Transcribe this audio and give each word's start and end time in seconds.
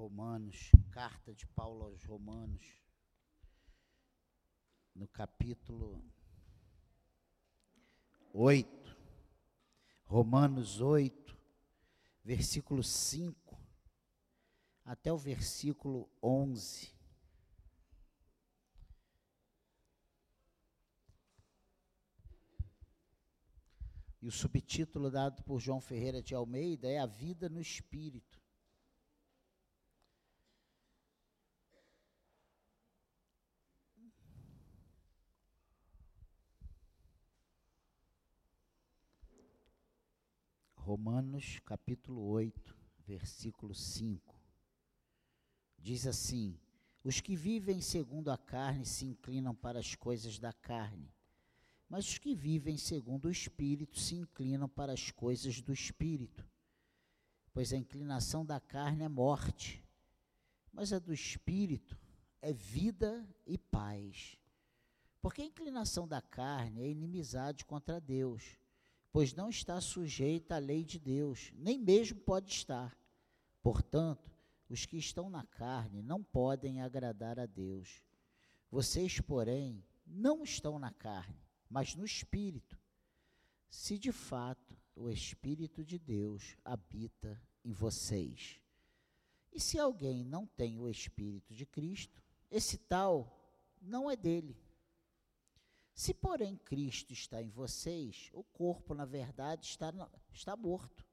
Romanos, 0.00 0.72
carta 0.90 1.34
de 1.34 1.46
Paulo 1.48 1.84
aos 1.84 2.02
Romanos, 2.04 2.64
no 4.94 5.06
capítulo 5.06 6.02
8, 8.32 8.96
Romanos 10.06 10.80
8, 10.80 11.36
versículo 12.24 12.82
5 12.82 13.60
até 14.86 15.12
o 15.12 15.18
versículo 15.18 16.10
11. 16.22 16.96
E 24.22 24.26
o 24.26 24.32
subtítulo 24.32 25.10
dado 25.10 25.42
por 25.42 25.60
João 25.60 25.78
Ferreira 25.78 26.22
de 26.22 26.34
Almeida 26.34 26.88
é 26.88 26.98
A 26.98 27.04
Vida 27.04 27.50
no 27.50 27.60
Espírito. 27.60 28.39
Romanos 40.90 41.60
capítulo 41.64 42.20
8, 42.30 42.76
versículo 43.06 43.72
5. 43.72 44.34
Diz 45.78 46.04
assim: 46.04 46.58
Os 47.04 47.20
que 47.20 47.36
vivem 47.36 47.80
segundo 47.80 48.28
a 48.28 48.36
carne 48.36 48.84
se 48.84 49.06
inclinam 49.06 49.54
para 49.54 49.78
as 49.78 49.94
coisas 49.94 50.40
da 50.40 50.52
carne, 50.52 51.14
mas 51.88 52.08
os 52.08 52.18
que 52.18 52.34
vivem 52.34 52.76
segundo 52.76 53.26
o 53.26 53.30
espírito 53.30 54.00
se 54.00 54.16
inclinam 54.16 54.68
para 54.68 54.92
as 54.92 55.12
coisas 55.12 55.60
do 55.60 55.72
espírito. 55.72 56.44
Pois 57.52 57.72
a 57.72 57.76
inclinação 57.76 58.44
da 58.44 58.58
carne 58.58 59.04
é 59.04 59.08
morte, 59.08 59.86
mas 60.72 60.92
a 60.92 60.98
do 60.98 61.14
espírito 61.14 61.96
é 62.42 62.52
vida 62.52 63.24
e 63.46 63.56
paz. 63.56 64.36
Porque 65.22 65.40
a 65.40 65.46
inclinação 65.46 66.08
da 66.08 66.20
carne 66.20 66.82
é 66.82 66.88
inimizade 66.88 67.64
contra 67.64 68.00
Deus 68.00 68.58
pois 69.12 69.34
não 69.34 69.48
está 69.48 69.80
sujeita 69.80 70.56
à 70.56 70.58
lei 70.58 70.84
de 70.84 70.98
Deus, 70.98 71.52
nem 71.54 71.78
mesmo 71.78 72.20
pode 72.20 72.50
estar. 72.50 72.96
Portanto, 73.62 74.30
os 74.68 74.86
que 74.86 74.96
estão 74.96 75.28
na 75.28 75.44
carne 75.44 76.02
não 76.02 76.22
podem 76.22 76.80
agradar 76.80 77.38
a 77.38 77.46
Deus. 77.46 78.02
Vocês, 78.70 79.20
porém, 79.20 79.84
não 80.06 80.42
estão 80.42 80.78
na 80.78 80.92
carne, 80.92 81.36
mas 81.68 81.94
no 81.94 82.04
espírito. 82.04 82.78
Se 83.68 83.98
de 83.98 84.12
fato 84.12 84.76
o 84.94 85.10
espírito 85.10 85.84
de 85.84 85.98
Deus 85.98 86.56
habita 86.64 87.40
em 87.64 87.72
vocês. 87.72 88.60
E 89.52 89.60
se 89.60 89.78
alguém 89.78 90.24
não 90.24 90.46
tem 90.46 90.78
o 90.78 90.88
espírito 90.88 91.54
de 91.54 91.66
Cristo, 91.66 92.22
esse 92.50 92.78
tal 92.78 93.36
não 93.80 94.10
é 94.10 94.16
dele. 94.16 94.56
Se, 96.00 96.14
porém, 96.14 96.56
Cristo 96.56 97.12
está 97.12 97.42
em 97.42 97.50
vocês, 97.50 98.30
o 98.32 98.42
corpo, 98.42 98.94
na 98.94 99.04
verdade, 99.04 99.66
está, 99.66 99.92
está 100.32 100.56
morto 100.56 101.06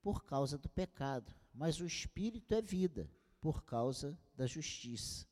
por 0.00 0.24
causa 0.24 0.56
do 0.56 0.70
pecado, 0.70 1.30
mas 1.52 1.78
o 1.78 1.84
espírito 1.84 2.54
é 2.54 2.62
vida 2.62 3.12
por 3.42 3.62
causa 3.64 4.18
da 4.34 4.46
justiça. 4.46 5.26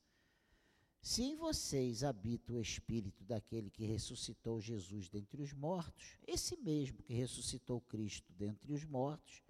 Se 1.00 1.22
em 1.22 1.34
vocês 1.34 2.04
habita 2.04 2.52
o 2.52 2.60
espírito 2.60 3.24
daquele 3.24 3.70
que 3.70 3.86
ressuscitou 3.86 4.60
Jesus 4.60 5.08
dentre 5.08 5.40
os 5.40 5.54
mortos, 5.54 6.18
esse 6.26 6.58
mesmo 6.58 7.02
que 7.02 7.14
ressuscitou 7.14 7.80
Cristo 7.80 8.34
dentre 8.34 8.70
os 8.70 8.84
mortos, 8.84 9.42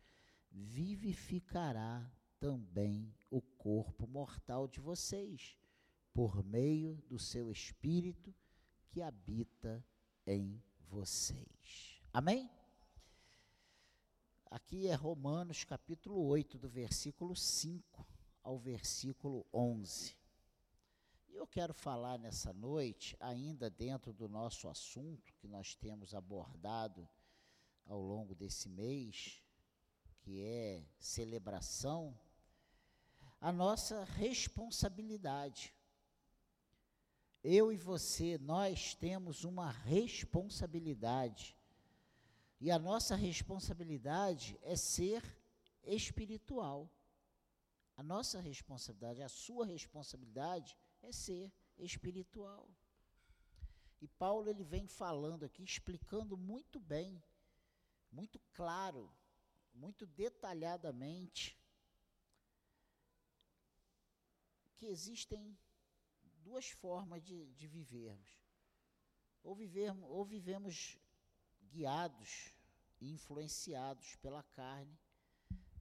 vivificará 0.48 2.08
também 2.38 3.12
o 3.32 3.42
corpo 3.42 4.06
mortal 4.06 4.68
de 4.68 4.78
vocês, 4.78 5.58
por 6.14 6.44
meio 6.44 7.02
do 7.08 7.18
seu 7.18 7.50
espírito 7.50 8.32
que 8.96 9.02
habita 9.02 9.84
em 10.26 10.58
vocês. 10.88 12.00
Amém? 12.10 12.50
Aqui 14.50 14.86
é 14.86 14.94
Romanos 14.94 15.64
capítulo 15.64 16.24
8, 16.24 16.56
do 16.56 16.66
versículo 16.66 17.36
5 17.36 18.06
ao 18.42 18.58
versículo 18.58 19.46
11. 19.52 20.16
E 21.28 21.36
eu 21.36 21.46
quero 21.46 21.74
falar 21.74 22.18
nessa 22.18 22.54
noite, 22.54 23.14
ainda 23.20 23.68
dentro 23.68 24.14
do 24.14 24.30
nosso 24.30 24.66
assunto 24.66 25.34
que 25.34 25.46
nós 25.46 25.74
temos 25.74 26.14
abordado 26.14 27.06
ao 27.84 28.00
longo 28.00 28.34
desse 28.34 28.66
mês, 28.66 29.44
que 30.22 30.42
é 30.42 30.82
celebração, 30.98 32.18
a 33.42 33.52
nossa 33.52 34.04
responsabilidade 34.04 35.75
eu 37.48 37.72
e 37.72 37.76
você, 37.76 38.38
nós 38.38 38.92
temos 38.94 39.44
uma 39.44 39.70
responsabilidade. 39.70 41.56
E 42.60 42.72
a 42.72 42.78
nossa 42.78 43.14
responsabilidade 43.14 44.58
é 44.62 44.74
ser 44.74 45.22
espiritual. 45.84 46.90
A 47.96 48.02
nossa 48.02 48.40
responsabilidade, 48.40 49.22
a 49.22 49.28
sua 49.28 49.64
responsabilidade 49.64 50.76
é 51.00 51.12
ser 51.12 51.52
espiritual. 51.78 52.68
E 54.00 54.08
Paulo 54.08 54.50
ele 54.50 54.64
vem 54.64 54.88
falando 54.88 55.44
aqui, 55.44 55.62
explicando 55.62 56.36
muito 56.36 56.80
bem, 56.80 57.22
muito 58.10 58.40
claro, 58.54 59.08
muito 59.72 60.04
detalhadamente 60.04 61.56
que 64.74 64.86
existem 64.86 65.56
duas 66.46 66.70
formas 66.70 67.20
de, 67.24 67.52
de 67.54 67.66
vivermos. 67.66 68.30
Ou, 69.42 69.54
vivermos. 69.54 70.08
ou 70.08 70.24
vivemos 70.24 70.96
guiados 71.60 72.54
e 73.00 73.10
influenciados 73.10 74.14
pela 74.16 74.44
carne, 74.44 74.96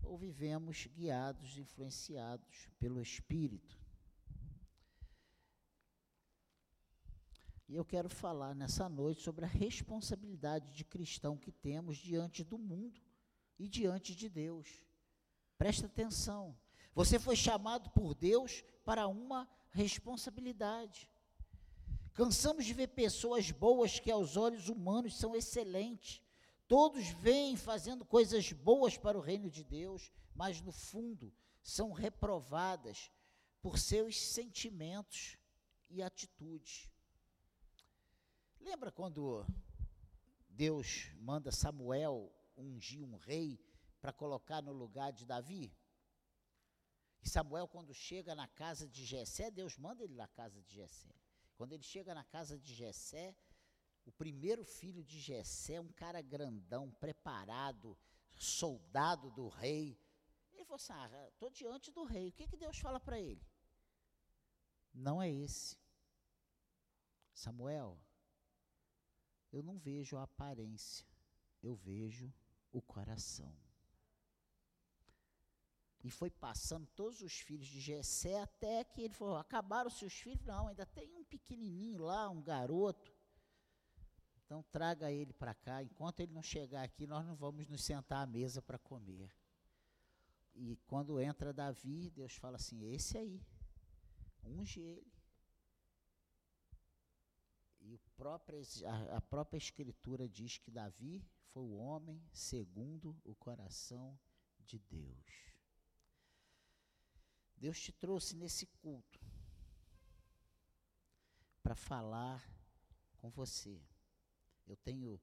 ou 0.02 0.18
vivemos 0.18 0.88
guiados 0.88 1.56
e 1.56 1.62
influenciados 1.62 2.68
pelo 2.80 3.00
Espírito. 3.00 3.80
E 7.68 7.76
eu 7.76 7.86
quero 7.86 8.10
falar 8.10 8.54
nessa 8.56 8.90
noite 8.90 9.22
sobre 9.22 9.46
a 9.46 9.48
responsabilidade 9.48 10.72
de 10.72 10.84
cristão 10.84 11.38
que 11.38 11.52
temos 11.52 11.98
diante 11.98 12.44
do 12.44 12.58
mundo 12.58 13.02
e 13.58 13.68
diante 13.68 14.16
de 14.16 14.30
Deus. 14.30 14.84
Presta 15.58 15.86
atenção. 15.86 16.58
Você 16.94 17.18
foi 17.18 17.36
chamado 17.36 17.90
por 17.92 18.14
Deus 18.14 18.64
para 18.84 19.08
uma 19.08 19.50
responsabilidade. 19.76 21.10
Cansamos 22.14 22.66
de 22.66 22.74
ver 22.74 22.88
pessoas 22.88 23.52
boas 23.52 24.00
que 24.00 24.10
aos 24.10 24.38
olhos 24.38 24.70
humanos 24.70 25.18
são 25.18 25.36
excelentes. 25.36 26.24
Todos 26.66 27.10
vêm 27.10 27.58
fazendo 27.58 28.06
coisas 28.06 28.54
boas 28.54 28.98
para 28.98 29.18
o 29.18 29.22
reino 29.22 29.50
de 29.50 29.66
Deus, 29.66 30.12
mas 30.34 30.62
no 30.62 30.72
fundo 30.72 31.34
são 31.62 31.92
reprovadas 31.92 33.12
por 33.62 33.78
seus 33.78 34.20
sentimentos 34.20 35.38
e 35.90 36.02
atitudes. 36.02 36.90
Lembra 38.62 38.92
quando 38.94 39.46
Deus 40.50 41.12
manda 41.20 41.52
Samuel 41.52 42.32
ungir 42.56 43.04
um 43.04 43.18
rei 43.18 43.60
para 44.00 44.14
colocar 44.14 44.62
no 44.62 44.72
lugar 44.72 45.12
de 45.12 45.26
Davi? 45.26 45.76
E 47.26 47.30
Samuel, 47.30 47.68
quando 47.68 47.92
chega 47.92 48.36
na 48.36 48.48
casa 48.48 48.88
de 48.88 49.04
Jessé, 49.04 49.50
Deus 49.50 49.78
manda 49.78 50.04
ele 50.04 50.14
na 50.14 50.28
casa 50.28 50.62
de 50.62 50.76
Jessé. 50.76 51.10
Quando 51.56 51.74
ele 51.74 51.82
chega 51.82 52.14
na 52.14 52.24
casa 52.24 52.60
de 52.60 52.72
Jessé, 52.72 53.36
o 54.06 54.12
primeiro 54.12 54.64
filho 54.64 55.04
de 55.04 55.20
Jessé, 55.20 55.82
um 55.82 55.92
cara 55.92 56.22
grandão, 56.22 56.92
preparado, 56.92 57.98
soldado 58.36 59.32
do 59.32 59.48
rei. 59.48 60.00
Ele 60.54 60.66
falou 60.66 60.76
assim: 60.76 60.94
ah, 60.94 61.30
estou 61.30 61.50
diante 61.50 61.92
do 61.92 62.04
rei. 62.04 62.30
O 62.30 62.34
que, 62.34 62.48
que 62.48 62.58
Deus 62.58 62.78
fala 62.78 63.00
para 63.00 63.20
ele? 63.20 63.44
Não 64.94 65.20
é 65.20 65.30
esse. 65.30 65.76
Samuel, 67.34 68.00
eu 69.52 69.64
não 69.64 69.80
vejo 69.80 70.16
a 70.16 70.24
aparência, 70.24 71.08
eu 71.64 71.76
vejo 71.76 72.32
o 72.72 72.82
coração. 72.82 73.65
E 76.06 76.12
foi 76.12 76.30
passando 76.30 76.86
todos 76.96 77.24
os 77.24 77.40
filhos 77.40 77.66
de 77.66 77.80
Jessé 77.80 78.40
até 78.40 78.84
que 78.84 79.02
ele 79.02 79.16
falou: 79.16 79.38
acabaram 79.38 79.90
seus 79.90 80.14
filhos? 80.14 80.46
Não, 80.46 80.68
ainda 80.68 80.86
tem 80.86 81.12
um 81.16 81.24
pequenininho 81.24 82.04
lá, 82.04 82.30
um 82.30 82.44
garoto. 82.44 83.12
Então 84.46 84.62
traga 84.72 85.12
ele 85.12 85.34
para 85.34 85.56
cá. 85.56 85.82
Enquanto 85.82 86.20
ele 86.20 86.32
não 86.32 86.44
chegar 86.44 86.84
aqui, 86.84 87.08
nós 87.08 87.26
não 87.26 87.36
vamos 87.36 87.68
nos 87.68 87.84
sentar 87.84 88.22
à 88.22 88.28
mesa 88.28 88.62
para 88.62 88.78
comer. 88.78 89.36
E 90.54 90.78
quando 90.86 91.20
entra 91.20 91.52
Davi, 91.52 92.12
Deus 92.12 92.36
fala 92.36 92.58
assim: 92.58 92.86
esse 92.94 93.18
aí, 93.18 93.42
unge 94.44 94.80
ele. 94.80 95.12
E 97.82 97.98
próprio, 98.16 98.62
a, 98.86 99.18
a 99.18 99.22
própria 99.22 99.58
Escritura 99.58 100.30
diz 100.30 100.60
que 100.60 100.70
Davi 100.70 101.28
foi 101.48 101.64
o 101.64 101.78
homem 101.78 102.22
segundo 102.32 103.20
o 103.24 103.34
coração 103.34 104.16
de 104.60 104.78
Deus. 104.78 105.55
Deus 107.58 107.80
te 107.80 107.92
trouxe 107.92 108.36
nesse 108.36 108.66
culto 108.82 109.20
para 111.64 111.76
falar 111.76 112.48
com 113.18 113.30
você. 113.30 113.82
Eu 114.68 114.76
tenho 114.76 115.20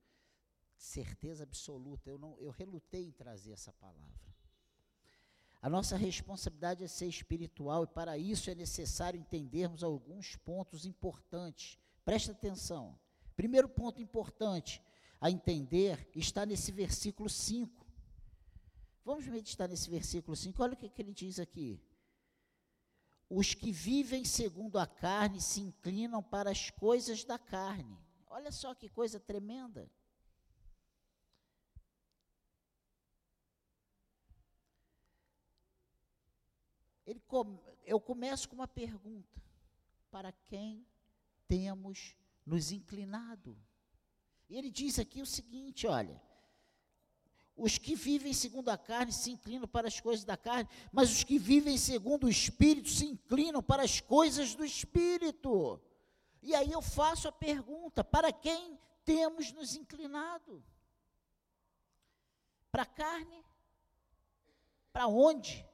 certeza 0.77 1.45
absoluta, 1.45 2.11
eu 2.11 2.19
não 2.19 2.37
eu 2.39 2.51
relutei 2.51 3.07
em 3.07 3.13
trazer 3.13 3.53
essa 3.53 3.73
palavra. 3.73 4.33
A 5.61 5.71
nossa 5.71 5.97
responsabilidade 5.97 6.83
é 6.83 6.89
ser 6.89 7.07
espiritual 7.07 7.85
e 7.85 7.87
para 7.87 8.19
isso 8.19 8.51
é 8.51 8.55
necessário 8.55 9.21
entendermos 9.21 9.85
alguns 9.85 10.35
pontos 10.35 10.85
importantes. 10.85 11.79
Presta 12.05 12.33
atenção. 12.33 12.99
Primeiro 13.37 13.69
ponto 13.69 14.03
importante 14.03 14.83
a 15.21 15.31
entender 15.31 16.11
está 16.17 16.45
nesse 16.45 16.73
versículo 16.73 17.31
5. 17.31 17.87
Vamos 19.05 19.25
meditar 19.29 19.69
nesse 19.69 19.89
versículo 19.89 20.37
5. 20.37 20.61
Olha 20.61 20.75
o 20.75 20.77
que, 20.77 20.89
que 20.89 21.01
ele 21.01 21.15
diz 21.15 21.39
aqui. 21.39 21.81
Os 23.35 23.55
que 23.55 23.73
vivem 23.73 24.27
segundo 24.27 24.79
a 24.79 24.87
carne 24.87 25.41
se 25.41 25.59
inclinam 25.59 26.23
para 26.23 26.51
as 26.51 26.69
coisas 26.69 27.25
da 27.25 27.39
carne. 27.39 27.99
Olha 28.27 28.53
só 28.53 28.75
que 28.75 28.91
coisa 28.91 29.19
tremenda. 29.19 29.91
Eu 37.87 37.99
começo 37.99 38.47
com 38.51 38.57
uma 38.57 38.69
pergunta: 38.69 39.43
para 40.11 40.31
quem 40.31 40.87
temos 41.49 42.15
nos 42.45 42.71
inclinado? 42.71 43.57
E 44.47 44.59
ele 44.59 44.71
diz 44.71 44.99
aqui 44.99 45.23
o 45.23 45.27
seguinte: 45.27 45.87
olha, 45.87 46.21
os 47.57 47.79
que 47.79 47.95
vivem 47.95 48.33
segundo 48.33 48.71
a 48.71 48.79
carne 48.79 49.13
se 49.13 49.31
inclinam 49.31 49.69
para 49.69 49.89
as 49.89 50.01
coisas 50.01 50.25
da 50.25 50.37
carne, 50.37 50.69
mas 50.91 51.11
os 51.11 51.23
que 51.23 51.39
vivem 51.39 51.77
segundo 51.77 52.25
o 52.25 52.31
Espírito 52.31 52.89
se 52.89 53.05
inclinam 53.05 53.63
para 53.63 53.83
as 53.83 54.01
coisas 54.01 54.55
do 54.55 54.65
Espírito. 54.65 55.81
E 56.43 56.55
aí 56.55 56.73
eu 56.73 56.83
faço 56.83 57.29
a 57.29 57.33
pergunta: 57.33 58.03
para 58.03 58.33
quem 58.33 58.79
temos 59.05 59.53
nos 59.53 59.77
inclinado? 59.77 60.65
Para 62.71 62.83
a 62.83 62.87
carne? 62.87 63.45
Para 64.93 65.07
onde? 65.07 65.67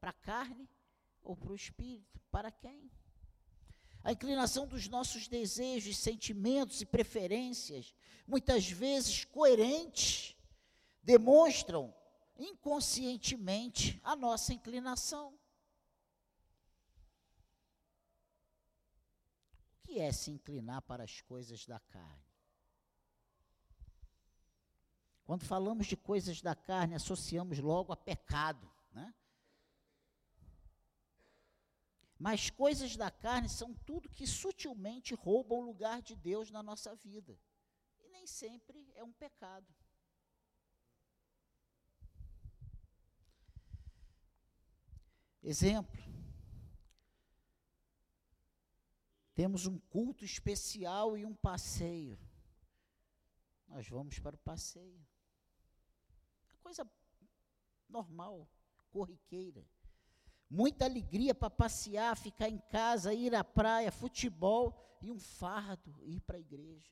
Para 0.00 0.10
a 0.10 0.14
carne 0.14 0.68
ou 1.22 1.36
para 1.36 1.52
o 1.52 1.56
Espírito? 1.56 2.20
Para 2.30 2.50
quem? 2.50 2.90
A 4.02 4.12
inclinação 4.12 4.66
dos 4.66 4.88
nossos 4.88 5.28
desejos, 5.28 5.98
sentimentos 5.98 6.80
e 6.80 6.86
preferências, 6.86 7.94
muitas 8.26 8.66
vezes 8.70 9.24
coerentes, 9.24 10.34
demonstram 11.02 11.94
inconscientemente 12.36 14.00
a 14.02 14.16
nossa 14.16 14.52
inclinação. 14.52 15.38
O 19.74 19.80
que 19.82 20.00
é 20.00 20.12
se 20.12 20.30
inclinar 20.30 20.82
para 20.82 21.04
as 21.04 21.20
coisas 21.20 21.66
da 21.66 21.80
carne? 21.80 22.30
Quando 25.24 25.44
falamos 25.44 25.86
de 25.86 25.96
coisas 25.96 26.42
da 26.42 26.56
carne, 26.56 26.94
associamos 26.94 27.58
logo 27.58 27.92
a 27.92 27.96
pecado, 27.96 28.68
né? 28.92 29.14
Mas 32.18 32.50
coisas 32.50 32.96
da 32.96 33.10
carne 33.10 33.48
são 33.48 33.72
tudo 33.86 34.08
que 34.10 34.26
sutilmente 34.26 35.14
roubam 35.14 35.58
o 35.58 35.64
lugar 35.64 36.02
de 36.02 36.14
Deus 36.16 36.50
na 36.50 36.62
nossa 36.62 36.94
vida. 36.96 37.38
E 38.00 38.08
nem 38.08 38.26
sempre 38.26 38.92
é 38.94 39.04
um 39.04 39.12
pecado. 39.12 39.66
Exemplo. 45.50 46.00
Temos 49.34 49.66
um 49.66 49.78
culto 49.78 50.24
especial 50.24 51.16
e 51.16 51.24
um 51.24 51.34
passeio. 51.34 52.18
Nós 53.66 53.88
vamos 53.88 54.18
para 54.18 54.36
o 54.36 54.38
passeio. 54.38 55.04
Coisa 56.62 56.88
normal, 57.88 58.48
corriqueira 58.90 59.66
muita 60.50 60.84
alegria 60.84 61.32
para 61.32 61.48
passear, 61.48 62.16
ficar 62.16 62.48
em 62.48 62.58
casa, 62.58 63.14
ir 63.14 63.34
à 63.34 63.44
praia, 63.44 63.92
futebol 63.92 64.76
e 65.00 65.12
um 65.12 65.18
fardo 65.18 65.94
ir 66.04 66.20
para 66.22 66.36
a 66.36 66.40
igreja. 66.40 66.90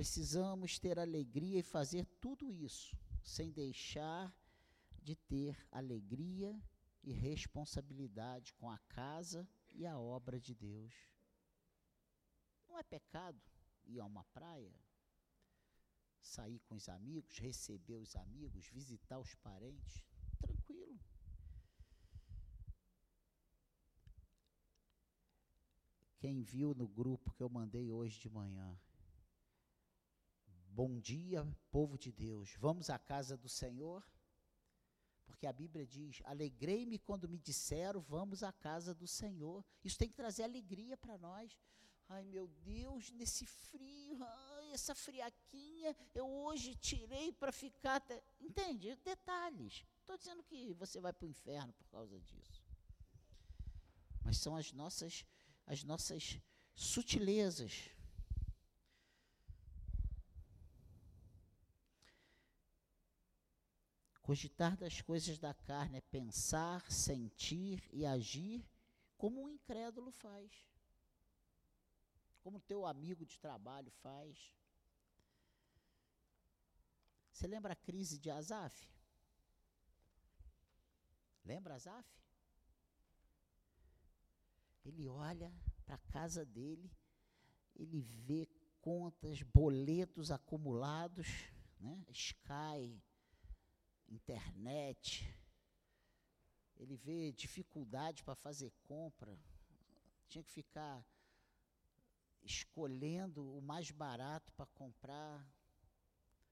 Precisamos 0.00 0.78
ter 0.78 0.98
alegria 0.98 1.58
e 1.58 1.62
fazer 1.62 2.06
tudo 2.22 2.50
isso 2.50 2.96
sem 3.22 3.50
deixar 3.50 4.34
de 5.02 5.14
ter 5.14 5.54
alegria 5.70 6.58
e 7.04 7.12
responsabilidade 7.12 8.54
com 8.54 8.70
a 8.70 8.78
casa 8.78 9.46
e 9.68 9.86
a 9.86 9.98
obra 9.98 10.40
de 10.40 10.54
Deus. 10.54 10.94
Não 12.66 12.78
é 12.78 12.82
pecado 12.82 13.38
ir 13.84 14.00
a 14.00 14.06
uma 14.06 14.24
praia? 14.24 14.74
sair 16.22 16.60
com 16.60 16.76
os 16.76 16.88
amigos, 16.88 17.36
receber 17.36 17.96
os 17.96 18.16
amigos, 18.16 18.68
visitar 18.68 19.18
os 19.18 19.34
parentes, 19.34 20.02
tranquilo. 20.38 20.98
Quem 26.18 26.40
viu 26.40 26.74
no 26.74 26.88
grupo 26.88 27.34
que 27.34 27.42
eu 27.42 27.50
mandei 27.50 27.90
hoje 27.90 28.18
de 28.18 28.30
manhã, 28.30 28.80
Bom 30.72 31.00
dia, 31.00 31.44
povo 31.72 31.98
de 31.98 32.12
Deus. 32.12 32.54
Vamos 32.56 32.90
à 32.90 32.98
casa 32.98 33.36
do 33.36 33.48
Senhor? 33.48 34.06
Porque 35.26 35.44
a 35.44 35.52
Bíblia 35.52 35.84
diz: 35.84 36.22
Alegrei-me 36.24 36.96
quando 36.96 37.28
me 37.28 37.38
disseram, 37.38 38.00
vamos 38.00 38.44
à 38.44 38.52
casa 38.52 38.94
do 38.94 39.06
Senhor. 39.06 39.64
Isso 39.82 39.98
tem 39.98 40.08
que 40.08 40.14
trazer 40.14 40.44
alegria 40.44 40.96
para 40.96 41.18
nós. 41.18 41.58
Ai, 42.08 42.24
meu 42.24 42.46
Deus, 42.46 43.10
nesse 43.10 43.46
frio, 43.46 44.22
ai, 44.22 44.72
essa 44.72 44.94
friaquinha, 44.94 45.94
eu 46.14 46.28
hoje 46.28 46.76
tirei 46.76 47.32
para 47.32 47.50
ficar. 47.50 47.96
Até... 47.96 48.22
Entende? 48.40 48.94
Detalhes. 49.04 49.84
Estou 50.00 50.16
dizendo 50.16 50.42
que 50.44 50.72
você 50.74 51.00
vai 51.00 51.12
para 51.12 51.26
o 51.26 51.30
inferno 51.30 51.72
por 51.72 51.88
causa 51.88 52.20
disso. 52.20 52.64
Mas 54.24 54.38
são 54.38 54.54
as 54.54 54.72
nossas, 54.72 55.26
as 55.66 55.82
nossas 55.82 56.40
sutilezas. 56.74 57.90
Cogitar 64.30 64.76
das 64.76 65.00
coisas 65.00 65.40
da 65.40 65.52
carne 65.52 65.98
é 65.98 66.00
pensar, 66.02 66.88
sentir 66.88 67.82
e 67.92 68.06
agir 68.06 68.64
como 69.18 69.42
um 69.42 69.48
incrédulo 69.48 70.12
faz 70.12 70.52
como 72.40 72.60
teu 72.60 72.86
amigo 72.86 73.26
de 73.26 73.36
trabalho 73.40 73.90
faz. 73.90 74.54
Você 77.32 77.48
lembra 77.48 77.72
a 77.72 77.76
crise 77.76 78.20
de 78.20 78.30
Azaf? 78.30 78.88
Lembra 81.44 81.74
Azaf? 81.74 82.08
Ele 84.84 85.08
olha 85.08 85.52
para 85.84 85.96
a 85.96 86.12
casa 86.12 86.46
dele, 86.46 86.88
ele 87.74 88.00
vê 88.00 88.48
contas, 88.80 89.42
boletos 89.42 90.30
acumulados, 90.30 91.26
né? 91.80 92.06
Sky, 92.10 93.02
internet. 94.10 95.32
Ele 96.76 96.96
vê 96.96 97.32
dificuldade 97.32 98.22
para 98.24 98.34
fazer 98.34 98.72
compra. 98.84 99.38
Tinha 100.28 100.42
que 100.44 100.50
ficar 100.50 101.04
escolhendo 102.42 103.44
o 103.56 103.60
mais 103.60 103.90
barato 103.90 104.52
para 104.52 104.66
comprar, 104.66 105.46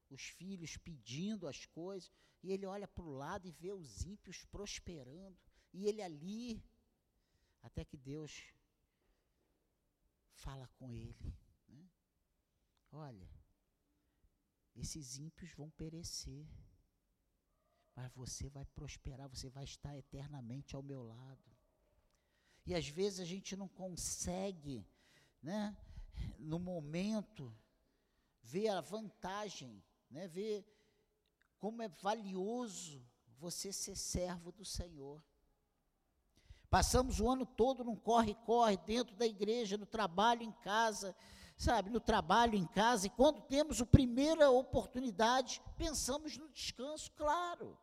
os 0.09 0.23
filhos 0.23 0.77
pedindo 0.77 1.47
as 1.47 1.65
coisas, 1.65 2.11
e 2.41 2.51
ele 2.51 2.65
olha 2.65 2.87
para 2.87 3.03
o 3.03 3.09
lado 3.09 3.47
e 3.47 3.51
vê 3.51 3.71
os 3.71 4.05
ímpios 4.05 4.45
prosperando, 4.45 5.37
e 5.73 5.87
ele 5.87 6.01
ali, 6.01 6.63
até 7.61 7.83
que 7.83 7.97
Deus 7.97 8.53
fala 10.33 10.67
com 10.75 10.91
ele. 10.91 11.35
Né? 11.67 11.89
Olha, 12.91 13.29
esses 14.75 15.17
ímpios 15.17 15.51
vão 15.53 15.69
perecer, 15.71 16.47
mas 17.99 18.13
você 18.13 18.47
vai 18.47 18.63
prosperar, 18.63 19.27
você 19.27 19.49
vai 19.49 19.65
estar 19.65 19.93
eternamente 19.97 20.73
ao 20.73 20.81
meu 20.81 21.03
lado. 21.03 21.51
E 22.65 22.73
às 22.73 22.87
vezes 22.87 23.19
a 23.19 23.25
gente 23.25 23.57
não 23.57 23.67
consegue 23.67 24.87
né, 25.41 25.75
no 26.37 26.57
momento, 26.57 27.53
ver 28.41 28.69
a 28.69 28.79
vantagem, 28.79 29.83
né, 30.09 30.29
ver 30.29 30.65
como 31.57 31.81
é 31.81 31.89
valioso 31.89 33.05
você 33.37 33.73
ser 33.73 33.97
servo 33.97 34.49
do 34.53 34.63
Senhor. 34.63 35.21
Passamos 36.69 37.19
o 37.19 37.29
ano 37.29 37.45
todo 37.45 37.83
num 37.83 37.97
corre-corre, 37.97 38.77
dentro 38.77 39.13
da 39.17 39.25
igreja, 39.25 39.77
no 39.77 39.85
trabalho, 39.85 40.41
em 40.41 40.53
casa, 40.53 41.13
sabe, 41.57 41.89
no 41.89 41.99
trabalho, 41.99 42.55
em 42.55 42.65
casa, 42.65 43.07
e 43.07 43.09
quando 43.09 43.41
temos 43.41 43.81
a 43.81 43.85
primeira 43.85 44.49
oportunidade, 44.49 45.61
pensamos 45.75 46.37
no 46.37 46.47
descanso, 46.47 47.11
claro. 47.11 47.77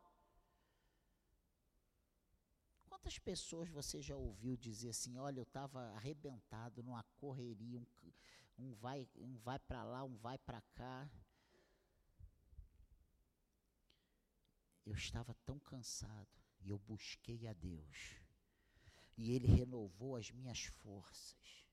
Quantas 3.07 3.19
pessoas 3.19 3.69
você 3.69 4.01
já 4.01 4.17
ouviu 4.17 4.57
dizer 4.57 4.89
assim, 4.89 5.17
olha, 5.17 5.39
eu 5.39 5.43
estava 5.43 5.79
arrebentado 5.93 6.83
numa 6.83 7.03
correria, 7.15 7.79
um, 7.79 7.85
um 8.59 8.73
vai, 8.73 9.07
um 9.15 9.37
vai 9.37 9.57
para 9.59 9.81
lá, 9.85 10.03
um 10.03 10.17
vai 10.17 10.37
para 10.37 10.59
cá. 10.75 11.09
Eu 14.85 14.93
estava 14.93 15.33
tão 15.45 15.57
cansado 15.57 16.27
e 16.59 16.69
eu 16.69 16.77
busquei 16.79 17.47
a 17.47 17.53
Deus. 17.53 18.19
E 19.15 19.31
Ele 19.31 19.47
renovou 19.47 20.17
as 20.17 20.29
minhas 20.29 20.65
forças. 20.65 21.65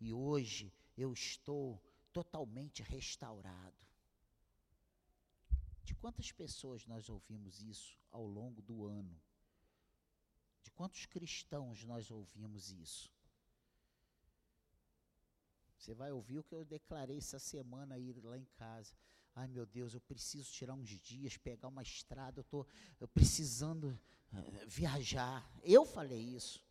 E 0.00 0.10
hoje 0.10 0.72
eu 0.96 1.12
estou 1.12 1.78
totalmente 2.14 2.82
restaurado. 2.82 3.76
De 5.84 5.94
quantas 5.96 6.32
pessoas 6.32 6.86
nós 6.86 7.10
ouvimos 7.10 7.60
isso 7.60 8.00
ao 8.10 8.24
longo 8.24 8.62
do 8.62 8.86
ano? 8.86 9.20
De 10.62 10.70
quantos 10.70 11.06
cristãos 11.06 11.84
nós 11.84 12.10
ouvimos 12.10 12.70
isso? 12.70 13.12
Você 15.76 15.94
vai 15.94 16.12
ouvir 16.12 16.38
o 16.38 16.44
que 16.44 16.54
eu 16.54 16.64
declarei 16.64 17.18
essa 17.18 17.40
semana 17.40 17.96
aí 17.96 18.12
lá 18.22 18.38
em 18.38 18.44
casa. 18.56 18.94
Ai 19.34 19.48
meu 19.48 19.66
Deus, 19.66 19.94
eu 19.94 20.00
preciso 20.00 20.52
tirar 20.52 20.74
uns 20.74 20.88
dias, 20.88 21.36
pegar 21.36 21.68
uma 21.68 21.82
estrada, 21.82 22.38
eu 22.38 22.42
estou 22.42 23.08
precisando 23.12 23.98
uh, 24.32 24.68
viajar. 24.68 25.44
Eu 25.62 25.84
falei 25.84 26.20
isso. 26.20 26.64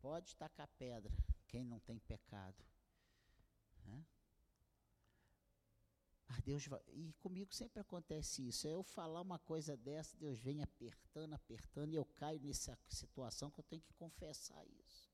Pode 0.00 0.36
tacar 0.36 0.68
pedra, 0.78 1.10
quem 1.48 1.64
não 1.64 1.78
tem 1.78 1.98
pecado. 2.00 2.62
Né? 3.86 4.04
Mas 6.32 6.40
Deus 6.40 6.66
vai, 6.66 6.80
e 6.94 7.12
comigo 7.24 7.52
sempre 7.52 7.78
acontece 7.78 8.48
isso. 8.48 8.66
Eu 8.66 8.82
falar 8.82 9.20
uma 9.20 9.38
coisa 9.38 9.76
dessa, 9.76 10.16
Deus 10.16 10.38
vem 10.38 10.62
apertando, 10.62 11.34
apertando, 11.34 11.92
e 11.92 11.96
eu 11.96 12.06
caio 12.06 12.40
nessa 12.40 12.78
situação 12.88 13.50
que 13.50 13.60
eu 13.60 13.64
tenho 13.64 13.82
que 13.82 13.92
confessar 13.92 14.66
isso. 14.66 15.10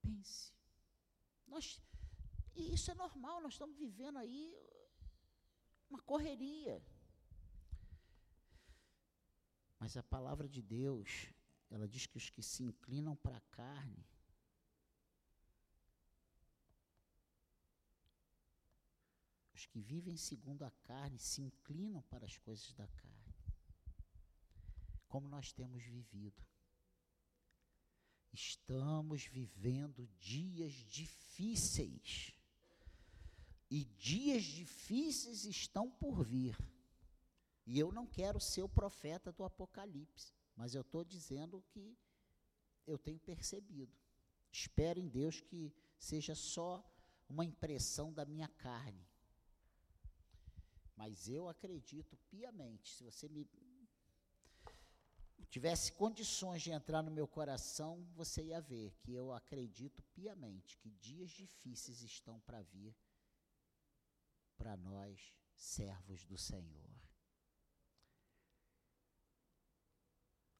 Pense. 0.00 0.52
Nós, 1.48 1.82
e 2.54 2.72
isso 2.72 2.92
é 2.92 2.94
normal, 2.94 3.40
nós 3.40 3.54
estamos 3.54 3.76
vivendo 3.76 4.18
aí 4.18 4.56
uma 5.90 6.00
correria. 6.02 6.80
Mas 9.80 9.96
a 9.96 10.02
palavra 10.04 10.48
de 10.48 10.62
Deus, 10.62 11.26
ela 11.68 11.88
diz 11.88 12.06
que 12.06 12.18
os 12.18 12.30
que 12.30 12.40
se 12.40 12.62
inclinam 12.62 13.16
para 13.16 13.38
a 13.38 13.46
carne, 13.50 14.06
os 19.63 19.63
que 19.74 19.80
vivem 19.80 20.16
segundo 20.16 20.62
a 20.62 20.70
carne 20.84 21.18
se 21.18 21.42
inclinam 21.42 22.00
para 22.02 22.24
as 22.24 22.38
coisas 22.38 22.72
da 22.74 22.86
carne. 22.86 23.34
Como 25.08 25.26
nós 25.26 25.52
temos 25.52 25.82
vivido. 25.82 26.40
Estamos 28.32 29.24
vivendo 29.24 30.08
dias 30.20 30.72
difíceis. 30.88 32.32
E 33.68 33.84
dias 33.84 34.44
difíceis 34.44 35.44
estão 35.44 35.90
por 35.90 36.22
vir. 36.22 36.56
E 37.66 37.76
eu 37.76 37.90
não 37.90 38.06
quero 38.06 38.38
ser 38.38 38.62
o 38.62 38.68
profeta 38.68 39.32
do 39.32 39.42
Apocalipse, 39.42 40.32
mas 40.54 40.76
eu 40.76 40.82
estou 40.82 41.04
dizendo 41.04 41.60
que 41.70 41.98
eu 42.86 42.96
tenho 42.96 43.18
percebido. 43.18 43.92
Espero 44.52 45.00
em 45.00 45.08
Deus 45.08 45.40
que 45.40 45.74
seja 45.98 46.36
só 46.36 46.88
uma 47.28 47.44
impressão 47.44 48.12
da 48.12 48.24
minha 48.24 48.46
carne. 48.46 49.04
Mas 50.96 51.28
eu 51.28 51.48
acredito 51.48 52.16
piamente, 52.30 52.92
se 52.94 53.02
você 53.02 53.28
me 53.28 53.48
tivesse 55.50 55.92
condições 55.92 56.62
de 56.62 56.70
entrar 56.70 57.02
no 57.02 57.10
meu 57.10 57.26
coração, 57.26 58.06
você 58.14 58.44
ia 58.44 58.60
ver 58.60 58.92
que 59.00 59.12
eu 59.12 59.32
acredito 59.32 60.02
piamente 60.14 60.78
que 60.78 60.90
dias 60.90 61.30
difíceis 61.30 62.02
estão 62.02 62.40
para 62.40 62.62
vir 62.62 62.94
para 64.56 64.76
nós, 64.76 65.32
servos 65.54 66.24
do 66.24 66.38
Senhor. 66.38 66.93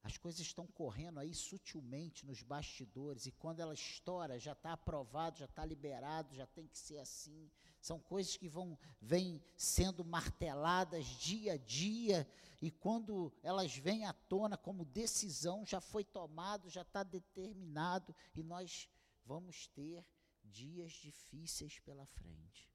As 0.05 0.17
coisas 0.19 0.41
estão 0.41 0.67
correndo 0.67 1.19
aí 1.19 1.33
sutilmente 1.33 2.27
nos 2.27 2.43
bastidores, 2.43 3.25
e 3.25 3.31
quando 3.31 3.59
ela 3.59 3.73
estoura, 3.73 4.37
já 4.37 4.51
está 4.51 4.73
aprovado, 4.73 5.39
já 5.39 5.45
está 5.45 5.65
liberado, 5.65 6.35
já 6.35 6.45
tem 6.45 6.67
que 6.67 6.77
ser 6.77 6.99
assim. 6.99 7.49
São 7.81 7.99
coisas 7.99 8.37
que 8.37 8.47
vão 8.47 8.77
vêm 9.01 9.41
sendo 9.57 10.05
marteladas 10.05 11.07
dia 11.07 11.53
a 11.53 11.57
dia, 11.57 12.29
e 12.61 12.69
quando 12.69 13.33
elas 13.41 13.75
vêm 13.75 14.05
à 14.05 14.13
tona 14.13 14.55
como 14.55 14.85
decisão, 14.85 15.65
já 15.65 15.81
foi 15.81 16.03
tomado, 16.03 16.69
já 16.69 16.83
está 16.83 17.01
determinado, 17.01 18.15
e 18.35 18.43
nós 18.43 18.87
vamos 19.25 19.65
ter 19.69 20.05
dias 20.43 20.91
difíceis 20.91 21.79
pela 21.79 22.05
frente. 22.05 22.74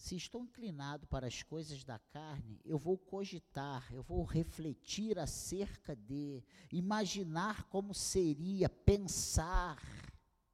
Se 0.00 0.16
estou 0.16 0.42
inclinado 0.42 1.06
para 1.06 1.26
as 1.26 1.42
coisas 1.42 1.84
da 1.84 1.98
carne, 1.98 2.58
eu 2.64 2.78
vou 2.78 2.96
cogitar, 2.96 3.86
eu 3.92 4.02
vou 4.02 4.24
refletir 4.24 5.18
acerca 5.18 5.94
de, 5.94 6.42
imaginar 6.72 7.64
como 7.64 7.92
seria, 7.92 8.66
pensar, 8.66 9.78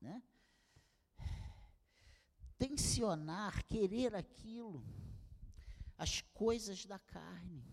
né? 0.00 0.20
tensionar, 2.58 3.64
querer 3.66 4.16
aquilo, 4.16 4.84
as 5.96 6.20
coisas 6.20 6.84
da 6.84 6.98
carne. 6.98 7.64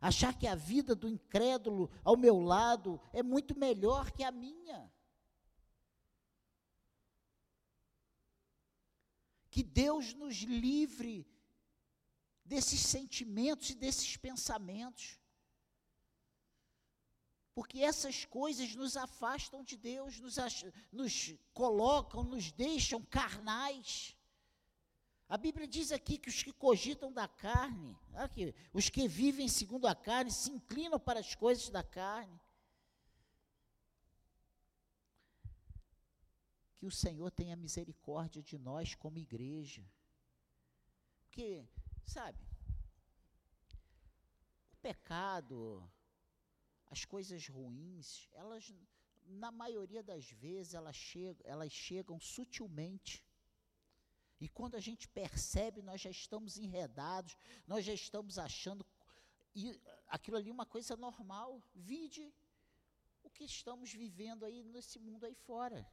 Achar 0.00 0.32
que 0.32 0.46
a 0.46 0.54
vida 0.54 0.94
do 0.94 1.06
incrédulo 1.06 1.90
ao 2.02 2.16
meu 2.16 2.40
lado 2.40 2.98
é 3.12 3.22
muito 3.22 3.56
melhor 3.58 4.10
que 4.10 4.24
a 4.24 4.32
minha. 4.32 4.90
Que 9.52 9.62
Deus 9.62 10.14
nos 10.14 10.38
livre 10.38 11.26
desses 12.42 12.80
sentimentos 12.80 13.68
e 13.68 13.74
desses 13.74 14.16
pensamentos. 14.16 15.20
Porque 17.54 17.80
essas 17.80 18.24
coisas 18.24 18.74
nos 18.74 18.96
afastam 18.96 19.62
de 19.62 19.76
Deus, 19.76 20.18
nos, 20.18 20.36
nos 20.90 21.34
colocam, 21.52 22.24
nos 22.24 22.50
deixam 22.50 23.04
carnais. 23.04 24.16
A 25.28 25.36
Bíblia 25.36 25.68
diz 25.68 25.92
aqui 25.92 26.16
que 26.16 26.30
os 26.30 26.42
que 26.42 26.52
cogitam 26.52 27.12
da 27.12 27.28
carne, 27.28 27.94
aqui, 28.14 28.54
os 28.72 28.88
que 28.88 29.06
vivem 29.06 29.48
segundo 29.48 29.86
a 29.86 29.94
carne, 29.94 30.30
se 30.30 30.50
inclinam 30.50 30.98
para 30.98 31.20
as 31.20 31.34
coisas 31.34 31.68
da 31.68 31.82
carne. 31.82 32.40
Que 36.82 36.86
o 36.86 36.90
Senhor 36.90 37.30
tenha 37.30 37.54
misericórdia 37.54 38.42
de 38.42 38.58
nós 38.58 38.92
como 38.96 39.16
igreja. 39.16 39.88
Porque, 41.20 41.64
sabe, 42.04 42.44
o 44.72 44.76
pecado, 44.78 45.88
as 46.86 47.04
coisas 47.04 47.46
ruins, 47.46 48.28
elas, 48.32 48.74
na 49.24 49.52
maioria 49.52 50.02
das 50.02 50.28
vezes, 50.28 50.74
elas 50.74 50.96
chegam, 50.96 51.40
elas 51.44 51.70
chegam 51.70 52.18
sutilmente. 52.18 53.24
E 54.40 54.48
quando 54.48 54.74
a 54.74 54.80
gente 54.80 55.06
percebe, 55.06 55.82
nós 55.82 56.00
já 56.00 56.10
estamos 56.10 56.56
enredados, 56.56 57.36
nós 57.64 57.84
já 57.84 57.94
estamos 57.94 58.40
achando 58.40 58.84
e 59.54 59.80
aquilo 60.08 60.36
ali 60.36 60.50
é 60.50 60.52
uma 60.52 60.66
coisa 60.66 60.96
normal. 60.96 61.62
Vide 61.72 62.34
o 63.22 63.30
que 63.30 63.44
estamos 63.44 63.92
vivendo 63.92 64.44
aí 64.44 64.64
nesse 64.64 64.98
mundo 64.98 65.26
aí 65.26 65.36
fora 65.36 65.88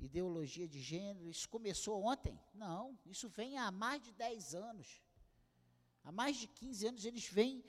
ideologia 0.00 0.68
de 0.68 0.80
gênero, 0.80 1.28
isso 1.28 1.48
começou 1.48 2.04
ontem? 2.04 2.38
Não, 2.54 2.98
isso 3.06 3.28
vem 3.28 3.58
há 3.58 3.70
mais 3.70 4.02
de 4.02 4.12
10 4.12 4.54
anos. 4.54 5.02
Há 6.04 6.12
mais 6.12 6.36
de 6.36 6.46
15 6.46 6.86
anos 6.86 7.04
eles 7.04 7.28
vêm 7.28 7.64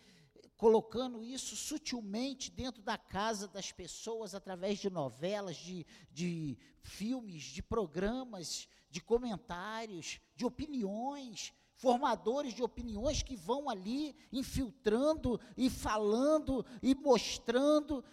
colocando 0.56 1.24
isso 1.24 1.56
sutilmente 1.56 2.52
dentro 2.52 2.82
da 2.82 2.98
casa 2.98 3.48
das 3.48 3.72
pessoas 3.72 4.34
através 4.34 4.80
de 4.80 4.90
novelas, 4.90 5.56
de, 5.58 5.86
de 6.12 6.58
filmes, 6.82 7.44
de 7.44 7.62
programas, 7.62 8.68
de 8.90 9.00
comentários, 9.00 10.20
de 10.36 10.46
opiniões, 10.46 11.54
formadores 11.76 12.54
de 12.54 12.64
opiniões 12.64 13.22
que 13.22 13.36
vão 13.36 13.70
ali 13.70 14.16
infiltrando 14.32 15.40
e 15.56 15.70
falando 15.70 16.66
e 16.82 16.96
mostrando. 16.96 18.04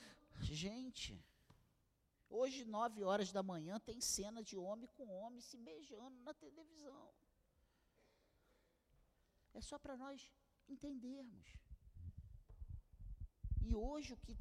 Gente, 0.41 1.19
Hoje, 2.37 2.65
nove 2.65 3.05
horas 3.05 3.31
da 3.31 3.45
manhã, 3.45 3.79
tem 3.79 4.01
cena 4.01 4.43
de 4.43 4.57
homem 4.57 4.89
com 4.95 5.07
homem 5.09 5.41
se 5.41 5.57
beijando 5.57 6.17
na 6.23 6.35
televisão. 6.35 7.15
É 9.53 9.61
só 9.61 9.79
para 9.79 9.97
nós 9.97 10.33
entendermos. 10.69 11.47
E 13.61 13.73
hoje 13.73 14.13
o 14.13 14.17
que 14.17 14.37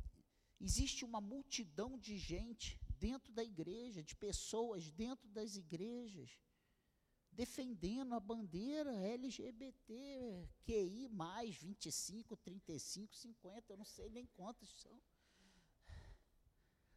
existe 0.60 1.06
uma 1.06 1.22
multidão 1.22 1.96
de 2.00 2.18
gente 2.18 2.82
dentro 2.98 3.32
da 3.32 3.44
igreja, 3.44 4.02
de 4.02 4.16
pessoas 4.16 4.90
dentro 4.90 5.30
das 5.30 5.56
igrejas, 5.56 6.42
defendendo 7.32 8.16
a 8.16 8.20
bandeira 8.20 8.92
LGBT, 8.92 10.50
QI 10.66 11.10
mais 11.10 11.56
25, 11.58 12.36
35, 12.38 13.16
50, 13.16 13.72
eu 13.72 13.78
não 13.78 13.86
sei 13.86 14.10
nem 14.10 14.26
quantos 14.26 14.82
são. 14.82 15.00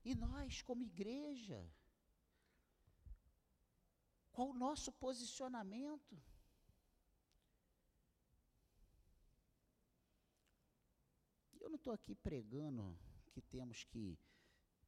E 0.08 0.14
nós, 0.14 0.62
como 0.62 0.84
igreja, 0.84 1.60
qual 4.30 4.50
o 4.50 4.54
nosso 4.54 4.92
posicionamento? 4.92 6.16
Eu 11.60 11.68
não 11.68 11.74
estou 11.74 11.92
aqui 11.92 12.14
pregando 12.14 12.96
que 13.32 13.42
temos 13.42 13.82
que 13.82 14.16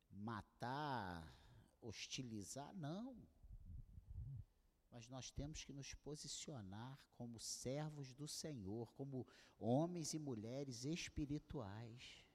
matar, 0.08 1.36
hostilizar, 1.80 2.72
não. 2.76 3.20
Mas 4.88 5.08
nós 5.08 5.32
temos 5.32 5.64
que 5.64 5.72
nos 5.72 5.94
posicionar 5.94 6.96
como 7.16 7.40
servos 7.40 8.14
do 8.14 8.28
Senhor, 8.28 8.92
como 8.92 9.26
homens 9.58 10.14
e 10.14 10.18
mulheres 10.20 10.84
espirituais. 10.84 12.27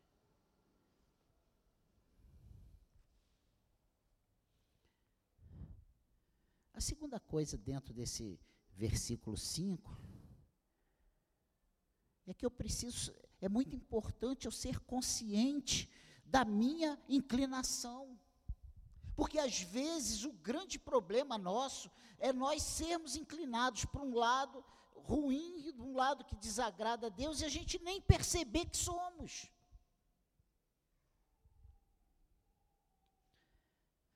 A 6.73 6.81
segunda 6.81 7.19
coisa 7.19 7.55
dentro 7.57 7.93
desse 7.93 8.39
versículo 8.73 9.37
5 9.37 9.95
é 12.25 12.33
que 12.33 12.45
eu 12.45 12.49
preciso, 12.49 13.13
é 13.39 13.47
muito 13.47 13.75
importante 13.75 14.45
eu 14.45 14.51
ser 14.51 14.79
consciente 14.79 15.89
da 16.25 16.43
minha 16.43 16.99
inclinação. 17.07 18.19
Porque 19.15 19.37
às 19.37 19.61
vezes 19.61 20.25
o 20.25 20.33
grande 20.33 20.79
problema 20.79 21.37
nosso 21.37 21.91
é 22.17 22.33
nós 22.33 22.63
sermos 22.63 23.15
inclinados 23.15 23.85
para 23.85 24.01
um 24.01 24.15
lado 24.15 24.65
ruim, 24.95 25.71
um 25.77 25.93
lado 25.93 26.25
que 26.25 26.35
desagrada 26.35 27.07
a 27.07 27.09
Deus, 27.09 27.41
e 27.41 27.45
a 27.45 27.49
gente 27.49 27.77
nem 27.83 28.01
perceber 28.01 28.65
que 28.65 28.77
somos. 28.77 29.51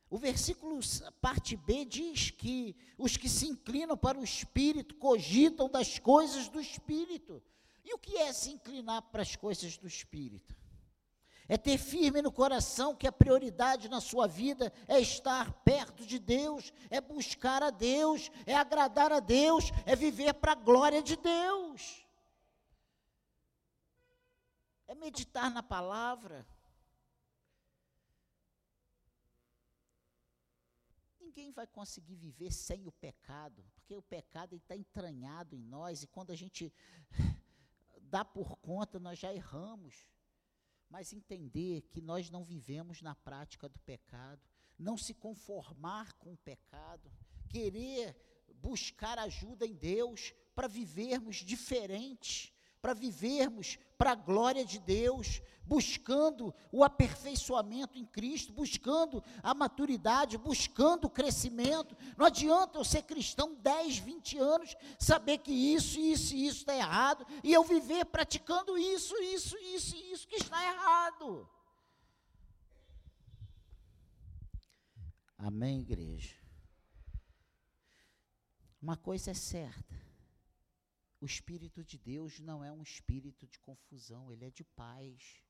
O 0.10 0.18
versículo, 0.18 0.80
parte 1.20 1.56
B, 1.56 1.84
diz 1.84 2.32
que 2.32 2.76
os 2.98 3.18
que 3.18 3.28
se 3.28 3.46
inclinam 3.46 3.98
para 3.98 4.18
o 4.18 4.24
Espírito 4.24 4.96
cogitam 4.96 5.70
das 5.70 6.00
coisas 6.00 6.48
do 6.48 6.62
Espírito. 6.62 7.44
E 7.84 7.94
o 7.94 7.98
que 7.98 8.18
é 8.18 8.32
se 8.32 8.52
inclinar 8.52 9.02
para 9.02 9.22
as 9.22 9.36
coisas 9.36 9.78
do 9.78 9.86
Espírito? 9.86 10.56
É 11.50 11.58
ter 11.58 11.78
firme 11.78 12.22
no 12.22 12.32
coração 12.32 12.96
que 12.96 13.08
a 13.08 13.12
prioridade 13.12 13.88
na 13.88 14.02
sua 14.02 14.28
vida 14.28 14.72
é 14.88 15.00
estar 15.00 15.52
perto 15.64 16.06
de 16.06 16.20
Deus, 16.20 16.74
é 16.90 17.00
buscar 17.00 17.64
a 17.64 17.70
Deus, 17.70 18.30
é 18.46 18.54
agradar 18.54 19.14
a 19.14 19.22
Deus, 19.22 19.72
é 19.86 19.96
viver 19.96 20.34
para 20.34 20.54
a 20.54 20.56
glória 20.56 21.02
de 21.02 21.16
Deus. 21.16 22.06
É 24.88 24.96
meditar 24.96 25.50
na 25.52 25.64
palavra. 25.64 26.46
Ninguém 31.38 31.52
vai 31.52 31.68
conseguir 31.68 32.16
viver 32.16 32.52
sem 32.52 32.88
o 32.88 32.92
pecado, 32.92 33.64
porque 33.76 33.96
o 33.96 34.02
pecado 34.02 34.56
está 34.56 34.76
entranhado 34.76 35.56
em 35.56 35.62
nós 35.62 36.02
e 36.02 36.08
quando 36.08 36.32
a 36.32 36.36
gente 36.36 36.74
dá 38.02 38.26
por 38.26 38.58
conta, 38.58 39.00
nós 39.00 39.20
já 39.20 39.32
erramos. 39.32 40.10
Mas 40.90 41.14
entender 41.14 41.82
que 41.92 42.02
nós 42.02 42.32
não 42.32 42.44
vivemos 42.44 43.04
na 43.04 43.14
prática 43.14 43.70
do 43.70 43.78
pecado, 43.82 44.42
não 44.80 44.98
se 44.98 45.14
conformar 45.14 46.14
com 46.14 46.34
o 46.34 46.38
pecado, 46.38 47.12
querer 47.48 48.16
buscar 48.56 49.20
ajuda 49.20 49.64
em 49.64 49.76
Deus 49.76 50.34
para 50.56 50.68
vivermos 50.68 51.36
diferente, 51.36 52.52
para 52.88 52.94
vivermos 52.94 53.78
para 53.98 54.14
a 54.14 54.16
glória 54.16 54.64
de 54.64 54.80
Deus, 54.80 55.42
buscando 55.66 56.56
o 56.72 56.86
aperfeiçoamento 56.86 58.00
em 58.00 58.06
Cristo, 58.06 58.54
buscando 58.54 59.22
a 59.44 59.54
maturidade, 59.54 60.38
buscando 60.38 61.04
o 61.04 61.10
crescimento. 61.10 61.98
Não 62.16 62.26
adianta 62.26 62.80
eu 62.80 62.86
ser 62.86 63.02
cristão 63.02 63.56
10, 63.56 63.98
20 63.98 64.38
anos, 64.38 64.74
saber 64.98 65.40
que 65.40 65.52
isso, 65.52 66.00
isso 66.00 66.34
e 66.34 66.48
isso 66.48 66.60
está 66.60 66.78
errado, 66.78 67.28
e 67.44 67.52
eu 67.52 67.62
viver 67.66 68.06
praticando 68.06 68.78
isso, 68.78 69.14
isso, 69.22 69.58
isso 69.58 69.94
e 69.98 70.12
isso 70.14 70.26
que 70.26 70.38
está 70.38 70.64
errado. 70.64 71.50
Amém, 75.38 75.82
igreja? 75.82 76.36
Uma 78.82 78.96
coisa 78.96 79.32
é 79.32 79.34
certa 79.34 80.07
o 81.20 81.26
Espírito 81.26 81.84
de 81.84 81.98
Deus 81.98 82.40
não 82.40 82.64
é 82.64 82.72
um 82.72 82.84
espírito 82.84 83.48
de 83.48 83.60
confusão, 83.60 84.32
ele 84.32 84.46
é 84.46 84.52
de 84.52 84.64
paz. 84.64 85.44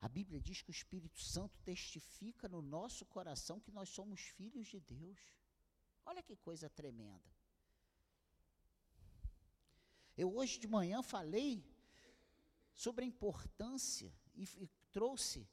A 0.00 0.08
Bíblia 0.08 0.40
diz 0.40 0.62
que 0.62 0.70
o 0.70 0.72
Espírito 0.72 1.20
Santo 1.20 1.60
testifica 1.60 2.48
no 2.48 2.62
nosso 2.62 3.04
coração 3.04 3.60
que 3.60 3.70
nós 3.70 3.90
somos 3.90 4.20
filhos 4.20 4.66
de 4.68 4.80
Deus. 4.80 5.18
Olha 6.06 6.22
que 6.22 6.34
coisa 6.36 6.70
tremenda. 6.70 7.30
Eu 10.16 10.34
hoje 10.34 10.58
de 10.58 10.66
manhã 10.66 11.02
falei 11.02 11.62
sobre 12.72 13.04
a 13.04 13.08
importância 13.08 14.12
e, 14.34 14.44
e 14.58 14.66
trouxe 14.90 15.46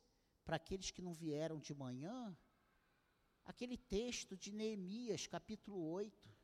para 0.46 0.56
aqueles 0.56 0.92
que 0.92 1.02
não 1.02 1.14
vieram 1.14 1.60
de 1.60 1.74
manhã 1.74 2.38
aquele 3.44 3.78
texto 3.78 4.36
de 4.38 4.54
Neemias, 4.54 5.28
capítulo 5.28 5.78
8. 5.92 6.37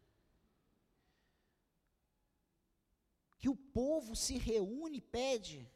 Que 3.43 3.49
o 3.49 3.57
povo 3.57 4.15
se 4.15 4.37
reúne 4.37 4.99
e 4.99 5.01
pede 5.01 5.69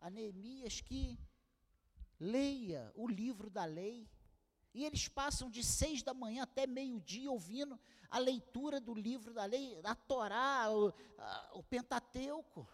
a 0.00 0.08
Neemias 0.08 0.80
que 0.80 1.20
leia 2.18 2.90
o 2.94 3.06
livro 3.06 3.50
da 3.50 3.66
lei. 3.66 4.08
E 4.72 4.86
eles 4.86 5.06
passam 5.06 5.50
de 5.50 5.62
seis 5.62 6.02
da 6.02 6.14
manhã 6.14 6.44
até 6.44 6.66
meio-dia 6.66 7.30
ouvindo 7.30 7.78
a 8.08 8.18
leitura 8.18 8.80
do 8.80 8.94
livro 8.94 9.34
da 9.34 9.44
lei, 9.44 9.78
a 9.84 9.94
Torá, 9.94 10.70
o, 10.70 10.94
a, 11.18 11.50
o 11.56 11.62
Pentateuco. 11.62 12.66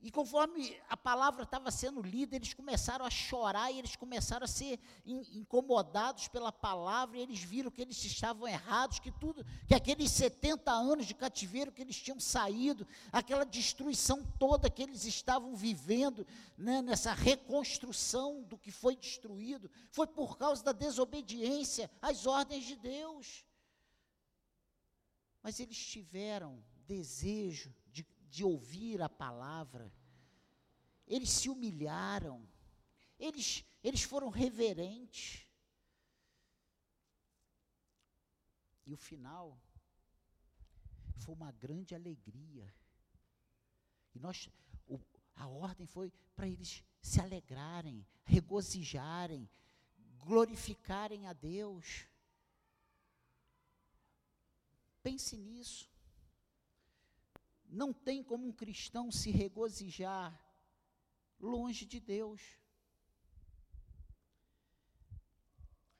E 0.00 0.12
conforme 0.12 0.76
a 0.88 0.96
palavra 0.96 1.42
estava 1.42 1.70
sendo 1.72 2.00
lida, 2.00 2.36
eles 2.36 2.54
começaram 2.54 3.04
a 3.04 3.10
chorar 3.10 3.72
e 3.72 3.78
eles 3.78 3.96
começaram 3.96 4.44
a 4.44 4.48
ser 4.48 4.78
in, 5.04 5.22
incomodados 5.32 6.28
pela 6.28 6.52
palavra, 6.52 7.18
e 7.18 7.20
eles 7.20 7.40
viram 7.40 7.70
que 7.70 7.82
eles 7.82 8.02
estavam 8.04 8.46
errados, 8.46 9.00
que 9.00 9.10
tudo, 9.10 9.44
que 9.66 9.74
aqueles 9.74 10.12
70 10.12 10.70
anos 10.70 11.04
de 11.04 11.14
cativeiro 11.14 11.72
que 11.72 11.82
eles 11.82 11.96
tinham 11.96 12.20
saído, 12.20 12.86
aquela 13.10 13.44
destruição 13.44 14.24
toda 14.38 14.70
que 14.70 14.82
eles 14.82 15.04
estavam 15.04 15.56
vivendo, 15.56 16.24
né, 16.56 16.80
nessa 16.80 17.12
reconstrução 17.12 18.42
do 18.44 18.56
que 18.56 18.70
foi 18.70 18.94
destruído, 18.94 19.68
foi 19.90 20.06
por 20.06 20.38
causa 20.38 20.62
da 20.62 20.72
desobediência 20.72 21.90
às 22.00 22.24
ordens 22.24 22.64
de 22.64 22.76
Deus. 22.76 23.44
Mas 25.42 25.58
eles 25.58 25.78
tiveram 25.78 26.62
desejo 26.86 27.74
de 28.28 28.44
ouvir 28.44 29.00
a 29.02 29.08
palavra, 29.08 29.92
eles 31.06 31.30
se 31.30 31.48
humilharam, 31.48 32.46
eles, 33.18 33.64
eles 33.82 34.02
foram 34.02 34.28
reverentes. 34.28 35.46
E 38.86 38.92
o 38.92 38.96
final 38.96 39.60
foi 41.16 41.34
uma 41.34 41.52
grande 41.52 41.94
alegria. 41.94 42.72
E 44.14 44.18
nós, 44.18 44.48
o, 44.86 45.00
a 45.34 45.46
ordem 45.46 45.86
foi 45.86 46.12
para 46.34 46.48
eles 46.48 46.84
se 47.02 47.20
alegrarem, 47.20 48.06
regozijarem, 48.24 49.48
glorificarem 50.18 51.26
a 51.26 51.32
Deus. 51.32 52.06
Pense 55.02 55.36
nisso. 55.36 55.88
Não 57.68 57.92
tem 57.92 58.22
como 58.22 58.46
um 58.46 58.52
cristão 58.52 59.10
se 59.12 59.30
regozijar 59.30 60.42
longe 61.38 61.84
de 61.84 62.00
Deus. 62.00 62.58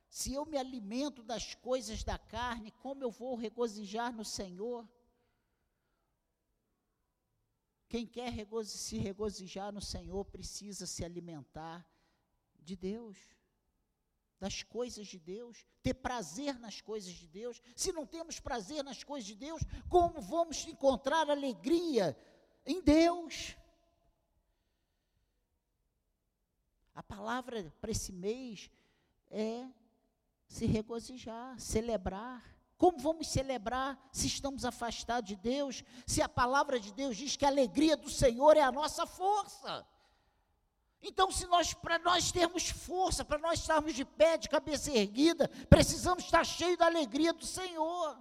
Se 0.08 0.32
eu 0.32 0.44
me 0.44 0.56
alimento 0.56 1.22
das 1.22 1.54
coisas 1.54 2.02
da 2.02 2.18
carne, 2.18 2.72
como 2.72 3.04
eu 3.04 3.10
vou 3.10 3.36
regozijar 3.36 4.12
no 4.12 4.24
Senhor? 4.24 4.88
Quem 7.88 8.06
quer 8.06 8.32
se 8.64 8.98
regozijar 8.98 9.72
no 9.72 9.80
Senhor 9.80 10.24
precisa 10.24 10.86
se 10.86 11.04
alimentar 11.04 11.88
de 12.60 12.74
Deus. 12.76 13.37
Das 14.38 14.62
coisas 14.62 15.06
de 15.06 15.18
Deus, 15.18 15.64
ter 15.82 15.94
prazer 15.94 16.58
nas 16.58 16.80
coisas 16.80 17.12
de 17.12 17.26
Deus. 17.26 17.60
Se 17.74 17.92
não 17.92 18.06
temos 18.06 18.38
prazer 18.38 18.84
nas 18.84 19.02
coisas 19.02 19.26
de 19.26 19.34
Deus, 19.34 19.62
como 19.88 20.20
vamos 20.20 20.66
encontrar 20.66 21.28
alegria 21.28 22.16
em 22.64 22.80
Deus? 22.80 23.56
A 26.94 27.02
palavra 27.02 27.72
para 27.80 27.90
esse 27.90 28.12
mês 28.12 28.70
é 29.30 29.66
se 30.46 30.66
regozijar, 30.66 31.58
celebrar. 31.60 32.56
Como 32.76 32.98
vamos 32.98 33.28
celebrar 33.28 33.98
se 34.12 34.28
estamos 34.28 34.64
afastados 34.64 35.28
de 35.28 35.36
Deus? 35.36 35.82
Se 36.06 36.22
a 36.22 36.28
palavra 36.28 36.78
de 36.78 36.92
Deus 36.92 37.16
diz 37.16 37.36
que 37.36 37.44
a 37.44 37.48
alegria 37.48 37.96
do 37.96 38.08
Senhor 38.08 38.56
é 38.56 38.62
a 38.62 38.70
nossa 38.70 39.04
força. 39.04 39.84
Então, 41.02 41.30
se 41.30 41.46
nós, 41.46 41.72
para 41.74 41.98
nós 41.98 42.32
termos 42.32 42.68
força, 42.68 43.24
para 43.24 43.38
nós 43.38 43.60
estarmos 43.60 43.94
de 43.94 44.04
pé, 44.04 44.36
de 44.36 44.48
cabeça 44.48 44.90
erguida, 44.90 45.48
precisamos 45.68 46.24
estar 46.24 46.44
cheios 46.44 46.76
da 46.76 46.86
alegria 46.86 47.32
do 47.32 47.46
Senhor. 47.46 48.18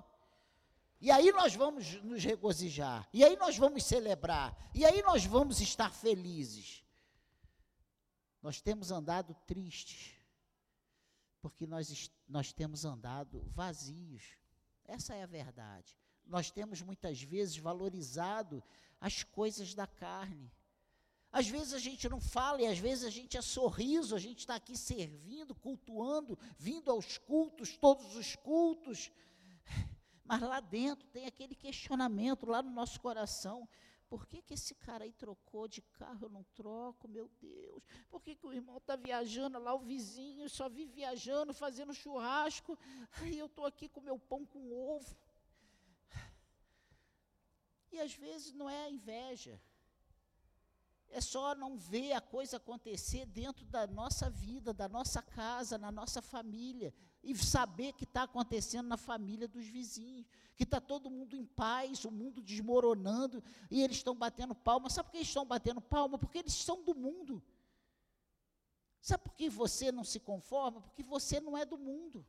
E 1.00 1.12
aí 1.12 1.32
nós 1.32 1.56
vamos 1.56 2.02
nos 2.04 2.24
regozijar, 2.24 3.08
e 3.13 3.24
aí 3.24 3.36
nós 3.38 3.56
vamos 3.56 3.84
celebrar, 3.84 4.56
e 4.74 4.84
aí 4.84 5.02
nós 5.04 5.26
vamos 5.26 5.62
estar 5.62 5.92
felizes. 5.92 6.84
Nós 8.42 8.62
temos 8.62 8.92
andado 8.92 9.36
tristes, 9.46 10.16
porque 11.42 11.68
nós, 11.68 12.12
nós 12.28 12.52
temos 12.52 12.84
andado 12.86 13.44
vazios. 13.54 14.24
Essa 14.86 15.16
é 15.16 15.24
a 15.24 15.28
verdade. 15.28 15.96
Nós 16.26 16.50
temos 16.50 16.82
muitas 16.82 17.22
vezes 17.22 17.58
valorizado 17.58 18.63
as 19.00 19.24
coisas 19.24 19.74
da 19.74 19.86
carne. 19.86 20.52
Às 21.38 21.47
vezes 21.47 21.71
a 21.76 21.78
gente 21.78 22.10
não 22.10 22.19
fala 22.19 22.63
e 22.63 22.65
às 22.65 22.80
vezes 22.80 23.04
a 23.04 23.12
gente 23.12 23.38
é 23.38 23.43
sorriso, 23.43 24.15
a 24.15 24.19
gente 24.19 24.39
está 24.39 24.56
aqui 24.56 24.76
servindo, 24.76 25.54
cultuando, 25.54 26.36
vindo 26.58 26.89
aos 26.89 27.19
cultos, 27.19 27.78
todos 27.78 28.15
os 28.15 28.36
cultos. 28.38 29.12
Mas 30.26 30.41
lá 30.41 30.60
dentro 30.60 31.08
tem 31.10 31.28
aquele 31.28 31.54
questionamento, 31.54 32.47
lá 32.47 32.63
no 32.63 32.71
nosso 32.71 33.00
coração. 33.00 33.69
Por 34.10 34.26
que, 34.26 34.41
que 34.41 34.56
esse 34.56 34.73
cara 34.73 35.04
aí 35.04 35.12
trocou 35.12 35.67
de 35.67 35.84
carro, 36.00 36.26
eu 36.26 36.30
não 36.30 36.43
troco, 36.56 37.08
meu 37.08 37.30
Deus? 37.39 37.84
Por 38.10 38.19
que, 38.19 38.36
que 38.36 38.47
o 38.47 38.52
irmão 38.52 38.78
está 38.78 38.95
viajando 38.95 39.60
lá, 39.60 39.76
o 39.76 39.80
vizinho 39.93 40.50
só 40.50 40.67
vive 40.67 40.91
viajando, 40.91 41.54
fazendo 41.54 41.93
churrasco, 41.93 42.76
e 43.23 43.38
eu 43.38 43.45
estou 43.45 43.67
aqui 43.67 43.88
com 43.88 44.02
meu 44.02 44.17
pão 44.17 44.43
com 44.43 44.73
ovo? 44.73 45.15
E 47.91 48.00
às 48.00 48.15
vezes 48.15 48.54
não 48.54 48.67
é 48.67 48.86
a 48.86 48.89
inveja, 48.89 49.62
é 51.10 51.22
só 51.22 51.56
não 51.56 51.78
ver 51.78 52.13
a 52.13 52.22
coisa 52.22 52.58
acontecer 52.58 53.26
dentro 53.26 53.65
da 53.65 53.88
nossa 53.88 54.30
vida, 54.30 54.74
da 54.74 54.88
nossa 54.88 55.22
casa, 55.22 55.78
na 55.78 55.91
nossa 55.91 56.22
família, 56.22 56.93
e 57.24 57.36
saber 57.36 57.93
que 57.93 58.04
está 58.04 58.24
acontecendo 58.24 58.88
na 58.88 58.98
família 58.98 59.48
dos 59.48 59.65
vizinhos, 59.65 60.28
que 60.56 60.63
está 60.63 60.80
todo 60.80 61.10
mundo 61.10 61.36
em 61.36 61.46
paz, 61.46 62.04
o 62.06 62.12
mundo 62.12 62.41
desmoronando, 62.41 63.43
e 63.72 63.82
eles 63.82 63.98
estão 63.98 64.15
batendo 64.15 64.54
palma. 64.54 64.89
Sabe 64.89 65.08
por 65.08 65.12
que 65.12 65.17
eles 65.17 65.28
estão 65.28 65.46
batendo 65.46 65.82
palma? 65.82 66.17
Porque 66.17 66.39
eles 66.39 66.54
são 66.54 66.84
do 66.84 66.93
mundo. 66.93 67.43
Sabe 69.02 69.24
por 69.24 69.34
que 69.34 69.50
você 69.50 69.91
não 69.91 70.04
se 70.04 70.20
conforma? 70.20 70.82
Porque 70.82 71.04
você 71.04 71.39
não 71.39 71.58
é 71.58 71.65
do 71.65 71.78
mundo. 71.78 72.26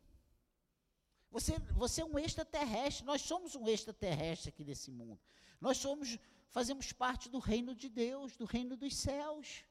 Você, 1.31 1.59
você 1.73 2.01
é 2.01 2.05
um 2.05 2.19
extraterrestre, 2.19 3.05
nós 3.05 3.21
somos 3.23 3.55
um 3.55 3.69
extraterrestre 3.69 4.49
aqui 4.49 4.64
desse 4.64 4.91
mundo. 4.91 5.21
Nós 5.61 5.77
somos 5.77 6.19
fazemos 6.51 6.93
parte 6.93 7.29
do 7.29 7.39
reino 7.39 7.75
de 7.75 7.89
Deus, 7.89 8.37
do 8.37 8.45
reino 8.45 8.77
dos 8.77 8.97
céus. 8.97 9.65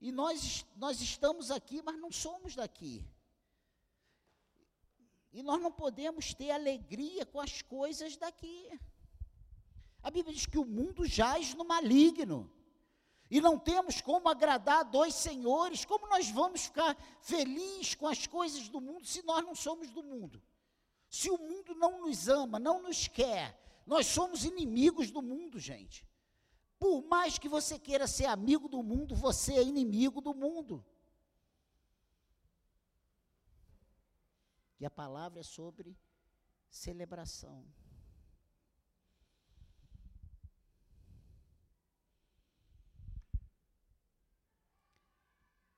E 0.00 0.12
nós, 0.12 0.64
nós 0.76 1.00
estamos 1.00 1.50
aqui, 1.50 1.82
mas 1.82 1.98
não 1.98 2.10
somos 2.10 2.54
daqui. 2.54 3.04
E 5.32 5.42
nós 5.42 5.60
não 5.60 5.70
podemos 5.70 6.32
ter 6.34 6.50
alegria 6.50 7.26
com 7.26 7.40
as 7.40 7.62
coisas 7.62 8.16
daqui. 8.16 8.68
A 10.02 10.10
Bíblia 10.10 10.34
diz 10.34 10.46
que 10.46 10.58
o 10.58 10.64
mundo 10.64 11.04
jaz 11.04 11.54
no 11.54 11.64
maligno. 11.64 12.50
E 13.30 13.40
não 13.40 13.58
temos 13.58 14.00
como 14.00 14.28
agradar 14.28 14.84
dois 14.84 15.14
senhores. 15.14 15.84
Como 15.84 16.06
nós 16.08 16.30
vamos 16.30 16.64
ficar 16.66 16.96
felizes 17.20 17.94
com 17.94 18.06
as 18.06 18.26
coisas 18.26 18.68
do 18.68 18.80
mundo 18.80 19.06
se 19.06 19.22
nós 19.22 19.44
não 19.44 19.54
somos 19.54 19.90
do 19.90 20.02
mundo? 20.02 20.42
Se 21.10 21.30
o 21.30 21.38
mundo 21.38 21.74
não 21.74 22.06
nos 22.06 22.28
ama, 22.28 22.58
não 22.58 22.82
nos 22.82 23.08
quer, 23.08 23.58
nós 23.88 24.06
somos 24.06 24.44
inimigos 24.44 25.10
do 25.10 25.22
mundo, 25.22 25.58
gente. 25.58 26.06
Por 26.78 27.02
mais 27.06 27.38
que 27.38 27.48
você 27.48 27.78
queira 27.78 28.06
ser 28.06 28.26
amigo 28.26 28.68
do 28.68 28.82
mundo, 28.82 29.14
você 29.16 29.54
é 29.54 29.62
inimigo 29.62 30.20
do 30.20 30.34
mundo. 30.34 30.84
E 34.78 34.84
a 34.84 34.90
palavra 34.90 35.40
é 35.40 35.42
sobre 35.42 35.96
celebração. 36.68 37.64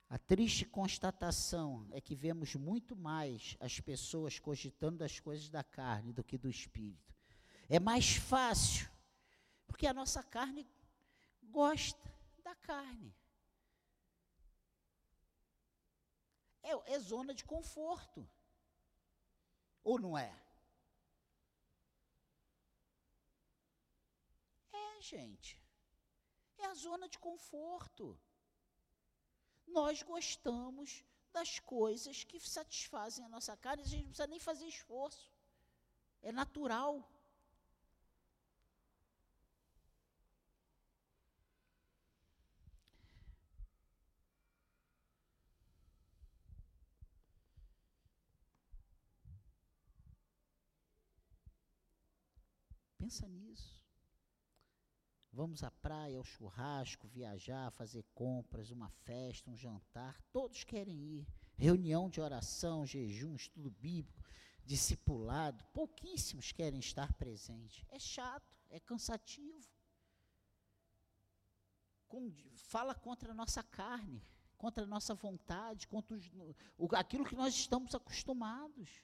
A 0.08 0.18
triste 0.18 0.66
constatação 0.66 1.86
é 1.92 2.00
que 2.00 2.16
vemos 2.16 2.56
muito 2.56 2.96
mais 2.96 3.56
as 3.60 3.78
pessoas 3.78 4.40
cogitando 4.40 4.98
das 4.98 5.20
coisas 5.20 5.48
da 5.48 5.62
carne 5.62 6.12
do 6.12 6.24
que 6.24 6.36
do 6.36 6.50
espírito. 6.50 7.19
É 7.72 7.78
mais 7.78 8.16
fácil, 8.16 8.90
porque 9.68 9.86
a 9.86 9.94
nossa 9.94 10.24
carne 10.24 10.68
gosta 11.44 12.12
da 12.42 12.52
carne. 12.56 13.14
É, 16.64 16.94
é 16.94 16.98
zona 16.98 17.32
de 17.32 17.44
conforto. 17.44 18.28
Ou 19.84 20.00
não 20.00 20.18
é? 20.18 20.36
É, 24.72 25.00
gente. 25.00 25.56
É 26.58 26.66
a 26.66 26.74
zona 26.74 27.08
de 27.08 27.20
conforto. 27.20 28.20
Nós 29.68 30.02
gostamos 30.02 31.04
das 31.32 31.60
coisas 31.60 32.24
que 32.24 32.40
satisfazem 32.40 33.24
a 33.24 33.28
nossa 33.28 33.56
carne, 33.56 33.84
a 33.84 33.86
gente 33.86 34.02
não 34.02 34.08
precisa 34.08 34.26
nem 34.26 34.40
fazer 34.40 34.66
esforço. 34.66 35.30
É 36.20 36.32
natural. 36.32 37.08
Pensa 53.10 53.26
nisso. 53.26 53.84
Vamos 55.32 55.64
à 55.64 55.70
praia, 55.72 56.16
ao 56.16 56.22
churrasco, 56.22 57.08
viajar, 57.08 57.72
fazer 57.72 58.04
compras, 58.14 58.70
uma 58.70 58.88
festa, 58.88 59.50
um 59.50 59.56
jantar. 59.56 60.22
Todos 60.32 60.62
querem 60.62 60.96
ir. 60.96 61.26
Reunião 61.56 62.08
de 62.08 62.20
oração, 62.20 62.86
jejum, 62.86 63.34
estudo 63.34 63.68
bíblico, 63.68 64.22
discipulado. 64.64 65.64
Pouquíssimos 65.74 66.52
querem 66.52 66.78
estar 66.78 67.12
presentes. 67.14 67.84
É 67.88 67.98
chato, 67.98 68.56
é 68.70 68.78
cansativo. 68.78 69.68
Com, 72.06 72.32
fala 72.54 72.94
contra 72.94 73.32
a 73.32 73.34
nossa 73.34 73.60
carne, 73.64 74.24
contra 74.56 74.84
a 74.84 74.86
nossa 74.86 75.16
vontade, 75.16 75.88
contra 75.88 76.16
os, 76.16 76.30
o, 76.78 76.94
aquilo 76.94 77.24
que 77.24 77.34
nós 77.34 77.54
estamos 77.54 77.92
acostumados. 77.92 79.02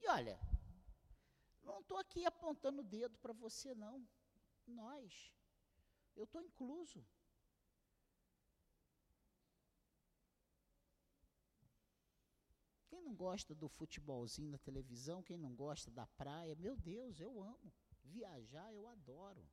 E 0.00 0.08
olha, 0.08 0.38
não 1.68 1.80
estou 1.80 1.98
aqui 1.98 2.24
apontando 2.24 2.80
o 2.80 2.84
dedo 2.84 3.16
para 3.18 3.32
você, 3.32 3.74
não. 3.74 4.06
Nós. 4.66 5.32
Eu 6.16 6.24
estou 6.24 6.42
incluso. 6.42 7.04
Quem 12.88 13.00
não 13.00 13.14
gosta 13.14 13.54
do 13.54 13.68
futebolzinho 13.68 14.50
na 14.50 14.58
televisão, 14.58 15.22
quem 15.22 15.36
não 15.36 15.54
gosta 15.54 15.90
da 15.90 16.06
praia, 16.06 16.54
meu 16.56 16.76
Deus, 16.76 17.20
eu 17.20 17.40
amo. 17.42 17.72
Viajar 18.02 18.72
eu 18.72 18.86
adoro. 18.88 19.46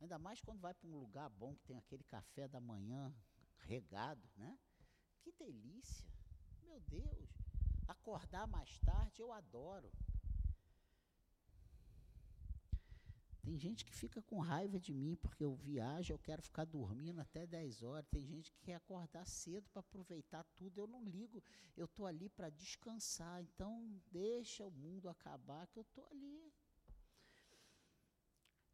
Ainda 0.00 0.18
mais 0.18 0.40
quando 0.40 0.60
vai 0.60 0.74
para 0.74 0.88
um 0.88 0.98
lugar 0.98 1.30
bom 1.30 1.54
que 1.54 1.64
tem 1.64 1.78
aquele 1.78 2.04
café 2.04 2.46
da 2.46 2.60
manhã 2.60 3.14
regado, 3.56 4.28
né? 4.36 4.58
Que 5.20 5.32
delícia. 5.32 6.06
Meu 6.62 6.78
Deus. 6.80 7.30
Acordar 7.88 8.46
mais 8.46 8.78
tarde 8.80 9.22
eu 9.22 9.32
adoro. 9.32 9.90
Tem 13.46 13.56
gente 13.56 13.84
que 13.84 13.94
fica 13.94 14.20
com 14.22 14.40
raiva 14.40 14.80
de 14.80 14.92
mim 14.92 15.14
porque 15.22 15.44
eu 15.44 15.54
viajo, 15.54 16.12
eu 16.12 16.18
quero 16.18 16.42
ficar 16.42 16.64
dormindo 16.64 17.20
até 17.20 17.46
10 17.46 17.84
horas. 17.84 18.04
Tem 18.10 18.26
gente 18.26 18.50
que 18.50 18.58
quer 18.60 18.74
acordar 18.74 19.24
cedo 19.24 19.68
para 19.72 19.78
aproveitar 19.78 20.44
tudo. 20.56 20.80
Eu 20.80 20.88
não 20.88 21.04
ligo, 21.04 21.40
eu 21.76 21.84
estou 21.84 22.06
ali 22.06 22.28
para 22.28 22.50
descansar. 22.50 23.40
Então, 23.40 23.88
deixa 24.10 24.66
o 24.66 24.70
mundo 24.72 25.08
acabar 25.08 25.64
que 25.68 25.78
eu 25.78 25.82
estou 25.82 26.04
ali. 26.06 26.52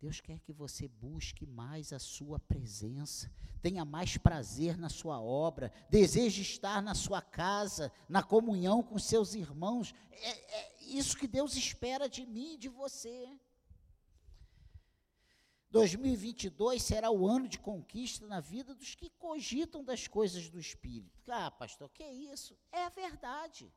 Deus 0.01 0.23
quer 0.23 0.41
que 0.41 0.55
você 0.55 0.89
busque 0.89 1.45
mais 1.45 1.93
a 1.93 1.99
sua 1.99 2.41
presença, 2.41 3.31
tenha 3.61 3.85
mais 3.85 4.17
prazer 4.17 4.79
na 4.79 4.89
sua 4.89 5.21
obra, 5.21 5.71
deseje 5.91 6.41
estar 6.41 6.81
na 6.81 6.95
sua 6.95 7.21
casa, 7.21 7.93
na 8.09 8.23
comunhão 8.23 8.83
com 8.83 8.99
seus 8.99 9.35
irmãos. 9.35 9.95
É, 10.11 10.31
é 10.31 10.85
isso 10.85 11.19
que 11.19 11.29
Deus 11.29 11.57
espera 11.57 12.09
de 12.09 12.25
mim 12.25 12.55
e 12.55 12.59
de 12.59 12.71
você. 12.71 13.39
2022 15.73 16.83
será 16.83 17.11
o 17.11 17.27
ano 17.27 17.49
de 17.49 17.59
conquista 17.59 18.27
na 18.27 18.41
vida 18.41 18.75
dos 18.75 18.95
que 18.95 19.09
cogitam 19.09 19.83
das 19.83 20.07
coisas 20.07 20.51
do 20.51 20.61
Espírito. 20.61 21.33
Ah, 21.33 21.51
pastor, 21.51 21.89
que 21.89 22.03
é 22.03 22.13
isso? 22.13 22.59
É 22.71 22.85
a 22.85 22.91
verdade. 22.91 23.73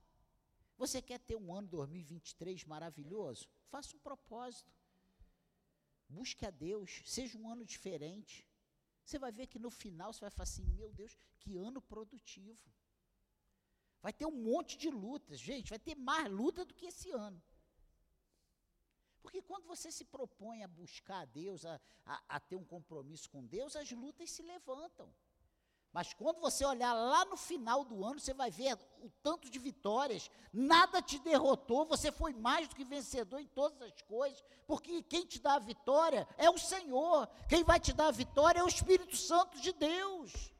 Você 0.77 1.01
quer 1.01 1.19
ter 1.19 1.37
um 1.37 1.55
ano 1.55 1.69
2023 1.69 2.65
maravilhoso? 2.65 3.47
Faça 3.69 3.95
um 3.95 3.99
propósito. 3.99 4.69
Busque 6.09 6.45
a 6.45 6.51
Deus, 6.51 7.01
seja 7.05 7.37
um 7.37 7.49
ano 7.49 7.63
diferente. 7.63 8.45
Você 9.05 9.17
vai 9.17 9.31
ver 9.31 9.47
que 9.47 9.57
no 9.57 9.71
final 9.71 10.11
você 10.11 10.19
vai 10.19 10.29
falar 10.29 10.43
assim: 10.43 10.65
meu 10.65 10.91
Deus, 10.91 11.17
que 11.39 11.55
ano 11.55 11.81
produtivo. 11.81 12.69
Vai 14.01 14.11
ter 14.11 14.25
um 14.25 14.43
monte 14.43 14.77
de 14.77 14.89
lutas, 14.89 15.39
gente, 15.39 15.69
vai 15.69 15.79
ter 15.79 15.95
mais 15.95 16.29
luta 16.29 16.65
do 16.65 16.73
que 16.73 16.87
esse 16.87 17.09
ano. 17.11 17.41
Porque 19.25 19.41
quando 19.41 19.65
você 19.65 19.91
se 19.91 20.05
propõe 20.05 20.63
a 20.63 20.67
buscar 20.67 21.21
a 21.21 21.25
Deus, 21.25 21.65
a, 21.65 21.81
a, 22.05 22.21
a 22.35 22.39
ter 22.39 22.55
um 22.55 22.63
compromisso 22.63 23.27
com 23.27 23.43
Deus, 23.43 23.75
as 23.75 23.89
lutas 23.91 24.29
se 24.29 24.43
levantam. 24.43 25.11
Mas 25.91 26.13
quando 26.13 26.39
você 26.39 26.63
olhar 26.63 26.93
lá 26.93 27.25
no 27.25 27.35
final 27.35 27.83
do 27.83 28.05
ano, 28.05 28.19
você 28.19 28.35
vai 28.35 28.51
ver 28.51 28.77
o 29.01 29.09
tanto 29.23 29.49
de 29.49 29.57
vitórias, 29.57 30.29
nada 30.53 31.01
te 31.01 31.17
derrotou, 31.17 31.85
você 31.85 32.11
foi 32.11 32.33
mais 32.33 32.67
do 32.67 32.75
que 32.75 32.83
vencedor 32.83 33.39
em 33.39 33.47
todas 33.47 33.81
as 33.81 33.99
coisas, 34.03 34.43
porque 34.67 35.01
quem 35.01 35.25
te 35.25 35.39
dá 35.39 35.55
a 35.55 35.59
vitória 35.59 36.27
é 36.37 36.51
o 36.51 36.57
Senhor, 36.59 37.27
quem 37.49 37.63
vai 37.63 37.79
te 37.79 37.93
dar 37.93 38.09
a 38.09 38.11
vitória 38.11 38.59
é 38.59 38.63
o 38.63 38.67
Espírito 38.67 39.17
Santo 39.17 39.59
de 39.59 39.73
Deus. 39.73 40.53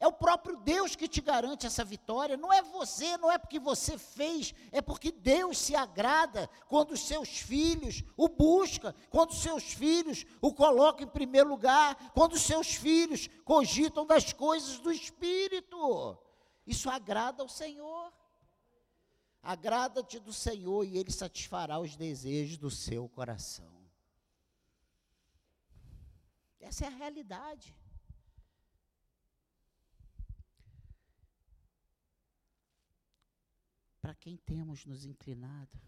É 0.00 0.06
o 0.06 0.12
próprio 0.12 0.56
Deus 0.58 0.94
que 0.94 1.08
te 1.08 1.20
garante 1.20 1.66
essa 1.66 1.84
vitória. 1.84 2.36
Não 2.36 2.52
é 2.52 2.62
você, 2.62 3.16
não 3.16 3.32
é 3.32 3.36
porque 3.36 3.58
você 3.58 3.98
fez, 3.98 4.54
é 4.70 4.80
porque 4.80 5.10
Deus 5.10 5.58
se 5.58 5.74
agrada 5.74 6.48
quando 6.68 6.92
os 6.92 7.00
seus 7.00 7.28
filhos 7.28 8.04
o 8.16 8.28
buscam, 8.28 8.94
quando 9.10 9.30
os 9.30 9.42
seus 9.42 9.64
filhos 9.64 10.24
o 10.40 10.54
colocam 10.54 11.04
em 11.04 11.10
primeiro 11.10 11.48
lugar, 11.48 11.96
quando 12.14 12.34
os 12.34 12.42
seus 12.42 12.74
filhos 12.74 13.28
cogitam 13.44 14.06
das 14.06 14.32
coisas 14.32 14.78
do 14.78 14.92
Espírito. 14.92 16.16
Isso 16.64 16.88
agrada 16.88 17.42
ao 17.42 17.48
Senhor. 17.48 18.12
Agrada-te 19.42 20.20
do 20.20 20.32
Senhor 20.32 20.84
e 20.84 20.96
Ele 20.96 21.10
satisfará 21.10 21.80
os 21.80 21.96
desejos 21.96 22.56
do 22.56 22.70
seu 22.70 23.08
coração. 23.08 23.78
Essa 26.60 26.84
é 26.84 26.88
a 26.88 26.90
realidade. 26.90 27.74
Para 34.08 34.14
quem 34.14 34.38
temos 34.38 34.86
nos 34.86 35.04
inclinado. 35.04 35.78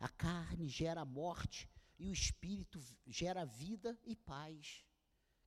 A 0.00 0.08
carne 0.08 0.66
gera 0.68 1.04
morte 1.04 1.70
e 1.96 2.08
o 2.08 2.12
espírito 2.12 2.80
gera 3.06 3.44
vida 3.44 3.96
e 4.04 4.16
paz. 4.16 4.84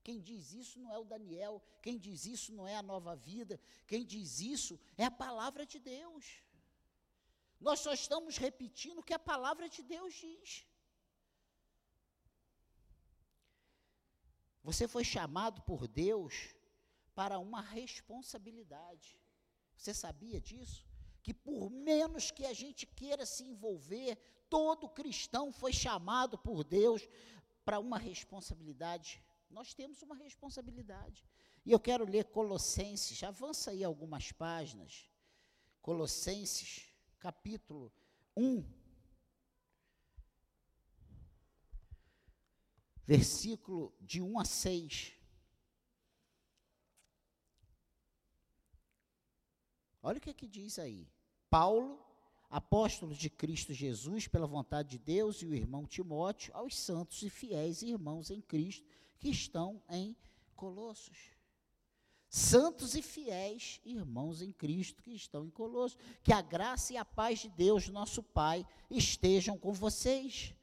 Quem 0.01 0.21
diz 0.21 0.53
isso 0.53 0.79
não 0.79 0.93
é 0.93 0.97
o 0.97 1.03
Daniel, 1.03 1.61
quem 1.81 1.99
diz 1.99 2.25
isso 2.25 2.53
não 2.53 2.65
é 2.65 2.77
a 2.77 2.81
nova 2.81 3.17
vida, 3.17 3.59
quem 3.85 4.05
diz 4.05 4.39
isso 4.39 4.79
é 4.97 5.03
a 5.03 5.11
palavra 5.11 5.65
de 5.65 5.77
Deus. 5.77 6.41
Nós 7.59 7.81
só 7.81 7.91
estamos 7.91 8.37
repetindo 8.37 8.99
o 8.99 9.03
que 9.03 9.13
a 9.13 9.19
palavra 9.19 9.67
de 9.67 9.83
Deus 9.83 10.13
diz. 10.13 10.65
Você 14.63 14.87
foi 14.87 15.03
chamado 15.03 15.61
por 15.63 15.85
Deus 15.85 16.55
para 17.13 17.37
uma 17.39 17.59
responsabilidade. 17.59 19.19
Você 19.75 19.93
sabia 19.93 20.39
disso? 20.39 20.92
Que 21.23 21.33
por 21.33 21.71
menos 21.71 22.29
que 22.29 22.45
a 22.45 22.53
gente 22.53 22.85
queira 22.85 23.25
se 23.25 23.45
envolver, 23.45 24.17
todo 24.49 24.89
cristão 24.89 25.53
foi 25.53 25.71
chamado 25.71 26.37
por 26.37 26.63
Deus 26.65 27.07
para 27.63 27.79
uma 27.79 27.97
responsabilidade. 27.97 29.23
Nós 29.49 29.73
temos 29.73 30.01
uma 30.01 30.15
responsabilidade. 30.15 31.25
E 31.65 31.71
eu 31.71 31.79
quero 31.79 32.03
ler 32.03 32.25
Colossenses, 32.25 33.23
avança 33.23 33.71
aí 33.71 33.83
algumas 33.85 34.33
páginas. 34.33 35.09
Colossenses, 35.81 36.89
capítulo 37.19 37.91
1, 38.35 38.65
versículo 43.05 43.95
de 44.01 44.21
1 44.21 44.39
a 44.39 44.45
6. 44.45 45.22
Olha 50.05 50.17
o 50.17 50.21
que, 50.21 50.29
é 50.29 50.33
que 50.33 50.47
diz 50.47 50.77
aí. 50.77 51.07
Paulo, 51.49 51.97
apóstolo 52.49 53.15
de 53.15 53.29
Cristo 53.29 53.73
Jesus, 53.73 54.27
pela 54.27 54.45
vontade 54.45 54.89
de 54.89 54.99
Deus, 54.99 55.41
e 55.41 55.45
o 55.45 55.55
irmão 55.55 55.85
Timóteo, 55.85 56.53
aos 56.53 56.77
santos 56.77 57.21
e 57.23 57.29
fiéis 57.29 57.81
irmãos 57.81 58.29
em 58.29 58.41
Cristo 58.41 58.85
que 59.17 59.29
estão 59.29 59.81
em 59.89 60.13
Colossos. 60.57 61.31
Santos 62.27 62.95
e 62.95 63.01
fiéis 63.01 63.79
irmãos 63.85 64.41
em 64.41 64.51
Cristo 64.51 65.01
que 65.01 65.11
estão 65.11 65.45
em 65.45 65.49
Colossos. 65.49 65.97
Que 66.21 66.33
a 66.33 66.41
graça 66.41 66.91
e 66.91 66.97
a 66.97 67.05
paz 67.05 67.39
de 67.39 67.49
Deus, 67.49 67.87
nosso 67.87 68.21
Pai, 68.21 68.67
estejam 68.91 69.57
com 69.57 69.71
vocês. 69.71 70.53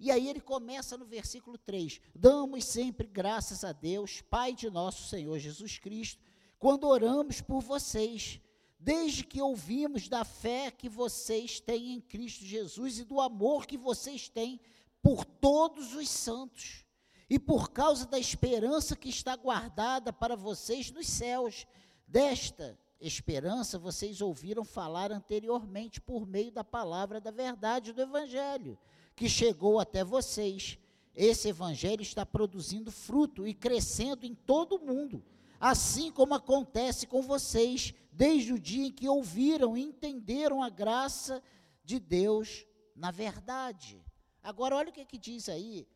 E 0.00 0.10
aí 0.10 0.28
ele 0.28 0.40
começa 0.40 0.96
no 0.96 1.04
versículo 1.04 1.58
3: 1.58 2.00
Damos 2.14 2.64
sempre 2.64 3.06
graças 3.06 3.62
a 3.62 3.72
Deus, 3.72 4.22
Pai 4.22 4.54
de 4.54 4.70
nosso 4.70 5.08
Senhor 5.08 5.38
Jesus 5.38 5.78
Cristo, 5.78 6.22
quando 6.58 6.84
oramos 6.84 7.42
por 7.42 7.60
vocês 7.60 8.40
desde 8.86 9.24
que 9.24 9.42
ouvimos 9.42 10.06
da 10.06 10.24
fé 10.24 10.70
que 10.70 10.88
vocês 10.88 11.58
têm 11.58 11.94
em 11.94 12.00
Cristo 12.00 12.44
Jesus 12.44 13.00
e 13.00 13.04
do 13.04 13.20
amor 13.20 13.66
que 13.66 13.76
vocês 13.76 14.28
têm 14.28 14.60
por 15.02 15.24
todos 15.24 15.92
os 15.92 16.08
santos, 16.08 16.84
e 17.28 17.36
por 17.36 17.72
causa 17.72 18.06
da 18.06 18.16
esperança 18.16 18.94
que 18.94 19.08
está 19.08 19.34
guardada 19.34 20.12
para 20.12 20.36
vocês 20.36 20.92
nos 20.92 21.08
céus. 21.08 21.66
Desta 22.06 22.78
esperança 23.00 23.76
vocês 23.76 24.20
ouviram 24.20 24.64
falar 24.64 25.10
anteriormente 25.10 26.00
por 26.00 26.24
meio 26.24 26.52
da 26.52 26.62
palavra 26.62 27.20
da 27.20 27.32
verdade 27.32 27.92
do 27.92 28.00
Evangelho, 28.00 28.78
que 29.16 29.28
chegou 29.28 29.80
até 29.80 30.04
vocês. 30.04 30.78
Esse 31.12 31.48
Evangelho 31.48 32.02
está 32.02 32.24
produzindo 32.24 32.92
fruto 32.92 33.48
e 33.48 33.52
crescendo 33.52 34.24
em 34.24 34.32
todo 34.32 34.76
o 34.76 34.86
mundo 34.86 35.24
assim 35.60 36.10
como 36.10 36.34
acontece 36.34 37.06
com 37.06 37.22
vocês, 37.22 37.94
desde 38.16 38.54
o 38.54 38.58
dia 38.58 38.86
em 38.86 38.92
que 38.92 39.06
ouviram 39.06 39.76
e 39.76 39.82
entenderam 39.82 40.62
a 40.62 40.70
graça 40.70 41.42
de 41.84 42.00
Deus 42.00 42.66
na 42.94 43.10
verdade. 43.10 44.02
Agora, 44.42 44.74
olha 44.74 44.88
o 44.88 44.92
que, 44.92 45.02
é 45.02 45.04
que 45.04 45.18
diz 45.18 45.50
aí, 45.50 45.86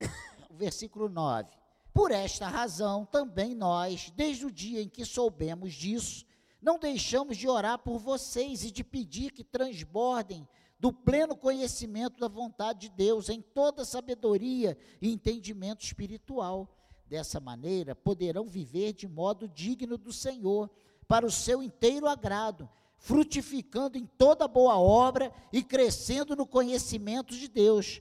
o 0.48 0.54
versículo 0.54 1.10
9. 1.10 1.50
Por 1.92 2.10
esta 2.10 2.48
razão, 2.48 3.04
também 3.04 3.54
nós, 3.54 4.10
desde 4.16 4.46
o 4.46 4.50
dia 4.50 4.80
em 4.80 4.88
que 4.88 5.04
soubemos 5.04 5.74
disso, 5.74 6.24
não 6.60 6.78
deixamos 6.78 7.36
de 7.36 7.46
orar 7.46 7.78
por 7.78 7.98
vocês 7.98 8.64
e 8.64 8.70
de 8.70 8.82
pedir 8.82 9.30
que 9.30 9.44
transbordem 9.44 10.48
do 10.78 10.90
pleno 10.90 11.36
conhecimento 11.36 12.18
da 12.18 12.28
vontade 12.28 12.88
de 12.88 12.88
Deus 12.88 13.28
em 13.28 13.42
toda 13.42 13.84
sabedoria 13.84 14.76
e 15.02 15.12
entendimento 15.12 15.84
espiritual 15.84 16.66
Dessa 17.12 17.38
maneira, 17.38 17.94
poderão 17.94 18.48
viver 18.48 18.94
de 18.94 19.06
modo 19.06 19.46
digno 19.46 19.98
do 19.98 20.10
Senhor, 20.10 20.70
para 21.06 21.26
o 21.26 21.30
seu 21.30 21.62
inteiro 21.62 22.06
agrado, 22.06 22.68
frutificando 22.98 23.98
em 23.98 24.06
toda 24.06 24.48
boa 24.48 24.78
obra 24.78 25.32
e 25.52 25.62
crescendo 25.62 26.34
no 26.36 26.46
conhecimento 26.46 27.34
de 27.34 27.48
Deus. 27.48 28.00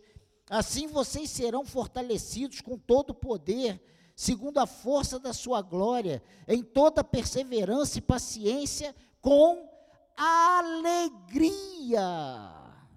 Assim 0.50 0.88
vocês 0.88 1.30
serão 1.30 1.66
fortalecidos 1.66 2.62
com 2.62 2.78
todo 2.78 3.12
o 3.12 3.16
poder, 3.16 3.82
segundo 4.16 4.60
a 4.60 4.68
força 4.68 5.20
da 5.20 5.34
sua 5.34 5.62
glória, 5.62 6.24
em 6.48 6.64
toda 6.64 7.04
perseverança 7.04 7.98
e 7.98 8.02
paciência, 8.02 8.96
com 9.20 9.70
alegria. 10.16 12.00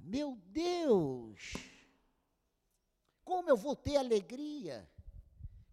Meu 0.02 0.38
Deus! 0.50 1.54
Como 3.24 3.48
eu 3.48 3.56
vou 3.56 3.74
ter 3.74 3.96
alegria? 3.96 4.88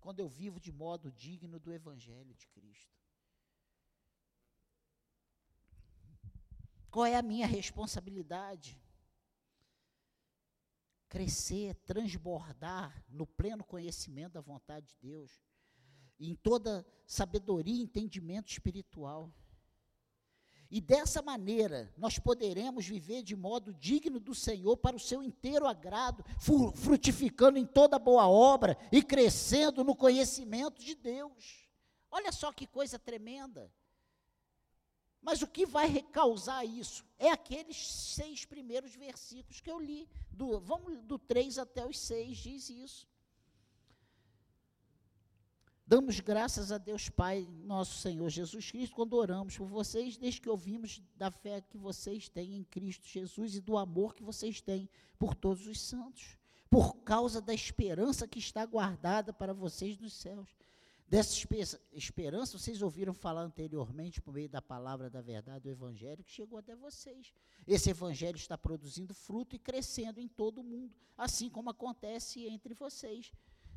quando 0.01 0.19
eu 0.19 0.27
vivo 0.27 0.59
de 0.59 0.71
modo 0.71 1.11
digno 1.11 1.59
do 1.59 1.71
Evangelho 1.71 2.33
de 2.33 2.47
Cristo? 2.47 3.00
Qual 6.91 7.05
é 7.05 7.15
a 7.15 7.21
minha 7.21 7.47
responsabilidade? 7.47 8.77
Crescer, 11.07 11.73
transbordar 11.85 13.03
no 13.09 13.25
pleno 13.25 13.63
conhecimento 13.63 14.33
da 14.33 14.41
vontade 14.41 14.87
de 14.87 14.95
Deus, 15.01 15.41
em 16.19 16.35
toda 16.35 16.85
sabedoria 17.07 17.73
e 17.73 17.81
entendimento 17.81 18.51
espiritual. 18.51 19.33
E 20.69 20.79
dessa 20.79 21.21
maneira, 21.21 21.93
nós 21.97 22.19
poderemos 22.19 22.85
viver 22.85 23.23
de 23.23 23.35
modo 23.35 23.73
digno 23.73 24.19
do 24.19 24.35
Senhor 24.35 24.77
para 24.77 24.95
o 24.95 24.99
seu 24.99 25.23
inteiro 25.23 25.67
agrado, 25.67 26.23
frutificando 26.75 27.57
em 27.57 27.65
toda 27.65 27.97
boa 27.97 28.27
obra 28.27 28.77
e 28.91 29.01
crescendo 29.01 29.83
no 29.83 29.95
conhecimento 29.95 30.81
de 30.81 30.95
Deus. 30.95 31.69
Olha 32.09 32.31
só 32.33 32.51
que 32.51 32.67
coisa 32.67 32.99
tremenda. 32.99 33.73
Mas 35.21 35.41
o 35.41 35.47
que 35.47 35.65
vai 35.65 36.01
causar 36.11 36.65
isso? 36.65 37.05
É 37.19 37.29
aqueles 37.29 37.87
seis 37.87 38.43
primeiros 38.45 38.95
versículos 38.95 39.61
que 39.61 39.69
eu 39.69 39.79
li. 39.79 40.09
Do, 40.31 40.59
vamos 40.59 40.99
do 41.03 41.19
3 41.19 41.59
até 41.59 41.85
os 41.85 41.99
6, 41.99 42.37
diz 42.37 42.69
isso. 42.69 43.07
Damos 45.85 46.21
graças 46.21 46.71
a 46.71 46.77
Deus 46.77 47.09
Pai, 47.09 47.45
nosso 47.65 47.97
Senhor 47.97 48.29
Jesus 48.29 48.71
Cristo, 48.71 48.95
quando 48.95 49.13
oramos 49.13 49.57
por 49.57 49.67
vocês, 49.67 50.15
desde 50.15 50.39
que 50.39 50.49
ouvimos 50.49 51.01
da 51.17 51.29
fé 51.29 51.59
que 51.59 51.77
vocês 51.77 52.29
têm 52.29 52.55
em 52.55 52.63
Cristo 52.63 53.05
Jesus 53.05 53.55
e 53.55 53.59
do 53.59 53.77
amor 53.77 54.15
que 54.15 54.23
vocês 54.23 54.61
têm 54.61 54.89
por 55.19 55.35
todos 55.35 55.67
os 55.67 55.81
santos, 55.81 56.37
por 56.69 56.95
causa 57.03 57.41
da 57.41 57.53
esperança 57.53 58.25
que 58.25 58.39
está 58.39 58.65
guardada 58.65 59.33
para 59.33 59.53
vocês 59.53 59.99
nos 59.99 60.13
céus. 60.13 60.55
Dessa 61.11 61.35
esperança, 61.91 62.57
vocês 62.57 62.81
ouviram 62.81 63.13
falar 63.13 63.41
anteriormente, 63.41 64.21
por 64.21 64.33
meio 64.33 64.47
da 64.47 64.61
palavra 64.61 65.09
da 65.09 65.19
verdade, 65.19 65.63
do 65.63 65.69
Evangelho, 65.69 66.23
que 66.23 66.31
chegou 66.31 66.57
até 66.57 66.73
vocês. 66.73 67.33
Esse 67.67 67.89
Evangelho 67.89 68.37
está 68.37 68.57
produzindo 68.57 69.13
fruto 69.13 69.53
e 69.53 69.59
crescendo 69.59 70.21
em 70.21 70.27
todo 70.29 70.61
o 70.61 70.63
mundo, 70.63 70.95
assim 71.17 71.49
como 71.49 71.69
acontece 71.69 72.47
entre 72.47 72.73
vocês 72.73 73.29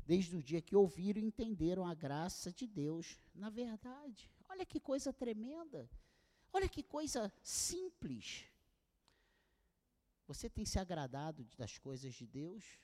desde 0.07 0.37
o 0.37 0.43
dia 0.45 0.63
que 0.63 0.77
ouviram 0.77 1.21
e 1.21 1.25
entenderam 1.25 1.85
a 1.85 1.93
graça 1.93 2.53
de 2.53 2.69
Deus 2.69 3.19
na 3.35 3.51
verdade. 3.51 4.31
Olha 4.49 4.65
que 4.65 4.79
coisa 4.79 5.13
tremenda. 5.13 5.91
Olha 6.53 6.69
que 6.69 6.85
coisa 6.85 7.33
simples. 7.43 8.45
Você 10.29 10.49
tem 10.49 10.65
se 10.65 10.79
agradado 10.79 11.45
das 11.59 11.79
coisas 11.79 12.15
de 12.15 12.29
Deus? 12.29 12.79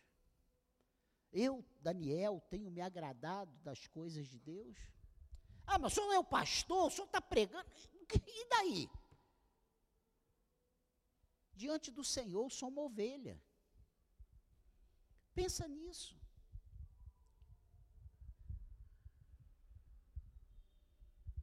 Eu, 1.33 1.65
Daniel, 1.81 2.41
tenho 2.51 2.71
me 2.71 2.81
agradado 2.81 3.57
das 3.59 3.87
coisas 3.87 4.29
de 4.29 4.39
Deus? 4.39 4.77
Ah, 5.67 5.79
mas 5.79 5.93
o 5.93 5.95
senhor 5.95 6.13
é 6.13 6.19
o 6.19 6.25
pastor, 6.25 6.87
o 6.87 6.91
senhor 6.91 7.07
está 7.07 7.21
pregando. 7.21 7.69
E 8.27 8.49
daí? 8.49 8.91
Diante 11.55 11.91
do 11.91 12.03
Senhor, 12.03 12.45
eu 12.45 12.51
sou 12.51 12.69
uma 12.69 12.83
ovelha. 12.83 13.41
Pensa 15.35 15.69
nisso. 15.69 16.19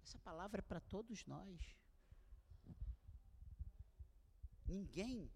Essa 0.04 0.20
palavra 0.20 0.60
é 0.60 0.62
para 0.62 0.80
todos 0.80 1.26
nós. 1.26 1.76
Ninguém 4.66 5.32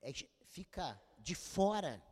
é, 0.00 0.12
fica 0.46 1.00
de 1.18 1.34
fora. 1.34 2.02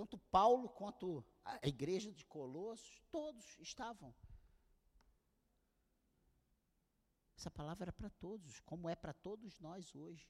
Tanto 0.00 0.16
Paulo 0.16 0.66
quanto 0.66 1.22
a 1.44 1.68
igreja 1.68 2.10
de 2.10 2.24
Colossos, 2.24 3.02
todos 3.10 3.44
estavam. 3.58 4.14
Essa 7.36 7.50
palavra 7.50 7.84
era 7.84 7.92
para 7.92 8.08
todos, 8.08 8.60
como 8.60 8.88
é 8.88 8.94
para 8.94 9.12
todos 9.12 9.60
nós 9.60 9.94
hoje. 9.94 10.26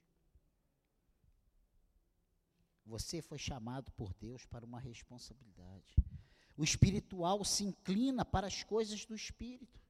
Você 2.84 3.22
foi 3.22 3.38
chamado 3.38 3.92
por 3.92 4.12
Deus 4.12 4.44
para 4.44 4.66
uma 4.66 4.80
responsabilidade. 4.80 5.94
O 6.56 6.64
espiritual 6.64 7.44
se 7.44 7.62
inclina 7.62 8.24
para 8.24 8.48
as 8.48 8.64
coisas 8.64 9.06
do 9.06 9.14
espírito. 9.14 9.80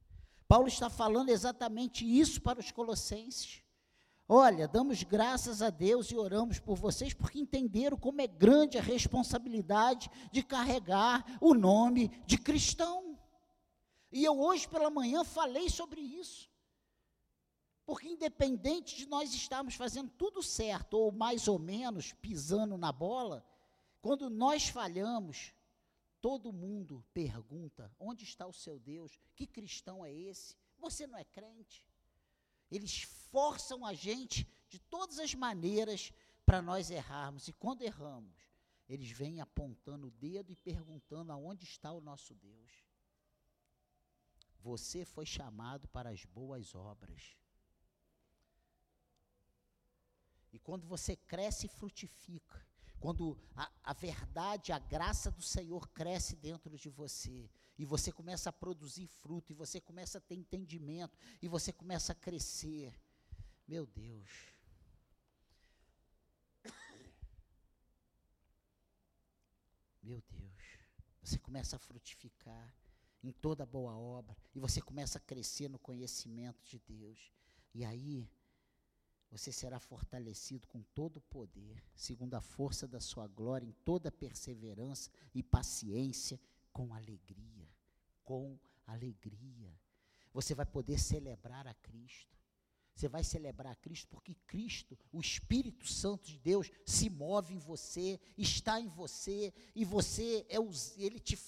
Paulo 0.46 0.68
está 0.68 0.90
falando 0.90 1.30
exatamente 1.30 2.04
isso 2.04 2.42
para 2.42 2.60
os 2.60 2.70
colossenses. 2.70 3.62
Olha, 4.32 4.68
damos 4.68 5.02
graças 5.02 5.60
a 5.60 5.70
Deus 5.70 6.12
e 6.12 6.16
oramos 6.16 6.60
por 6.60 6.76
vocês 6.76 7.12
porque 7.12 7.40
entenderam 7.40 7.96
como 7.96 8.20
é 8.20 8.28
grande 8.28 8.78
a 8.78 8.80
responsabilidade 8.80 10.08
de 10.30 10.40
carregar 10.40 11.24
o 11.40 11.52
nome 11.52 12.06
de 12.26 12.38
cristão. 12.38 13.18
E 14.12 14.24
eu 14.24 14.40
hoje 14.40 14.68
pela 14.68 14.88
manhã 14.88 15.24
falei 15.24 15.68
sobre 15.68 16.00
isso. 16.00 16.48
Porque 17.84 18.06
independente 18.06 18.96
de 18.96 19.06
nós 19.06 19.34
estarmos 19.34 19.74
fazendo 19.74 20.10
tudo 20.10 20.44
certo 20.44 20.94
ou 20.94 21.10
mais 21.10 21.48
ou 21.48 21.58
menos 21.58 22.12
pisando 22.12 22.78
na 22.78 22.92
bola, 22.92 23.44
quando 24.00 24.30
nós 24.30 24.68
falhamos, 24.68 25.52
Todo 26.20 26.52
mundo 26.52 27.02
pergunta: 27.14 27.90
onde 27.98 28.24
está 28.24 28.46
o 28.46 28.52
seu 28.52 28.78
Deus? 28.78 29.18
Que 29.34 29.46
cristão 29.46 30.04
é 30.04 30.12
esse? 30.12 30.54
Você 30.78 31.06
não 31.06 31.16
é 31.16 31.24
crente? 31.24 31.89
Eles 32.70 33.02
forçam 33.02 33.84
a 33.84 33.92
gente 33.92 34.46
de 34.68 34.78
todas 34.78 35.18
as 35.18 35.34
maneiras 35.34 36.12
para 36.46 36.62
nós 36.62 36.90
errarmos. 36.90 37.48
E 37.48 37.52
quando 37.52 37.82
erramos, 37.82 38.36
eles 38.88 39.10
vêm 39.10 39.40
apontando 39.40 40.08
o 40.08 40.10
dedo 40.10 40.52
e 40.52 40.56
perguntando 40.56 41.32
aonde 41.32 41.64
está 41.64 41.92
o 41.92 42.00
nosso 42.00 42.34
Deus. 42.34 42.70
Você 44.60 45.04
foi 45.04 45.24
chamado 45.24 45.88
para 45.88 46.10
as 46.10 46.24
boas 46.24 46.74
obras. 46.74 47.36
E 50.52 50.58
quando 50.58 50.86
você 50.86 51.16
cresce 51.16 51.66
e 51.66 51.68
frutifica, 51.68 52.66
quando 52.98 53.38
a, 53.56 53.70
a, 53.82 53.92
verdade, 53.92 54.72
a 54.72 54.78
graça 54.78 55.30
do 55.30 55.42
Senhor 55.42 55.88
cresce 55.88 56.36
dentro 56.36 56.76
de 56.76 56.90
você, 56.90 57.48
e 57.80 57.84
você 57.86 58.12
começa 58.12 58.50
a 58.50 58.52
produzir 58.52 59.06
fruto, 59.06 59.52
e 59.52 59.54
você 59.54 59.80
começa 59.80 60.18
a 60.18 60.20
ter 60.20 60.34
entendimento, 60.34 61.16
e 61.40 61.48
você 61.48 61.72
começa 61.72 62.12
a 62.12 62.14
crescer. 62.14 62.92
Meu 63.66 63.86
Deus. 63.86 64.52
Meu 70.02 70.20
Deus. 70.28 70.62
Você 71.22 71.38
começa 71.38 71.76
a 71.76 71.78
frutificar 71.78 72.76
em 73.24 73.32
toda 73.32 73.64
boa 73.64 73.96
obra, 73.96 74.36
e 74.54 74.60
você 74.60 74.82
começa 74.82 75.16
a 75.16 75.22
crescer 75.22 75.70
no 75.70 75.78
conhecimento 75.78 76.62
de 76.62 76.78
Deus. 76.80 77.32
E 77.72 77.82
aí, 77.82 78.28
você 79.30 79.50
será 79.50 79.80
fortalecido 79.80 80.68
com 80.68 80.82
todo 80.94 81.16
o 81.16 81.22
poder, 81.22 81.82
segundo 81.96 82.34
a 82.34 82.42
força 82.42 82.86
da 82.86 83.00
sua 83.00 83.26
glória, 83.26 83.66
em 83.66 83.72
toda 83.86 84.12
perseverança 84.12 85.10
e 85.34 85.42
paciência, 85.42 86.38
com 86.72 86.94
alegria. 86.94 87.68
Com 88.24 88.58
alegria. 88.86 89.72
Você 90.32 90.54
vai 90.54 90.66
poder 90.66 90.98
celebrar 90.98 91.66
a 91.66 91.74
Cristo. 91.74 92.38
Você 92.94 93.08
vai 93.08 93.24
celebrar 93.24 93.72
a 93.72 93.76
Cristo 93.76 94.08
porque 94.08 94.34
Cristo, 94.46 94.98
o 95.10 95.20
Espírito 95.20 95.86
Santo 95.86 96.26
de 96.26 96.38
Deus, 96.38 96.70
se 96.84 97.08
move 97.08 97.54
em 97.54 97.58
você, 97.58 98.20
está 98.36 98.78
em 98.78 98.88
você, 98.88 99.54
e 99.74 99.84
você 99.84 100.46
é 100.50 100.56
ele 100.96 101.18
te, 101.18 101.38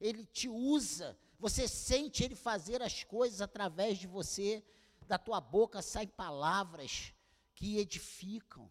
ele 0.00 0.24
te 0.24 0.48
usa. 0.48 1.18
Você 1.38 1.66
sente 1.66 2.22
ele 2.22 2.36
fazer 2.36 2.80
as 2.82 3.02
coisas 3.02 3.40
através 3.40 3.98
de 3.98 4.06
você. 4.06 4.64
Da 5.08 5.18
tua 5.18 5.40
boca 5.40 5.82
saem 5.82 6.06
palavras 6.06 7.12
que 7.54 7.78
edificam. 7.78 8.70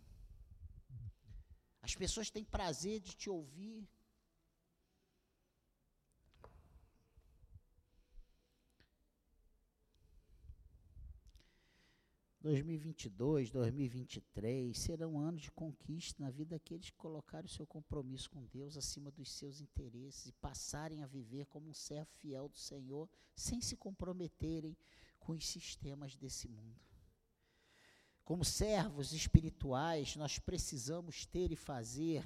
As 1.81 1.95
pessoas 1.95 2.29
têm 2.29 2.45
prazer 2.45 3.01
de 3.01 3.13
te 3.13 3.29
ouvir. 3.29 3.87
2022, 12.41 13.51
2023 13.51 14.75
serão 14.75 15.19
anos 15.19 15.43
de 15.43 15.51
conquista 15.51 16.23
na 16.23 16.31
vida 16.31 16.55
daqueles 16.55 16.89
que 16.89 16.97
colocarem 16.97 17.45
o 17.45 17.53
seu 17.53 17.67
compromisso 17.67 18.31
com 18.31 18.43
Deus 18.45 18.75
acima 18.75 19.11
dos 19.11 19.31
seus 19.31 19.61
interesses 19.61 20.25
e 20.25 20.33
passarem 20.33 21.03
a 21.03 21.05
viver 21.07 21.45
como 21.45 21.69
um 21.69 21.73
servo 21.73 22.09
fiel 22.15 22.49
do 22.49 22.57
Senhor, 22.57 23.07
sem 23.35 23.61
se 23.61 23.77
comprometerem 23.77 24.75
com 25.19 25.33
os 25.33 25.47
sistemas 25.47 26.15
desse 26.15 26.47
mundo. 26.47 26.81
Como 28.23 28.43
servos 28.43 29.13
espirituais, 29.13 30.15
nós 30.15 30.39
precisamos 30.39 31.27
ter 31.27 31.51
e 31.51 31.55
fazer 31.55 32.23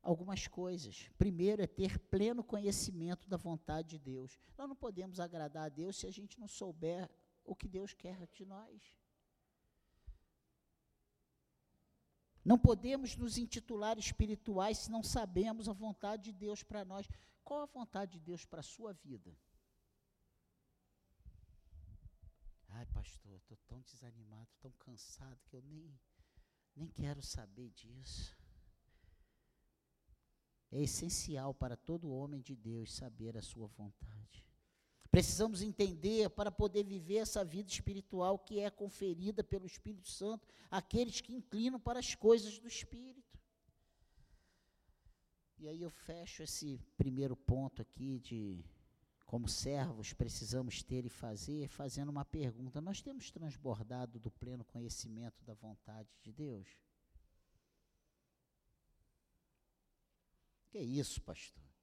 algumas 0.00 0.46
coisas. 0.46 1.10
Primeiro 1.18 1.60
é 1.60 1.66
ter 1.66 1.98
pleno 1.98 2.44
conhecimento 2.44 3.28
da 3.28 3.36
vontade 3.36 3.88
de 3.88 3.98
Deus. 3.98 4.38
Nós 4.56 4.68
não 4.68 4.76
podemos 4.76 5.18
agradar 5.18 5.64
a 5.64 5.68
Deus 5.68 5.96
se 5.96 6.06
a 6.06 6.10
gente 6.12 6.38
não 6.38 6.46
souber 6.46 7.10
o 7.44 7.56
que 7.56 7.66
Deus 7.66 7.92
quer 7.92 8.28
de 8.32 8.44
nós. 8.44 9.03
Não 12.44 12.58
podemos 12.58 13.16
nos 13.16 13.38
intitular 13.38 13.98
espirituais 13.98 14.78
se 14.78 14.90
não 14.90 15.02
sabemos 15.02 15.68
a 15.68 15.72
vontade 15.72 16.24
de 16.24 16.32
Deus 16.32 16.62
para 16.62 16.84
nós. 16.84 17.08
Qual 17.42 17.62
a 17.62 17.66
vontade 17.66 18.12
de 18.12 18.20
Deus 18.20 18.44
para 18.44 18.60
a 18.60 18.62
sua 18.62 18.92
vida? 18.92 19.34
Ai, 22.68 22.86
pastor, 22.86 23.36
estou 23.36 23.56
tão 23.66 23.80
desanimado, 23.80 24.50
tão 24.60 24.72
cansado 24.72 25.40
que 25.46 25.56
eu 25.56 25.62
nem, 25.62 25.98
nem 26.76 26.88
quero 26.88 27.22
saber 27.22 27.70
disso. 27.70 28.36
É 30.70 30.82
essencial 30.82 31.54
para 31.54 31.76
todo 31.76 32.12
homem 32.12 32.42
de 32.42 32.56
Deus 32.56 32.92
saber 32.92 33.36
a 33.38 33.42
sua 33.42 33.68
vontade. 33.68 34.44
Precisamos 35.14 35.62
entender 35.62 36.28
para 36.30 36.50
poder 36.50 36.82
viver 36.82 37.18
essa 37.18 37.44
vida 37.44 37.70
espiritual 37.70 38.36
que 38.36 38.58
é 38.58 38.68
conferida 38.68 39.44
pelo 39.44 39.64
Espírito 39.64 40.08
Santo 40.08 40.48
àqueles 40.68 41.20
que 41.20 41.32
inclinam 41.32 41.78
para 41.78 42.00
as 42.00 42.16
coisas 42.16 42.58
do 42.58 42.66
Espírito. 42.66 43.38
E 45.56 45.68
aí 45.68 45.80
eu 45.80 45.88
fecho 45.88 46.42
esse 46.42 46.80
primeiro 46.96 47.36
ponto 47.36 47.80
aqui 47.80 48.18
de 48.18 48.64
como 49.24 49.48
servos 49.48 50.12
precisamos 50.12 50.82
ter 50.82 51.04
e 51.04 51.08
fazer, 51.08 51.68
fazendo 51.68 52.08
uma 52.08 52.24
pergunta: 52.24 52.80
nós 52.80 53.00
temos 53.00 53.30
transbordado 53.30 54.18
do 54.18 54.32
pleno 54.32 54.64
conhecimento 54.64 55.44
da 55.44 55.54
vontade 55.54 56.08
de 56.24 56.32
Deus? 56.32 56.66
Que 60.70 60.80
isso, 60.80 61.22
pastor? 61.22 61.73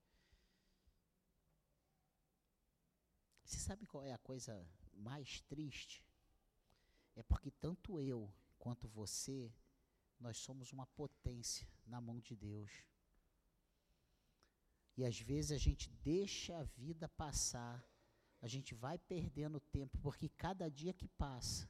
Você 3.52 3.60
sabe 3.60 3.86
qual 3.86 4.02
é 4.02 4.14
a 4.14 4.18
coisa 4.18 4.66
mais 4.94 5.42
triste? 5.42 6.02
É 7.18 7.22
porque 7.22 7.52
tanto 7.52 8.00
eu 8.00 8.34
quanto 8.58 8.88
você, 8.88 9.54
nós 10.18 10.38
somos 10.38 10.72
uma 10.72 10.88
potência 10.88 11.68
na 11.86 12.00
mão 12.00 12.18
de 12.22 12.34
Deus. 12.34 12.72
E 14.96 15.04
às 15.04 15.20
vezes 15.20 15.52
a 15.52 15.58
gente 15.58 15.90
deixa 16.02 16.60
a 16.60 16.64
vida 16.64 17.10
passar, 17.10 17.86
a 18.42 18.48
gente 18.48 18.74
vai 18.74 18.98
perdendo 18.98 19.60
tempo, 19.60 19.98
porque 19.98 20.30
cada 20.30 20.70
dia 20.70 20.94
que 20.94 21.10
passa. 21.10 21.70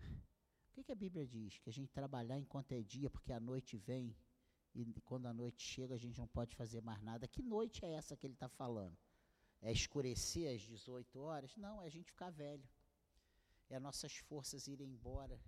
O 0.00 0.72
que, 0.72 0.82
que 0.82 0.90
a 0.90 0.96
Bíblia 0.96 1.24
diz? 1.24 1.60
Que 1.60 1.70
a 1.70 1.72
gente 1.72 1.92
trabalhar 1.92 2.40
enquanto 2.40 2.72
é 2.72 2.82
dia, 2.82 3.08
porque 3.08 3.32
a 3.32 3.38
noite 3.38 3.76
vem, 3.76 4.16
e 4.74 4.84
quando 5.02 5.26
a 5.26 5.32
noite 5.32 5.62
chega 5.62 5.94
a 5.94 5.98
gente 5.98 6.18
não 6.18 6.26
pode 6.26 6.56
fazer 6.56 6.82
mais 6.82 7.00
nada. 7.02 7.28
Que 7.28 7.40
noite 7.40 7.84
é 7.84 7.92
essa 7.92 8.16
que 8.16 8.26
ele 8.26 8.34
está 8.34 8.48
falando? 8.48 9.05
É 9.60 9.72
escurecer 9.72 10.54
às 10.54 10.62
18 10.62 11.18
horas? 11.18 11.56
Não, 11.56 11.82
é 11.82 11.86
a 11.86 11.90
gente 11.90 12.10
ficar 12.10 12.30
velho. 12.30 12.68
É 13.68 13.76
as 13.76 13.82
nossas 13.82 14.16
forças 14.16 14.66
irem 14.68 14.90
embora, 14.90 15.40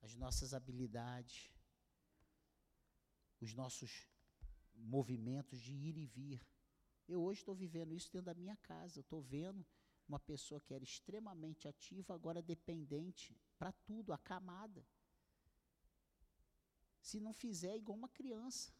as 0.00 0.14
nossas 0.14 0.54
habilidades, 0.54 1.50
os 3.40 3.52
nossos 3.54 4.08
movimentos 4.74 5.60
de 5.60 5.74
ir 5.74 5.96
e 5.98 6.06
vir. 6.06 6.40
Eu 7.06 7.22
hoje 7.22 7.40
estou 7.40 7.54
vivendo 7.54 7.94
isso 7.94 8.10
dentro 8.10 8.26
da 8.26 8.34
minha 8.34 8.56
casa. 8.56 9.00
Estou 9.00 9.20
vendo 9.20 9.66
uma 10.08 10.18
pessoa 10.18 10.60
que 10.60 10.74
era 10.74 10.84
extremamente 10.84 11.68
ativa, 11.68 12.14
agora 12.14 12.40
dependente 12.40 13.36
para 13.58 13.72
tudo, 13.72 14.12
acamada. 14.12 14.84
Se 17.00 17.20
não 17.20 17.32
fizer, 17.32 17.72
é 17.72 17.76
igual 17.76 17.98
uma 17.98 18.08
criança. 18.08 18.72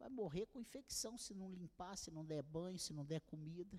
Vai 0.00 0.08
morrer 0.08 0.46
com 0.46 0.58
infecção 0.58 1.18
se 1.18 1.34
não 1.34 1.52
limpar, 1.52 1.94
se 1.96 2.10
não 2.10 2.24
der 2.24 2.42
banho, 2.42 2.78
se 2.78 2.94
não 2.94 3.04
der 3.04 3.20
comida. 3.20 3.78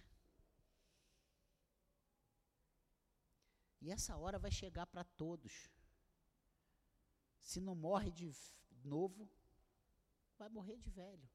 E 3.81 3.89
essa 3.89 4.15
hora 4.15 4.37
vai 4.37 4.51
chegar 4.51 4.85
para 4.85 5.03
todos. 5.03 5.67
Se 7.41 7.59
não 7.59 7.73
morre 7.73 8.11
de 8.11 8.31
novo, 8.83 9.27
vai 10.37 10.47
morrer 10.47 10.77
de 10.77 10.91
velho. 10.91 11.27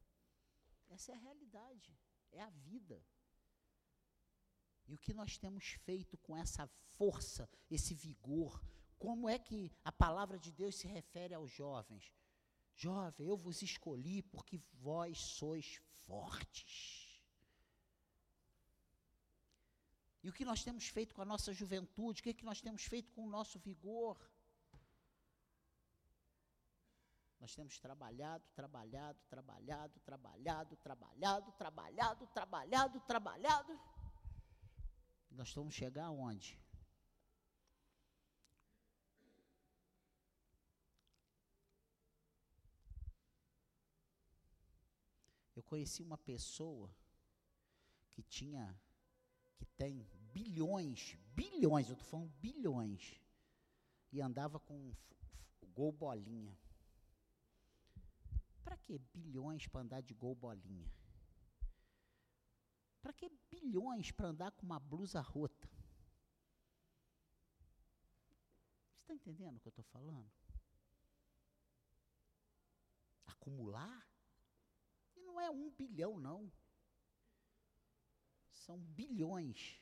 Essa 0.89 1.11
é 1.11 1.15
a 1.17 1.19
realidade, 1.19 1.99
é 2.31 2.41
a 2.41 2.51
vida. 2.51 3.05
E 4.87 4.95
o 4.95 4.99
que 4.99 5.13
nós 5.13 5.37
temos 5.37 5.71
feito 5.85 6.17
com 6.19 6.37
essa 6.37 6.69
força, 6.97 7.51
esse 7.69 7.93
vigor? 7.93 8.63
Como 9.01 9.29
é 9.29 9.37
que 9.37 9.73
a 9.85 9.91
palavra 9.91 10.39
de 10.39 10.53
Deus 10.53 10.77
se 10.77 10.87
refere 10.87 11.35
aos 11.35 11.51
jovens? 11.51 12.15
Jovem, 12.77 13.27
eu 13.27 13.37
vos 13.39 13.63
escolhi 13.63 14.23
porque 14.23 14.61
vós 14.75 15.19
sois 15.19 15.81
fortes. 16.05 17.07
E 20.23 20.29
o 20.29 20.33
que 20.33 20.45
nós 20.45 20.63
temos 20.63 20.87
feito 20.89 21.15
com 21.15 21.23
a 21.23 21.25
nossa 21.25 21.53
juventude? 21.55 22.21
O 22.21 22.23
que, 22.23 22.31
é 22.31 22.35
que 22.35 22.45
nós 22.45 22.61
temos 22.61 22.85
feito 22.85 23.11
com 23.13 23.25
o 23.25 23.31
nosso 23.31 23.59
vigor? 23.59 24.19
Nós 27.41 27.55
temos 27.55 27.79
trabalhado, 27.79 28.45
trabalhado, 28.55 29.19
trabalhado, 29.31 30.01
trabalhado, 30.01 30.77
trabalhado, 30.77 31.53
trabalhado, 31.53 32.27
trabalhado, 32.27 33.01
trabalhado. 33.01 33.81
Nós 35.31 35.53
vamos 35.55 35.75
chegar 35.75 36.07
aonde? 36.07 36.59
Eu 45.56 45.56
conheci 45.67 46.03
uma 46.03 46.17
pessoa 46.17 46.91
que 48.11 48.23
tinha, 48.23 48.75
que 49.57 49.67
tem 49.77 50.07
bilhões, 50.33 51.19
bilhões, 51.35 51.89
eu 51.89 51.95
estou 51.95 52.09
falando 52.09 52.31
bilhões, 52.41 53.21
e 54.13 54.21
andava 54.21 54.59
com 54.59 54.95
gol 55.75 55.93
bolinha. 55.93 56.59
Para 58.65 58.77
que 58.79 58.99
bilhões 58.99 59.67
para 59.67 59.83
andar 59.83 60.01
de 60.01 60.15
gol 60.15 60.35
bolinha? 60.35 60.91
Para 63.03 63.13
que 63.13 63.29
bilhões 63.51 64.11
para 64.11 64.29
andar 64.29 64.51
com 64.53 64.65
uma 64.65 64.81
blusa 64.81 65.21
rota? 65.21 65.69
Você 68.89 69.03
está 69.03 69.15
entendendo 69.15 69.57
o 69.57 69.61
que 69.61 69.69
eu 69.69 69.71
estou 69.71 69.85
falando? 69.85 70.31
Acumular? 73.27 74.16
Não 75.27 75.41
é 75.41 75.51
um 75.51 75.71
bilhão, 75.71 76.19
não. 76.19 76.51
São 78.53 78.79
bilhões. 78.79 79.81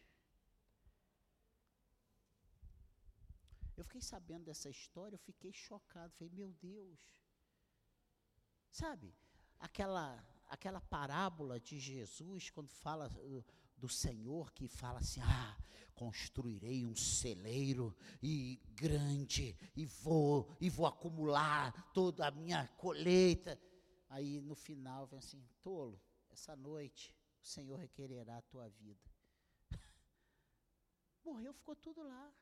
Eu 3.76 3.84
fiquei 3.84 4.01
sabendo 4.01 4.45
dessa 4.45 4.70
história, 4.70 5.16
eu 5.16 5.20
fiquei 5.20 5.53
chocado. 5.53 6.14
Falei, 6.14 6.32
meu 6.32 6.53
Deus. 6.53 7.01
Sabe, 8.70 9.14
aquela, 9.59 10.24
aquela 10.49 10.80
parábola 10.80 11.61
de 11.61 11.78
Jesus, 11.78 12.51
quando 12.51 12.70
fala 12.70 13.09
uh, 13.09 13.45
do 13.76 13.88
Senhor, 13.88 14.53
que 14.53 14.68
fala 14.68 14.99
assim: 14.99 15.20
ah, 15.20 15.57
construirei 15.95 16.84
um 16.84 16.95
celeiro 16.95 17.97
e 18.22 18.61
grande, 18.74 19.57
e 19.76 19.86
vou, 19.86 20.49
e 20.61 20.68
vou 20.68 20.86
acumular 20.86 21.92
toda 21.92 22.26
a 22.26 22.30
minha 22.30 22.66
colheita. 22.76 23.61
Aí 24.15 24.41
no 24.41 24.55
final 24.55 25.09
vem 25.09 25.19
assim: 25.19 25.45
tolo, 25.61 26.01
essa 26.31 26.55
noite 26.55 27.12
o 27.43 27.47
Senhor 27.47 27.77
requererá 27.77 28.39
a 28.39 28.43
tua 28.43 28.69
vida. 28.69 29.11
Morreu, 31.25 31.53
ficou 31.53 31.75
tudo 31.75 32.01
lá. 32.01 32.33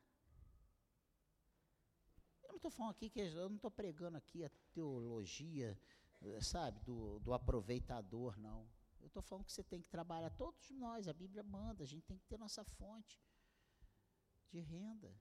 Eu 2.43 2.49
não 2.49 2.57
estou 2.57 2.69
falando 2.69 2.91
aqui 2.91 3.09
que 3.09 3.19
eu 3.19 3.49
não 3.49 3.55
estou 3.55 3.71
pregando 3.71 4.17
aqui 4.17 4.45
a 4.45 4.51
teologia, 4.71 5.75
eh, 6.21 6.41
sabe, 6.41 6.79
do, 6.81 7.19
do 7.21 7.33
aproveitador, 7.33 8.37
não. 8.37 8.69
Eu 8.99 9.07
estou 9.07 9.23
falando 9.23 9.45
que 9.45 9.51
você 9.51 9.63
tem 9.63 9.81
que 9.81 9.89
trabalhar, 9.89 10.29
todos 10.29 10.69
nós, 10.69 11.07
a 11.07 11.13
Bíblia 11.13 11.41
manda, 11.41 11.83
a 11.83 11.87
gente 11.87 12.05
tem 12.05 12.19
que 12.19 12.27
ter 12.27 12.37
nossa 12.37 12.63
fonte 12.63 13.19
de 14.51 14.59
renda. 14.59 15.11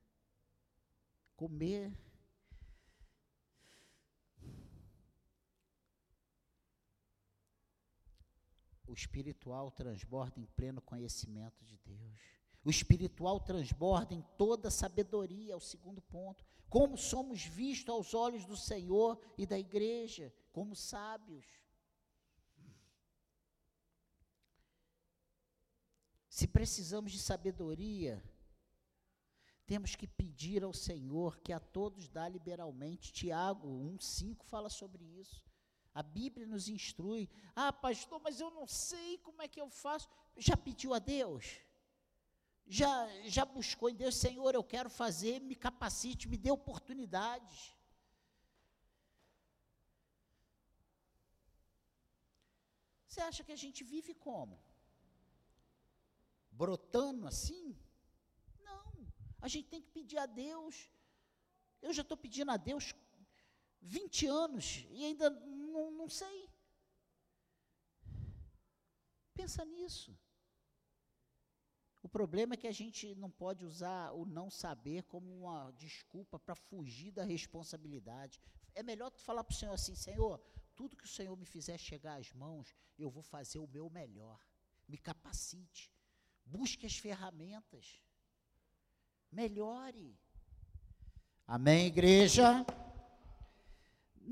Comer 1.34 1.96
o 8.92 8.94
espiritual 8.94 9.70
transborda 9.70 10.38
em 10.38 10.44
pleno 10.44 10.82
conhecimento 10.82 11.64
de 11.64 11.78
Deus. 11.78 12.20
O 12.62 12.68
espiritual 12.68 13.40
transborda 13.40 14.14
em 14.14 14.20
toda 14.36 14.70
sabedoria, 14.70 15.54
é 15.54 15.56
o 15.56 15.60
segundo 15.60 16.02
ponto. 16.02 16.44
Como 16.68 16.98
somos 16.98 17.42
vistos 17.42 17.88
aos 17.88 18.12
olhos 18.12 18.44
do 18.44 18.56
Senhor 18.56 19.18
e 19.38 19.46
da 19.46 19.58
igreja, 19.58 20.32
como 20.52 20.76
sábios. 20.76 21.46
Se 26.28 26.46
precisamos 26.46 27.12
de 27.12 27.18
sabedoria, 27.18 28.22
temos 29.66 29.96
que 29.96 30.06
pedir 30.06 30.62
ao 30.62 30.74
Senhor 30.74 31.38
que 31.40 31.52
a 31.52 31.58
todos 31.58 32.10
dá 32.10 32.28
liberalmente. 32.28 33.10
Tiago 33.10 33.68
1,5 33.68 34.44
fala 34.44 34.68
sobre 34.68 35.02
isso. 35.02 35.42
A 35.94 36.02
Bíblia 36.02 36.46
nos 36.46 36.68
instrui. 36.68 37.28
Ah, 37.54 37.72
pastor, 37.72 38.20
mas 38.20 38.40
eu 38.40 38.50
não 38.50 38.66
sei 38.66 39.18
como 39.18 39.42
é 39.42 39.48
que 39.48 39.60
eu 39.60 39.68
faço. 39.68 40.08
Já 40.36 40.56
pediu 40.56 40.94
a 40.94 40.98
Deus? 40.98 41.60
Já, 42.66 42.94
já 43.24 43.44
buscou 43.44 43.90
em 43.90 43.94
Deus, 43.94 44.16
Senhor, 44.16 44.54
eu 44.54 44.64
quero 44.64 44.88
fazer, 44.88 45.40
me 45.40 45.54
capacite, 45.54 46.28
me 46.28 46.38
dê 46.38 46.50
oportunidades. 46.50 47.74
Você 53.06 53.20
acha 53.20 53.44
que 53.44 53.52
a 53.52 53.56
gente 53.56 53.84
vive 53.84 54.14
como? 54.14 54.58
Brotando 56.50 57.26
assim? 57.26 57.76
Não. 58.64 58.90
A 59.38 59.48
gente 59.48 59.68
tem 59.68 59.82
que 59.82 59.90
pedir 59.90 60.16
a 60.16 60.24
Deus. 60.24 60.90
Eu 61.82 61.92
já 61.92 62.00
estou 62.00 62.16
pedindo 62.16 62.50
a 62.50 62.56
Deus 62.56 62.94
20 63.82 64.26
anos 64.26 64.86
e 64.90 65.04
ainda 65.04 65.28
não, 65.72 65.90
não 65.90 66.08
sei. 66.08 66.48
Pensa 69.34 69.64
nisso. 69.64 70.16
O 72.02 72.08
problema 72.08 72.54
é 72.54 72.56
que 72.56 72.66
a 72.66 72.72
gente 72.72 73.14
não 73.14 73.30
pode 73.30 73.64
usar 73.64 74.12
o 74.12 74.26
não 74.26 74.50
saber 74.50 75.04
como 75.04 75.32
uma 75.40 75.70
desculpa 75.72 76.38
para 76.38 76.54
fugir 76.54 77.12
da 77.12 77.24
responsabilidade. 77.24 78.40
É 78.74 78.82
melhor 78.82 79.10
tu 79.10 79.20
falar 79.20 79.44
para 79.44 79.54
o 79.54 79.56
Senhor 79.56 79.72
assim, 79.72 79.94
Senhor, 79.94 80.40
tudo 80.74 80.96
que 80.96 81.04
o 81.04 81.08
Senhor 81.08 81.36
me 81.36 81.46
fizer 81.46 81.78
chegar 81.78 82.16
às 82.18 82.32
mãos, 82.32 82.74
eu 82.98 83.08
vou 83.08 83.22
fazer 83.22 83.58
o 83.58 83.68
meu 83.68 83.88
melhor. 83.88 84.38
Me 84.88 84.98
capacite. 84.98 85.92
Busque 86.44 86.86
as 86.86 86.96
ferramentas. 86.96 88.02
Melhore. 89.30 90.18
Amém, 91.46 91.86
igreja? 91.86 92.66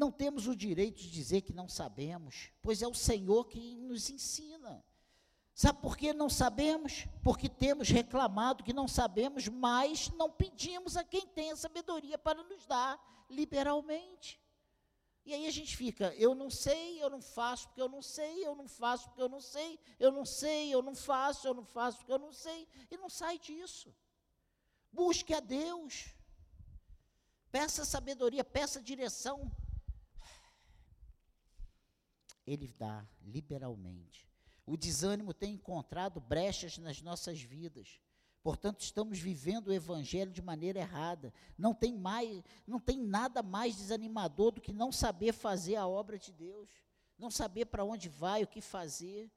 Não 0.01 0.11
temos 0.11 0.47
o 0.47 0.57
direito 0.57 0.97
de 0.97 1.11
dizer 1.11 1.43
que 1.43 1.53
não 1.53 1.69
sabemos, 1.69 2.51
pois 2.63 2.81
é 2.81 2.89
o 2.89 2.95
Senhor 2.95 3.47
que 3.47 3.77
nos 3.77 4.09
ensina. 4.09 4.83
Sabe 5.55 5.79
por 5.83 5.95
que 5.95 6.15
não 6.15 6.31
sabemos? 6.31 7.07
Porque 7.23 7.51
temos 7.51 7.91
reclamado 7.91 8.65
que 8.65 8.73
não 8.73 8.89
sabemos, 8.89 9.47
mas 9.47 10.09
não 10.13 10.31
pedimos 10.31 10.97
a 10.97 11.05
quem 11.05 11.27
tem 11.27 11.53
a 11.53 11.57
sabedoria 11.57 12.17
para 12.17 12.43
nos 12.43 12.65
dar 12.65 12.99
liberalmente. 13.29 14.41
E 15.23 15.35
aí 15.35 15.47
a 15.47 15.51
gente 15.51 15.77
fica, 15.77 16.15
eu 16.15 16.35
não 16.35 16.49
sei, 16.49 17.03
eu 17.03 17.11
não 17.11 17.21
faço 17.21 17.69
porque 17.69 17.83
eu 17.83 17.89
não 17.91 18.01
sei, 18.01 18.47
eu 18.47 18.57
não 18.57 18.67
faço 18.67 19.05
porque 19.05 19.21
eu 19.21 19.29
não 19.29 19.43
sei, 19.43 19.79
eu 19.99 20.11
não 20.11 20.25
sei, 20.25 20.73
eu 20.73 20.81
não 20.81 20.95
faço, 20.95 21.47
eu 21.47 21.53
não 21.53 21.67
faço 21.67 21.99
porque 21.99 22.13
eu 22.13 22.19
não 22.19 22.33
sei, 22.33 22.67
e 22.91 22.97
não 22.97 23.11
sai 23.11 23.39
disso. 23.39 23.95
Busque 24.91 25.35
a 25.35 25.41
Deus. 25.41 26.07
Peça 27.53 27.85
sabedoria, 27.85 28.43
peça 28.43 28.81
direção. 28.81 29.55
Ele 32.51 32.67
dá 32.67 33.07
liberalmente. 33.23 34.29
O 34.67 34.77
desânimo 34.77 35.33
tem 35.33 35.55
encontrado 35.55 36.21
brechas 36.21 36.79
nas 36.79 37.01
nossas 37.01 37.41
vidas. 37.41 38.01
Portanto, 38.43 38.81
estamos 38.81 39.21
vivendo 39.21 39.69
o 39.69 39.73
evangelho 39.73 40.33
de 40.33 40.43
maneira 40.43 40.81
errada. 40.81 41.33
Não 41.57 41.73
tem 41.73 41.97
mais, 41.97 42.43
não 42.67 42.81
tem 42.81 42.99
nada 42.99 43.41
mais 43.41 43.77
desanimador 43.77 44.51
do 44.51 44.61
que 44.61 44.73
não 44.73 44.91
saber 44.91 45.33
fazer 45.33 45.77
a 45.77 45.87
obra 45.87 46.19
de 46.19 46.33
Deus, 46.33 46.69
não 47.17 47.31
saber 47.31 47.67
para 47.67 47.85
onde 47.85 48.09
vai, 48.09 48.43
o 48.43 48.49
que 48.49 48.61
fazer. 48.61 49.31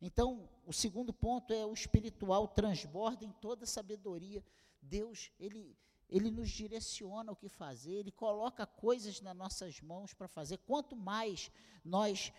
Então, 0.00 0.48
o 0.64 0.72
segundo 0.72 1.12
ponto 1.12 1.52
é 1.52 1.66
o 1.66 1.74
espiritual 1.74 2.48
transborda 2.48 3.26
em 3.26 3.32
toda 3.32 3.66
sabedoria. 3.66 4.42
Deus, 4.80 5.30
ele 5.38 5.76
ele 6.08 6.30
nos 6.30 6.50
direciona 6.50 7.32
o 7.32 7.36
que 7.36 7.48
fazer, 7.48 7.92
ele 7.92 8.12
coloca 8.12 8.66
coisas 8.66 9.20
nas 9.20 9.36
nossas 9.36 9.80
mãos 9.80 10.12
para 10.12 10.28
fazer. 10.28 10.58
Quanto 10.58 10.94
mais 10.94 11.50
nós 11.84 12.32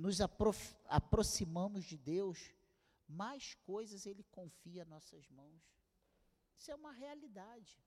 nos 0.00 0.20
apro 0.20 0.52
aproximamos 0.86 1.84
de 1.84 1.96
Deus, 1.98 2.52
mais 3.06 3.54
coisas 3.54 4.06
Ele 4.06 4.24
confia 4.24 4.82
em 4.82 4.86
nossas 4.86 5.28
mãos. 5.28 5.62
Isso 6.56 6.70
é 6.70 6.74
uma 6.74 6.92
realidade. 6.92 7.78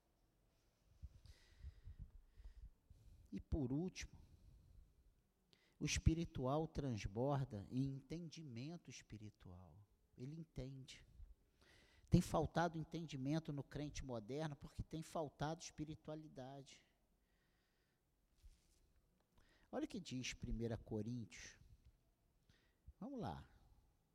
E 3.32 3.40
por 3.40 3.72
último, 3.72 4.16
o 5.80 5.84
espiritual 5.84 6.68
transborda 6.68 7.66
em 7.68 7.96
entendimento 7.96 8.88
espiritual. 8.88 9.74
Ele 10.16 10.36
entende. 10.36 11.04
Tem 12.08 12.20
faltado 12.20 12.78
entendimento 12.78 13.52
no 13.52 13.64
crente 13.64 14.04
moderno 14.04 14.54
porque 14.56 14.84
tem 14.84 15.02
faltado 15.02 15.62
espiritualidade. 15.62 16.80
Olha 19.72 19.84
o 19.84 19.88
que 19.88 19.98
diz 19.98 20.32
1 20.32 20.76
Coríntios 20.84 21.63
Vamos 23.04 23.20
lá. 23.20 23.46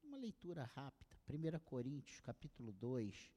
Uma 0.04 0.18
leitura 0.18 0.64
rápida. 0.64 1.16
1 1.30 1.60
Coríntios, 1.60 2.20
capítulo 2.22 2.72
2. 2.72 3.32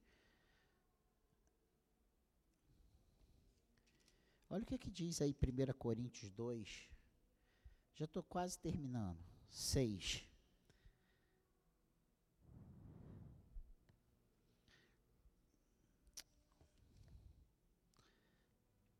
Olha 4.49 4.63
o 4.63 4.67
que, 4.67 4.79
que 4.79 4.91
diz 4.91 5.21
aí 5.21 5.37
1 5.37 5.73
Coríntios 5.75 6.31
2. 6.31 6.89
Já 7.95 8.07
estou 8.07 8.23
quase 8.23 8.59
terminando. 8.59 9.23
6. 9.51 10.27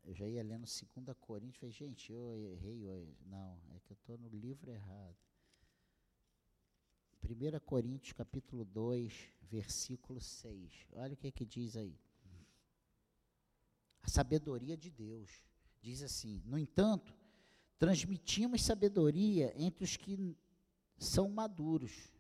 Eu 0.05 0.15
já 0.15 0.29
ia 0.29 0.43
lendo 0.43 0.67
2 0.67 1.17
Coríntios, 1.19 1.57
falei, 1.57 1.73
gente, 1.73 2.13
eu 2.13 2.37
errei, 2.37 2.87
eu, 2.87 3.17
não, 3.25 3.59
é 3.75 3.81
que 3.81 3.93
eu 3.93 3.95
estou 3.95 4.19
no 4.19 4.29
livro 4.29 4.71
errado. 4.71 5.32
1 7.33 7.61
Coríntios 7.65 8.13
capítulo 8.13 8.65
2, 8.65 9.13
versículo 9.43 10.21
6. 10.21 10.87
Olha 10.93 11.15
o 11.15 11.17
que, 11.17 11.29
é 11.29 11.31
que 11.31 11.47
diz 11.47 11.77
aí. 11.77 11.99
A 14.03 14.09
sabedoria 14.09 14.77
de 14.77 14.91
Deus. 14.91 15.31
Diz 15.81 16.03
assim: 16.03 16.43
No 16.45 16.59
entanto, 16.59 17.17
transmitimos 17.79 18.63
sabedoria 18.63 19.53
entre 19.57 19.85
os 19.85 19.97
que 19.97 20.37
são 20.99 21.29
maduros. 21.29 22.13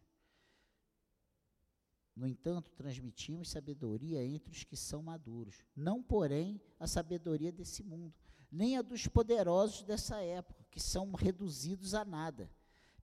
No 2.16 2.26
entanto, 2.26 2.70
transmitimos 2.72 3.50
sabedoria 3.50 4.24
entre 4.24 4.52
os 4.52 4.64
que 4.64 4.76
são 4.76 5.02
maduros, 5.02 5.64
não, 5.74 6.02
porém, 6.02 6.60
a 6.78 6.86
sabedoria 6.86 7.50
desse 7.50 7.82
mundo, 7.82 8.14
nem 8.50 8.76
a 8.76 8.82
dos 8.82 9.06
poderosos 9.06 9.82
dessa 9.82 10.20
época, 10.20 10.62
que 10.70 10.78
são 10.78 11.12
reduzidos 11.12 11.94
a 11.94 12.04
nada. 12.04 12.50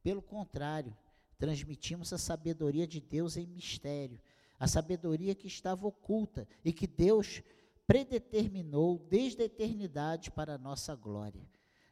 Pelo 0.03 0.21
contrário, 0.21 0.95
transmitimos 1.39 2.11
a 2.11 2.17
sabedoria 2.17 2.85
de 2.85 2.99
Deus 2.99 3.37
em 3.37 3.47
mistério, 3.47 4.19
a 4.59 4.67
sabedoria 4.67 5.33
que 5.33 5.47
estava 5.47 5.87
oculta 5.87 6.47
e 6.63 6.73
que 6.73 6.85
Deus 6.85 7.41
predeterminou 7.87 8.99
desde 9.09 9.41
a 9.41 9.45
eternidade 9.45 10.29
para 10.29 10.55
a 10.55 10.57
nossa 10.57 10.93
glória. 10.93 11.41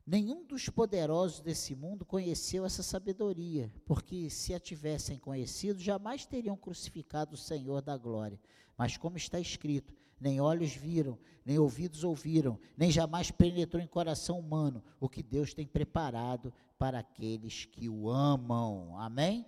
Nenhum 0.06 0.46
dos 0.46 0.70
poderosos 0.70 1.40
desse 1.40 1.76
mundo 1.76 2.06
conheceu 2.06 2.66
essa 2.66 2.84
sabedoria, 2.84 3.74
porque 3.86 4.30
se 4.30 4.54
a 4.54 4.60
tivessem 4.60 5.18
conhecido, 5.18 5.80
jamais 5.80 6.26
teriam 6.26 6.56
crucificado 6.56 7.36
o 7.36 7.38
Senhor 7.38 7.82
da 7.82 7.98
glória. 7.98 8.40
Mas 8.78 8.96
como 8.96 9.18
está 9.18 9.40
escrito, 9.40 9.94
nem 10.20 10.42
olhos 10.42 10.74
viram, 10.74 11.18
nem 11.46 11.60
ouvidos 11.60 12.04
ouviram, 12.04 12.60
nem 12.76 12.92
jamais 12.92 13.32
penetrou 13.32 13.82
em 13.82 13.88
coração 13.88 14.40
humano 14.40 14.84
o 15.00 15.08
que 15.08 15.24
Deus 15.24 15.54
tem 15.54 15.66
preparado 15.66 16.54
para 16.78 17.00
aqueles 17.00 17.66
que 17.66 17.88
o 17.88 18.10
amam. 18.10 18.98
Amém? 19.00 19.46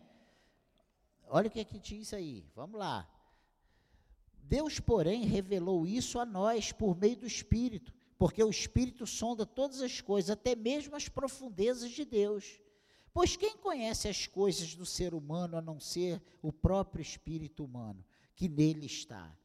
Olha 1.28 1.48
o 1.48 1.52
que 1.52 1.60
é 1.60 1.66
que 1.66 1.80
diz 1.80 2.14
aí. 2.14 2.46
Vamos 2.56 2.80
lá. 2.80 3.08
Deus, 4.44 4.80
porém, 4.80 5.26
revelou 5.26 5.86
isso 5.86 6.20
a 6.20 6.26
nós 6.26 6.72
por 6.72 6.98
meio 6.98 7.18
do 7.18 7.28
Espírito, 7.28 7.94
porque 8.18 8.44
o 8.44 8.50
Espírito 8.50 9.06
sonda 9.06 9.46
todas 9.46 9.82
as 9.82 10.02
coisas, 10.02 10.32
até 10.32 10.56
mesmo 10.56 10.96
as 10.96 11.08
profundezas 11.08 11.92
de 11.92 12.04
Deus. 12.04 12.60
Pois 13.14 13.36
quem 13.36 13.58
conhece 13.58 14.08
as 14.08 14.28
coisas 14.28 14.76
do 14.76 14.86
ser 14.86 15.14
humano 15.14 15.58
a 15.58 15.62
não 15.62 15.80
ser 15.80 16.22
o 16.42 16.52
próprio 16.52 17.02
espírito 17.02 17.66
humano 17.66 18.06
que 18.36 18.48
nele 18.48 18.86
está? 18.86 19.36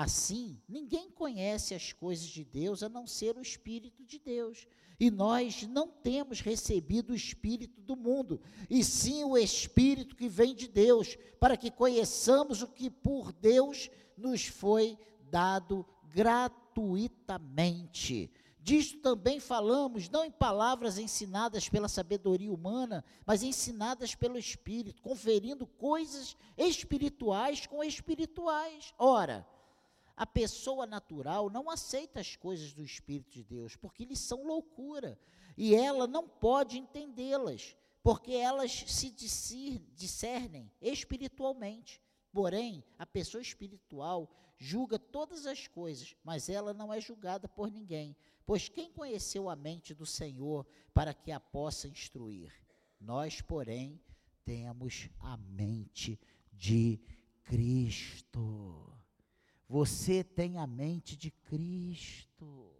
Assim, 0.00 0.62
ninguém 0.68 1.10
conhece 1.10 1.74
as 1.74 1.92
coisas 1.92 2.28
de 2.28 2.44
Deus 2.44 2.84
a 2.84 2.88
não 2.88 3.04
ser 3.04 3.36
o 3.36 3.42
Espírito 3.42 4.04
de 4.04 4.20
Deus. 4.20 4.64
E 5.00 5.10
nós 5.10 5.64
não 5.64 5.88
temos 5.88 6.40
recebido 6.40 7.10
o 7.10 7.16
Espírito 7.16 7.80
do 7.80 7.96
mundo, 7.96 8.40
e 8.70 8.84
sim 8.84 9.24
o 9.24 9.36
Espírito 9.36 10.14
que 10.14 10.28
vem 10.28 10.54
de 10.54 10.68
Deus, 10.68 11.18
para 11.40 11.56
que 11.56 11.68
conheçamos 11.68 12.62
o 12.62 12.68
que 12.68 12.88
por 12.88 13.32
Deus 13.32 13.90
nos 14.16 14.46
foi 14.46 14.96
dado 15.32 15.84
gratuitamente. 16.04 18.30
Disto 18.60 19.00
também 19.00 19.40
falamos, 19.40 20.08
não 20.08 20.24
em 20.24 20.30
palavras 20.30 20.96
ensinadas 20.96 21.68
pela 21.68 21.88
sabedoria 21.88 22.52
humana, 22.52 23.04
mas 23.26 23.42
ensinadas 23.42 24.14
pelo 24.14 24.38
Espírito, 24.38 25.02
conferindo 25.02 25.66
coisas 25.66 26.36
espirituais 26.56 27.66
com 27.66 27.82
espirituais. 27.82 28.94
Ora, 28.96 29.44
a 30.18 30.26
pessoa 30.26 30.84
natural 30.84 31.48
não 31.48 31.70
aceita 31.70 32.18
as 32.18 32.34
coisas 32.34 32.72
do 32.72 32.82
Espírito 32.82 33.30
de 33.30 33.44
Deus, 33.44 33.76
porque 33.76 34.02
eles 34.02 34.18
são 34.18 34.44
loucura, 34.44 35.16
e 35.56 35.76
ela 35.76 36.08
não 36.08 36.28
pode 36.28 36.76
entendê-las, 36.76 37.76
porque 38.02 38.32
elas 38.32 38.72
se 38.72 39.10
discernem 39.94 40.72
espiritualmente. 40.82 42.02
Porém, 42.32 42.82
a 42.98 43.06
pessoa 43.06 43.40
espiritual 43.40 44.28
julga 44.58 44.98
todas 44.98 45.46
as 45.46 45.68
coisas, 45.68 46.16
mas 46.24 46.48
ela 46.48 46.74
não 46.74 46.92
é 46.92 47.00
julgada 47.00 47.48
por 47.48 47.70
ninguém. 47.70 48.16
Pois 48.44 48.68
quem 48.68 48.90
conheceu 48.90 49.48
a 49.48 49.54
mente 49.54 49.94
do 49.94 50.04
Senhor 50.04 50.66
para 50.92 51.14
que 51.14 51.30
a 51.30 51.38
possa 51.38 51.86
instruir? 51.86 52.52
Nós, 53.00 53.40
porém, 53.40 54.00
temos 54.44 55.08
a 55.20 55.36
mente 55.36 56.18
de 56.52 57.00
Cristo. 57.44 58.97
Você 59.68 60.24
tem 60.24 60.58
a 60.58 60.66
mente 60.66 61.16
de 61.16 61.30
Cristo. 61.30 62.72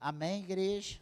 Amém, 0.00 0.42
igreja? 0.42 0.98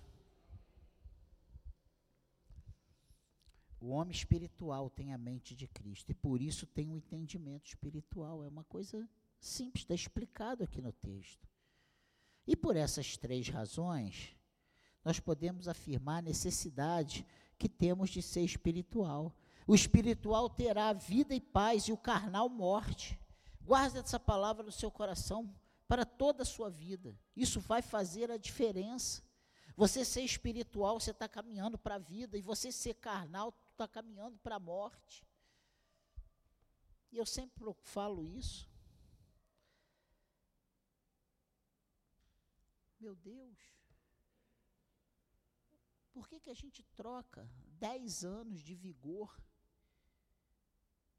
O 3.81 3.91
homem 3.91 4.13
espiritual 4.13 4.91
tem 4.91 5.13
a 5.13 5.19
mente 5.19 5.55
de 5.55 5.69
Cristo 5.69 6.11
e 6.11 6.15
por 6.15 6.43
isso 6.43 6.67
tem 6.67 6.91
um 6.91 6.97
entendimento 6.97 7.67
espiritual. 7.67 8.43
É 8.43 8.49
uma 8.49 8.65
coisa 8.65 9.09
simples, 9.39 9.85
está 9.85 9.95
explicado 9.95 10.65
aqui 10.65 10.83
no 10.83 10.93
texto. 10.93 11.47
E 12.47 12.57
por 12.57 12.75
essas 12.75 13.17
três 13.17 13.49
razões, 13.49 14.35
nós 15.05 15.21
podemos 15.21 15.69
afirmar 15.69 16.19
a 16.19 16.23
necessidade 16.23 17.25
que 17.57 17.69
temos 17.69 18.11
de 18.11 18.21
ser 18.23 18.43
espiritual. 18.43 19.33
O 19.65 19.75
espiritual 19.75 20.51
terá 20.51 20.93
vida 20.93 21.35
e 21.35 21.41
paz 21.41 21.85
e 21.85 21.93
o 21.93 21.97
carnal 21.97 22.49
morte. 22.49 23.17
Guarde 23.67 23.99
essa 23.99 24.21
palavra 24.21 24.63
no 24.63 24.71
seu 24.71 24.93
coração 24.93 25.53
para 25.89 26.07
toda 26.07 26.45
a 26.45 26.47
sua 26.47 26.71
vida. 26.71 27.19
Isso 27.35 27.59
vai 27.59 27.83
fazer 27.83 28.31
a 28.31 28.37
diferença. 28.37 29.25
Você 29.77 30.05
ser 30.05 30.23
espiritual, 30.23 31.01
você 31.01 31.11
está 31.11 31.29
caminhando 31.29 31.77
para 31.77 31.97
a 31.97 31.99
vida, 31.99 32.39
e 32.39 32.41
você 32.41 32.71
ser 32.71 32.95
carnal, 32.95 33.53
está 33.73 33.89
caminhando 33.89 34.39
para 34.39 34.55
a 34.55 34.61
morte. 34.61 35.27
E 37.11 37.19
eu 37.19 37.27
sempre 37.27 37.65
falo 37.83 38.25
isso. 38.25 38.71
Meu 43.01 43.17
Deus, 43.17 43.59
por 46.13 46.29
que, 46.29 46.39
que 46.39 46.51
a 46.51 46.55
gente 46.55 46.85
troca 46.95 47.51
dez 47.81 48.25
anos 48.25 48.63
de 48.63 48.77
vigor 48.77 49.37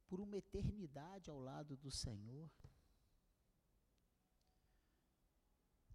por 0.08 0.20
uma 0.20 0.38
eternidade 0.38 1.30
ao 1.30 1.40
lado 1.40 1.76
do 1.78 1.92
Senhor? 1.92 2.50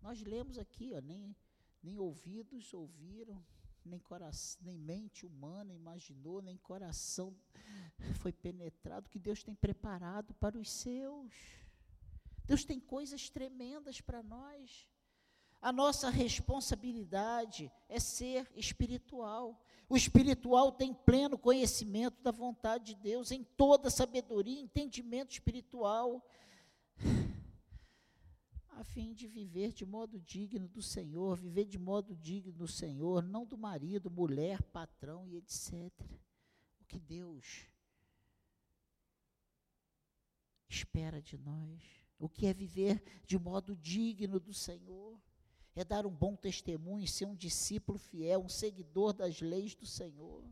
Nós 0.01 0.21
lemos 0.23 0.59
aqui, 0.59 0.93
ó, 0.95 1.01
nem, 1.01 1.35
nem 1.83 1.99
ouvidos 1.99 2.75
ouviram, 2.75 3.45
nem, 3.85 4.01
coração, 4.01 4.61
nem 4.63 4.77
mente 4.77 5.25
humana 5.25 5.73
imaginou, 5.73 6.43
nem 6.43 6.57
coração 6.57 7.37
foi 8.21 8.33
penetrado, 8.33 9.09
que 9.09 9.19
Deus 9.19 9.43
tem 9.43 9.55
preparado 9.55 10.35
para 10.35 10.59
os 10.59 10.71
seus. 10.71 11.33
Deus 12.45 12.65
tem 12.65 12.81
coisas 12.81 13.31
tremendas 13.31 14.01
para 14.01 14.23
nós. 14.23 14.89
A 15.63 15.71
nossa 15.71 16.11
responsabilidade 16.11 17.71
é 17.89 18.01
ser 18.01 18.51
espiritual. 18.57 19.65
O 19.89 19.97
espiritual 19.97 20.73
tem 20.73 20.93
pleno 20.93 21.39
conhecimento 21.39 22.21
da 22.21 22.33
vontade 22.33 22.87
de 22.87 23.01
Deus, 23.01 23.31
em 23.31 23.45
toda 23.45 23.89
sabedoria, 23.89 24.61
entendimento 24.61 25.31
espiritual 25.31 26.21
a 28.71 28.83
fim 28.83 29.15
de 29.15 29.29
viver 29.29 29.73
de 29.73 29.87
modo 29.87 30.19
digno 30.19 30.67
do 30.67 30.83
Senhor, 30.83 31.37
viver 31.37 31.67
de 31.67 31.79
modo 31.79 32.17
digno 32.17 32.53
do 32.53 32.67
Senhor, 32.67 33.23
não 33.23 33.47
do 33.47 33.57
marido, 33.57 34.11
mulher, 34.11 34.61
patrão 34.65 35.29
e 35.29 35.37
etc. 35.37 35.93
O 36.81 36.85
que 36.87 36.99
Deus 36.99 37.69
espera 40.69 41.23
de 41.23 41.39
nós, 41.39 41.81
o 42.19 42.29
que 42.29 42.47
é 42.47 42.53
viver 42.53 43.01
de 43.25 43.39
modo 43.39 43.77
digno 43.77 44.41
do 44.41 44.53
Senhor, 44.53 45.21
é 45.75 45.85
dar 45.85 46.07
um 46.07 46.11
bom 46.11 46.37
testemunho, 46.37 47.07
ser 47.09 47.27
um 47.27 47.35
discípulo 47.35 47.99
fiel, 47.99 48.43
um 48.43 48.49
seguidor 48.49 49.13
das 49.13 49.41
leis 49.41 49.75
do 49.75 49.87
Senhor. 49.87 50.45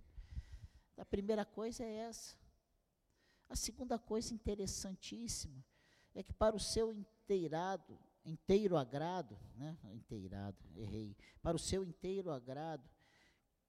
A 0.96 1.04
primeira 1.04 1.44
coisa 1.44 1.82
é 1.82 1.96
essa. 1.96 2.36
A 3.48 3.56
segunda 3.56 3.98
coisa 3.98 4.32
interessantíssima 4.32 5.64
é 6.14 6.22
que 6.22 6.32
para 6.32 6.54
o 6.54 6.60
seu 6.60 6.92
inteirado, 6.92 7.98
inteiro 8.24 8.76
agrado, 8.76 9.38
né? 9.56 9.76
Inteirado, 9.92 10.58
errei. 10.76 11.16
Para 11.42 11.56
o 11.56 11.60
seu 11.60 11.84
inteiro 11.84 12.30
agrado, 12.30 12.88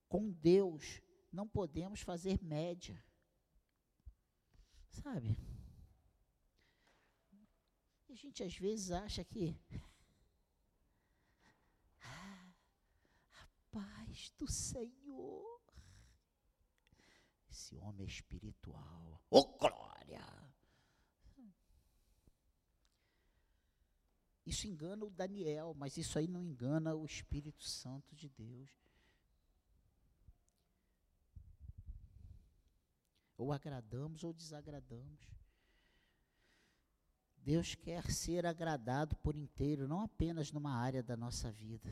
com 0.07 0.31
Deus 0.31 1.01
não 1.31 1.47
podemos 1.47 2.01
fazer 2.01 2.41
média. 2.43 3.01
Sabe? 4.89 5.37
a 8.11 8.15
gente 8.15 8.43
às 8.43 8.55
vezes 8.57 8.91
acha 8.91 9.23
que 9.23 9.57
ah, 12.03 12.53
a 13.71 14.10
do 14.29 14.47
Senhor. 14.47 15.61
Esse 17.49 17.75
homem 17.77 18.05
é 18.05 18.09
espiritual. 18.09 19.21
Oh 19.29 19.57
glória! 19.57 20.25
Isso 24.45 24.67
engana 24.67 25.05
o 25.05 25.09
Daniel, 25.09 25.73
mas 25.73 25.97
isso 25.97 26.17
aí 26.17 26.27
não 26.27 26.43
engana 26.43 26.95
o 26.95 27.05
Espírito 27.05 27.63
Santo 27.63 28.15
de 28.15 28.27
Deus. 28.29 28.69
Ou 33.37 33.51
agradamos 33.51 34.23
ou 34.23 34.33
desagradamos. 34.33 35.19
Deus 37.37 37.73
quer 37.73 38.11
ser 38.11 38.45
agradado 38.45 39.15
por 39.17 39.35
inteiro, 39.35 39.87
não 39.87 40.01
apenas 40.01 40.51
numa 40.51 40.75
área 40.75 41.01
da 41.01 41.17
nossa 41.17 41.51
vida. 41.51 41.89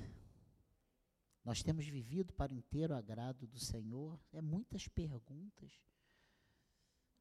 Nós 1.44 1.64
temos 1.64 1.86
vivido 1.88 2.34
para 2.34 2.52
o 2.52 2.56
inteiro 2.56 2.96
agrado 2.96 3.48
do 3.48 3.60
Senhor. 3.60 4.20
É 4.32 4.42
muitas 4.42 4.88
perguntas 4.88 5.72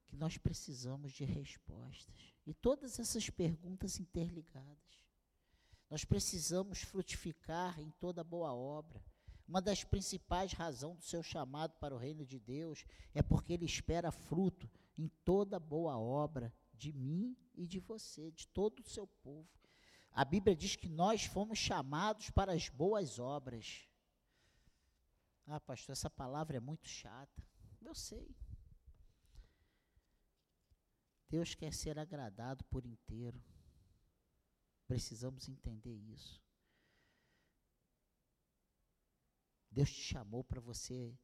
que 0.07 0.17
nós 0.17 0.37
precisamos 0.39 1.13
de 1.13 1.25
respostas. 1.25 2.35
E 2.47 2.55
todas 2.55 2.99
essas 2.99 3.29
perguntas 3.31 4.01
interligadas. 4.01 5.07
Nós 5.91 6.05
precisamos 6.05 6.83
frutificar 6.83 7.81
em 7.81 7.91
toda 7.93 8.25
boa 8.25 8.53
obra. 8.53 9.03
Uma 9.47 9.63
das 9.63 9.83
principais 9.83 10.53
razões 10.53 10.99
do 10.99 11.05
seu 11.05 11.23
chamado 11.23 11.75
para 11.79 11.95
o 11.95 11.99
reino 11.99 12.27
de 12.27 12.39
Deus 12.39 12.85
é 13.15 13.23
porque 13.23 13.55
ele 13.55 13.65
espera 13.65 14.13
fruto 14.13 14.71
em 14.99 15.09
toda 15.25 15.59
boa 15.59 15.97
obra 15.99 16.53
de 16.75 16.93
mim 16.93 17.35
e 17.55 17.67
de 17.67 17.81
você, 17.81 18.31
de 18.31 18.47
todo 18.49 18.81
o 18.81 18.89
seu 18.89 19.07
povo. 19.07 19.49
A 20.13 20.25
Bíblia 20.25 20.55
diz 20.55 20.77
que 20.77 20.89
nós 20.89 21.25
fomos 21.25 21.59
chamados 21.59 22.29
para 22.31 22.53
as 22.53 22.69
boas 22.69 23.19
obras. 23.19 23.88
Ah, 25.51 25.59
pastor, 25.59 25.95
essa 25.95 26.11
palavra 26.11 26.59
é 26.59 26.61
muito 26.61 26.87
chata. 26.87 27.43
Eu 27.81 27.95
sei. 27.95 28.37
Deus 31.27 31.55
quer 31.55 31.73
ser 31.73 31.99
agradado 31.99 32.63
por 32.65 32.85
inteiro. 32.85 33.43
Precisamos 34.87 35.49
entender 35.49 35.95
isso. 35.95 36.43
Deus 39.71 39.91
te 39.91 40.03
chamou 40.03 40.45
para 40.45 40.61
você 40.61 41.19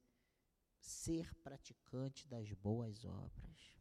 ser 0.79 1.35
praticante 1.43 2.27
das 2.27 2.51
boas 2.55 3.05
obras. 3.05 3.75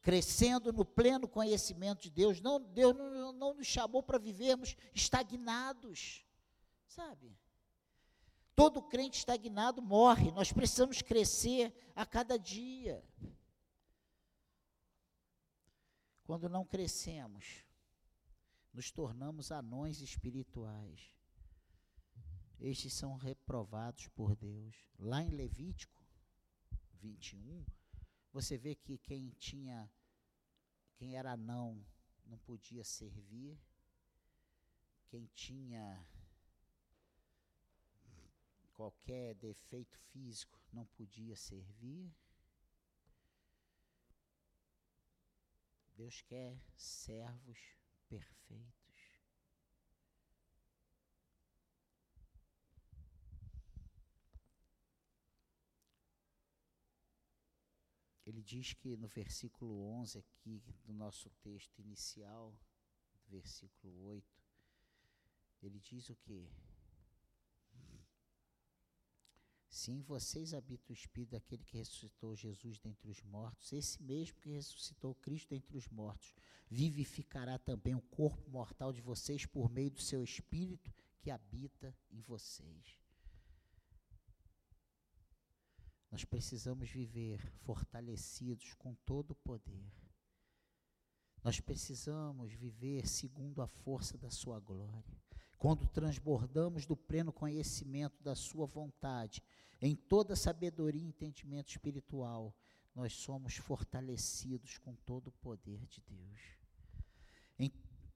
Crescendo 0.00 0.72
no 0.72 0.84
pleno 0.84 1.28
conhecimento 1.28 2.02
de 2.02 2.10
Deus. 2.10 2.40
Não, 2.40 2.60
Deus 2.60 2.96
não, 2.96 3.32
não 3.32 3.54
nos 3.54 3.66
chamou 3.68 4.02
para 4.02 4.18
vivermos 4.18 4.76
estagnados. 4.92 6.24
Sabe? 6.88 7.36
Todo 8.56 8.82
crente 8.82 9.18
estagnado 9.18 9.82
morre. 9.82 10.32
Nós 10.32 10.50
precisamos 10.50 11.02
crescer 11.02 11.74
a 11.94 12.06
cada 12.06 12.38
dia. 12.38 13.04
Quando 16.24 16.48
não 16.48 16.64
crescemos, 16.64 17.62
nos 18.72 18.90
tornamos 18.90 19.52
anões 19.52 20.00
espirituais. 20.00 21.14
Estes 22.58 22.94
são 22.94 23.14
reprovados 23.16 24.08
por 24.08 24.34
Deus. 24.34 24.74
Lá 24.98 25.22
em 25.22 25.28
Levítico 25.28 26.02
21, 26.94 27.62
você 28.32 28.56
vê 28.56 28.74
que 28.74 28.96
quem 28.96 29.30
tinha, 29.38 29.90
quem 30.96 31.14
era 31.14 31.32
anão 31.32 31.84
não 32.24 32.38
podia 32.38 32.82
servir, 32.82 33.60
quem 35.08 35.26
tinha 35.34 36.04
qualquer 38.76 39.34
defeito 39.36 39.98
físico 40.12 40.60
não 40.70 40.84
podia 40.84 41.34
servir. 41.34 42.14
Deus 45.96 46.20
quer 46.20 46.60
servos 46.76 47.58
perfeitos. 48.06 48.76
Ele 58.26 58.42
diz 58.42 58.74
que 58.74 58.94
no 58.96 59.08
versículo 59.08 59.88
11 60.00 60.18
aqui 60.18 60.62
do 60.84 60.92
nosso 60.92 61.30
texto 61.40 61.78
inicial, 61.78 62.54
versículo 63.28 64.04
8, 64.04 64.26
ele 65.62 65.78
diz 65.78 66.10
o 66.10 66.16
que? 66.16 66.50
Se 69.76 69.92
em 69.92 70.00
vocês 70.00 70.54
habita 70.54 70.90
o 70.90 70.94
Espírito 70.94 71.32
daquele 71.32 71.62
que 71.62 71.76
ressuscitou 71.76 72.34
Jesus 72.34 72.78
dentre 72.78 73.10
os 73.10 73.22
mortos, 73.24 73.74
esse 73.74 74.02
mesmo 74.02 74.40
que 74.40 74.48
ressuscitou 74.48 75.14
Cristo 75.16 75.50
dentre 75.50 75.76
os 75.76 75.86
mortos, 75.88 76.34
vivificará 76.70 77.58
também 77.58 77.94
o 77.94 78.00
corpo 78.00 78.50
mortal 78.50 78.90
de 78.90 79.02
vocês 79.02 79.44
por 79.44 79.68
meio 79.68 79.90
do 79.90 80.00
seu 80.00 80.24
Espírito 80.24 80.90
que 81.20 81.30
habita 81.30 81.94
em 82.10 82.22
vocês. 82.22 82.98
Nós 86.10 86.24
precisamos 86.24 86.88
viver 86.88 87.46
fortalecidos 87.58 88.72
com 88.78 88.94
todo 89.04 89.32
o 89.32 89.36
poder. 89.36 89.92
Nós 91.44 91.60
precisamos 91.60 92.50
viver 92.50 93.06
segundo 93.06 93.60
a 93.60 93.68
força 93.68 94.16
da 94.16 94.30
Sua 94.30 94.58
glória. 94.58 95.20
Quando 95.58 95.88
transbordamos 95.88 96.86
do 96.86 96.96
pleno 96.96 97.32
conhecimento 97.32 98.22
da 98.22 98.34
Sua 98.34 98.66
vontade, 98.66 99.42
em 99.80 99.94
toda 99.94 100.36
sabedoria 100.36 101.02
e 101.02 101.06
entendimento 101.06 101.70
espiritual, 101.70 102.54
nós 102.94 103.12
somos 103.14 103.56
fortalecidos 103.56 104.78
com 104.78 104.94
todo 104.94 105.28
o 105.28 105.32
poder 105.32 105.86
de 105.86 106.00
Deus. 106.00 106.40
Em, 107.58 107.70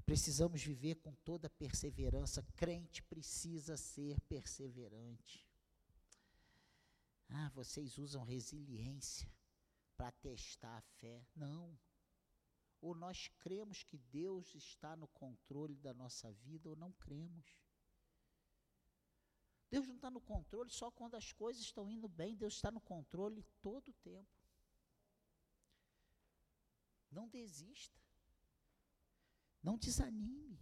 precisamos 0.06 0.62
viver 0.62 0.96
com 0.96 1.14
toda 1.16 1.50
perseverança. 1.50 2.42
Crente 2.56 3.02
precisa 3.02 3.76
ser 3.76 4.20
perseverante. 4.22 5.46
Ah, 7.28 7.50
vocês 7.54 7.98
usam 7.98 8.24
resiliência 8.24 9.28
para 9.96 10.10
testar 10.12 10.78
a 10.78 10.80
fé. 10.80 11.22
Não. 11.36 11.78
Ou 12.80 12.94
nós 12.94 13.28
cremos 13.38 13.82
que 13.82 13.98
Deus 13.98 14.54
está 14.54 14.96
no 14.96 15.06
controle 15.08 15.76
da 15.76 15.92
nossa 15.92 16.32
vida, 16.32 16.68
ou 16.68 16.76
não 16.76 16.92
cremos. 16.92 17.60
Deus 19.70 19.86
não 19.86 19.96
está 19.96 20.10
no 20.10 20.20
controle 20.20 20.70
só 20.70 20.90
quando 20.90 21.14
as 21.14 21.32
coisas 21.32 21.62
estão 21.62 21.88
indo 21.88 22.08
bem, 22.08 22.36
Deus 22.36 22.54
está 22.54 22.70
no 22.70 22.80
controle 22.80 23.44
todo 23.60 23.90
o 23.90 23.94
tempo. 23.94 24.40
Não 27.10 27.28
desista. 27.28 28.00
Não 29.62 29.76
desanime. 29.76 30.58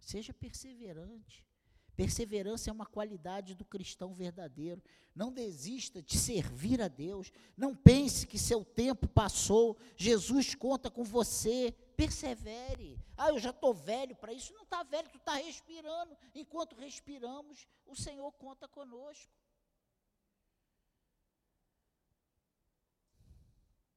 Seja 0.00 0.34
perseverante. 0.34 1.45
Perseverança 1.96 2.68
é 2.68 2.72
uma 2.72 2.84
qualidade 2.84 3.54
do 3.54 3.64
cristão 3.64 4.12
verdadeiro. 4.12 4.82
Não 5.14 5.32
desista 5.32 6.02
de 6.02 6.18
servir 6.18 6.82
a 6.82 6.88
Deus. 6.88 7.32
Não 7.56 7.74
pense 7.74 8.26
que 8.26 8.38
seu 8.38 8.62
tempo 8.62 9.08
passou. 9.08 9.78
Jesus 9.96 10.54
conta 10.54 10.90
com 10.90 11.02
você. 11.02 11.74
Persevere. 11.96 13.00
Ah, 13.16 13.30
eu 13.30 13.38
já 13.38 13.48
estou 13.48 13.72
velho 13.72 14.14
para 14.14 14.34
isso. 14.34 14.52
Não 14.52 14.64
está 14.64 14.82
velho, 14.82 15.08
tu 15.08 15.16
está 15.16 15.36
respirando. 15.36 16.14
Enquanto 16.34 16.76
respiramos, 16.76 17.66
o 17.86 17.96
Senhor 17.96 18.30
conta 18.32 18.68
conosco. 18.68 19.32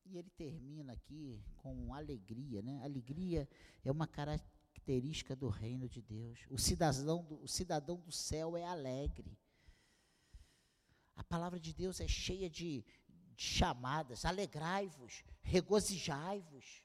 E 0.05 0.17
ele 0.17 0.29
termina 0.31 0.93
aqui 0.93 1.43
com 1.57 1.93
alegria, 1.93 2.61
né? 2.61 2.81
Alegria 2.81 3.47
é 3.83 3.91
uma 3.91 4.07
característica 4.07 4.58
característica 4.89 5.35
do 5.35 5.49
reino 5.49 5.87
de 5.87 6.01
Deus. 6.01 6.45
O 6.49 6.57
cidadão 6.57 7.23
do, 7.23 7.41
o 7.43 7.47
cidadão 7.47 7.99
do 7.99 8.11
céu 8.11 8.57
é 8.57 8.63
alegre. 8.65 9.37
A 11.15 11.23
palavra 11.23 11.59
de 11.59 11.73
Deus 11.73 11.99
é 11.99 12.07
cheia 12.07 12.49
de, 12.49 12.83
de 13.35 13.43
chamadas. 13.43 14.25
Alegrai-vos, 14.25 15.23
regozijai-vos. 15.41 16.83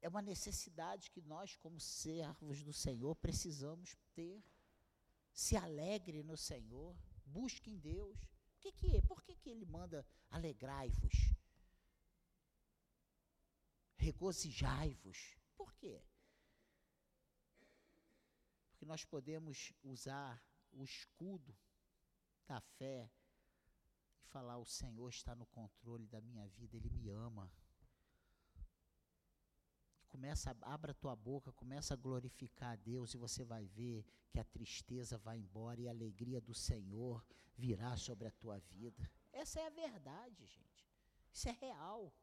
É 0.00 0.08
uma 0.08 0.22
necessidade 0.22 1.10
que 1.10 1.20
nós, 1.22 1.56
como 1.56 1.78
servos 1.78 2.62
do 2.62 2.72
Senhor, 2.72 3.14
precisamos 3.16 3.96
ter. 4.14 4.42
Se 5.32 5.56
alegre 5.56 6.22
no 6.22 6.36
Senhor, 6.36 6.96
busque 7.26 7.70
em 7.70 7.78
Deus. 7.78 8.18
O 8.56 8.60
que, 8.60 8.72
que 8.72 8.96
é? 8.96 9.02
Por 9.02 9.22
que, 9.22 9.36
que 9.36 9.50
ele 9.50 9.66
manda 9.66 10.04
alegrai-vos? 10.30 11.32
Regozijai-vos. 13.96 15.37
Por 15.58 15.74
quê? 15.74 16.00
Porque 18.70 18.86
nós 18.86 19.04
podemos 19.04 19.72
usar 19.82 20.40
o 20.70 20.84
escudo 20.84 21.52
da 22.46 22.60
fé 22.60 23.10
e 24.22 24.26
falar: 24.28 24.56
o 24.58 24.64
Senhor 24.64 25.08
está 25.08 25.34
no 25.34 25.46
controle 25.46 26.06
da 26.06 26.20
minha 26.20 26.46
vida, 26.46 26.76
Ele 26.76 26.88
me 26.88 27.08
ama. 27.10 27.52
Começa, 30.06 30.56
abra 30.62 30.94
tua 30.94 31.14
boca, 31.16 31.52
começa 31.52 31.92
a 31.94 31.96
glorificar 31.96 32.72
a 32.74 32.76
Deus 32.76 33.12
e 33.12 33.18
você 33.18 33.44
vai 33.44 33.66
ver 33.66 34.06
que 34.30 34.38
a 34.38 34.44
tristeza 34.44 35.18
vai 35.18 35.38
embora 35.38 35.80
e 35.80 35.88
a 35.88 35.90
alegria 35.90 36.40
do 36.40 36.54
Senhor 36.54 37.24
virá 37.56 37.96
sobre 37.96 38.28
a 38.28 38.30
tua 38.30 38.58
vida. 38.60 39.10
Essa 39.32 39.60
é 39.60 39.66
a 39.66 39.70
verdade, 39.70 40.46
gente. 40.46 40.88
Isso 41.32 41.48
é 41.48 41.52
real. 41.52 42.14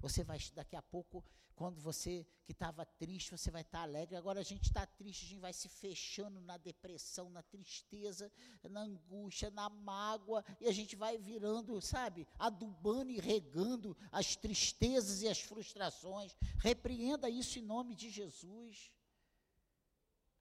Você 0.00 0.22
vai, 0.22 0.38
daqui 0.54 0.76
a 0.76 0.82
pouco, 0.82 1.24
quando 1.58 1.80
você 1.80 2.24
que 2.44 2.52
estava 2.52 2.86
triste, 2.86 3.32
você 3.32 3.50
vai 3.50 3.62
estar 3.62 3.78
tá 3.78 3.82
alegre. 3.82 4.14
Agora 4.14 4.38
a 4.38 4.44
gente 4.44 4.66
está 4.66 4.86
triste, 4.86 5.24
a 5.24 5.28
gente 5.28 5.40
vai 5.40 5.52
se 5.52 5.68
fechando 5.68 6.40
na 6.40 6.56
depressão, 6.56 7.28
na 7.30 7.42
tristeza, 7.42 8.30
na 8.62 8.82
angústia, 8.82 9.50
na 9.50 9.68
mágoa, 9.68 10.44
e 10.60 10.68
a 10.68 10.72
gente 10.72 10.94
vai 10.94 11.18
virando, 11.18 11.80
sabe, 11.80 12.28
adubando 12.38 13.10
e 13.10 13.18
regando 13.18 13.96
as 14.12 14.36
tristezas 14.36 15.20
e 15.22 15.28
as 15.28 15.40
frustrações. 15.40 16.36
Repreenda 16.58 17.28
isso 17.28 17.58
em 17.58 17.62
nome 17.62 17.96
de 17.96 18.08
Jesus. 18.08 18.92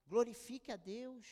Glorifique 0.08 0.72
a 0.72 0.76
Deus. 0.76 1.26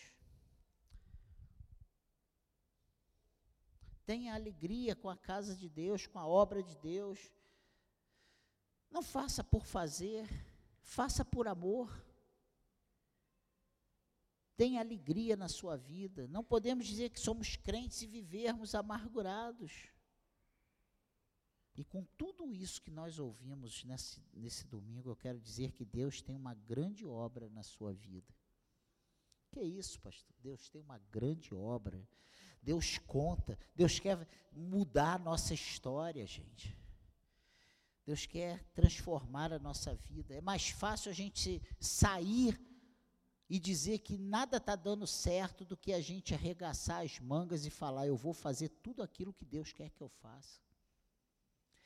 Tenha 4.04 4.34
alegria 4.34 4.96
com 4.96 5.10
a 5.10 5.16
casa 5.16 5.56
de 5.56 5.70
Deus, 5.70 6.08
com 6.08 6.20
a 6.20 6.28
obra 6.28 6.62
de 6.62 6.76
Deus. 6.78 7.32
Não 8.90 9.02
faça 9.02 9.44
por 9.44 9.66
fazer, 9.66 10.28
faça 10.82 11.24
por 11.24 11.48
amor. 11.48 12.04
Tenha 14.56 14.80
alegria 14.80 15.36
na 15.36 15.50
sua 15.50 15.76
vida. 15.76 16.28
Não 16.28 16.44
podemos 16.44 16.88
dizer 16.88 17.10
que 17.10 17.20
somos 17.20 17.56
crentes 17.56 18.02
e 18.02 18.08
vivermos 18.08 18.74
amargurados. 18.74 19.90
E 21.76 21.84
com 21.84 22.06
tudo 22.18 22.54
isso 22.54 22.82
que 22.82 22.90
nós 22.90 23.20
ouvimos 23.20 23.84
nesse, 23.84 24.24
nesse 24.34 24.66
domingo, 24.66 25.10
eu 25.10 25.16
quero 25.16 25.40
dizer 25.40 25.74
que 25.74 25.84
Deus 25.84 26.22
tem 26.22 26.36
uma 26.36 26.54
grande 26.54 27.06
obra 27.06 27.50
na 27.50 27.64
sua 27.64 27.94
vida. 27.94 28.34
Que 29.52 29.60
é 29.60 29.64
isso, 29.64 30.00
pastor? 30.00 30.34
Deus 30.40 30.70
tem 30.70 30.82
uma 30.82 30.98
grande 31.12 31.54
obra. 31.54 32.02
Deus 32.62 32.98
conta, 32.98 33.60
Deus 33.76 34.00
quer 34.00 34.28
mudar 34.52 35.16
a 35.16 35.20
nossa 35.20 35.54
história, 35.54 36.26
gente. 36.26 36.76
Deus 38.06 38.26
quer 38.26 38.64
transformar 38.74 39.52
a 39.52 39.60
nossa 39.60 39.96
vida. 39.96 40.36
É 40.36 40.42
mais 40.42 40.70
fácil 40.70 41.10
a 41.10 41.14
gente 41.14 41.62
sair 41.80 42.60
e 43.50 43.60
dizer 43.60 44.00
que 44.00 44.18
nada 44.18 44.58
está 44.58 44.76
dando 44.76 45.08
certo 45.08 45.66
do 45.66 45.76
que 45.76 45.92
a 45.92 46.02
gente 46.02 46.34
arregaçar 46.34 47.04
as 47.04 47.20
mangas 47.20 47.66
e 47.66 47.70
falar: 47.70 48.06
eu 48.06 48.16
vou 48.16 48.34
fazer 48.34 48.70
tudo 48.70 49.02
aquilo 49.02 49.34
que 49.34 49.46
Deus 49.46 49.74
quer 49.74 49.90
que 49.90 50.02
eu 50.02 50.10
faça. 50.10 50.62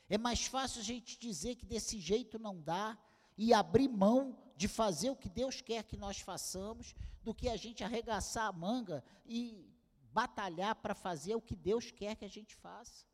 É 0.08 0.18
mais 0.18 0.44
fácil 0.44 0.80
a 0.80 0.84
gente 0.84 1.18
dizer 1.18 1.54
que 1.54 1.64
desse 1.64 1.98
jeito 1.98 2.38
não 2.38 2.60
dá 2.60 2.98
e 3.38 3.54
abrir 3.54 3.88
mão 3.88 4.36
de 4.56 4.68
fazer 4.68 5.08
o 5.08 5.16
que 5.16 5.28
Deus 5.28 5.62
quer 5.62 5.84
que 5.84 5.96
nós 5.96 6.20
façamos, 6.20 6.94
do 7.22 7.34
que 7.34 7.48
a 7.48 7.56
gente 7.56 7.82
arregaçar 7.82 8.46
a 8.46 8.52
manga 8.52 9.02
e 9.24 9.66
batalhar 10.12 10.74
para 10.74 10.94
fazer 10.94 11.34
o 11.34 11.40
que 11.40 11.56
Deus 11.56 11.90
quer 11.90 12.16
que 12.16 12.24
a 12.24 12.28
gente 12.28 12.54
faça. 12.56 13.06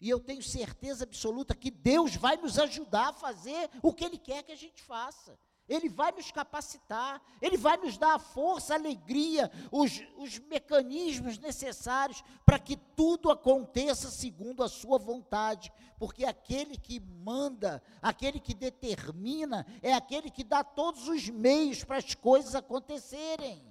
E 0.00 0.08
eu 0.08 0.20
tenho 0.20 0.42
certeza 0.42 1.04
absoluta 1.04 1.56
que 1.56 1.70
Deus 1.70 2.14
vai 2.14 2.36
nos 2.36 2.58
ajudar 2.58 3.08
a 3.08 3.12
fazer 3.12 3.68
o 3.82 3.92
que 3.92 4.04
Ele 4.04 4.18
quer 4.18 4.42
que 4.44 4.52
a 4.52 4.56
gente 4.56 4.82
faça. 4.82 5.38
Ele 5.68 5.88
vai 5.88 6.12
nos 6.12 6.30
capacitar, 6.30 7.20
Ele 7.42 7.58
vai 7.58 7.76
nos 7.76 7.98
dar 7.98 8.14
a 8.14 8.18
força, 8.18 8.72
a 8.72 8.76
alegria, 8.76 9.50
os, 9.70 10.00
os 10.16 10.38
mecanismos 10.38 11.38
necessários 11.38 12.24
para 12.46 12.58
que 12.58 12.74
tudo 12.74 13.30
aconteça 13.30 14.10
segundo 14.10 14.62
a 14.62 14.68
Sua 14.68 14.98
vontade. 14.98 15.70
Porque 15.98 16.24
aquele 16.24 16.78
que 16.78 16.98
manda, 17.00 17.82
aquele 18.00 18.40
que 18.40 18.54
determina, 18.54 19.66
é 19.82 19.92
aquele 19.92 20.30
que 20.30 20.42
dá 20.42 20.64
todos 20.64 21.06
os 21.06 21.28
meios 21.28 21.84
para 21.84 21.98
as 21.98 22.14
coisas 22.14 22.54
acontecerem. 22.54 23.62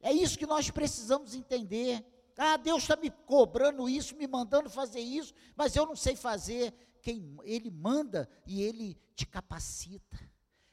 É 0.00 0.12
isso 0.12 0.38
que 0.38 0.46
nós 0.46 0.70
precisamos 0.70 1.34
entender. 1.34 2.04
Ah, 2.36 2.56
Deus 2.56 2.82
está 2.82 2.96
me 2.96 3.10
cobrando 3.10 3.88
isso, 3.88 4.16
me 4.16 4.26
mandando 4.26 4.68
fazer 4.68 5.00
isso, 5.00 5.32
mas 5.56 5.74
eu 5.74 5.86
não 5.86 5.96
sei 5.96 6.14
fazer. 6.14 6.74
Quem, 7.00 7.36
ele 7.44 7.70
manda 7.70 8.28
e 8.46 8.62
ele 8.62 8.98
te 9.14 9.24
capacita. 9.24 10.18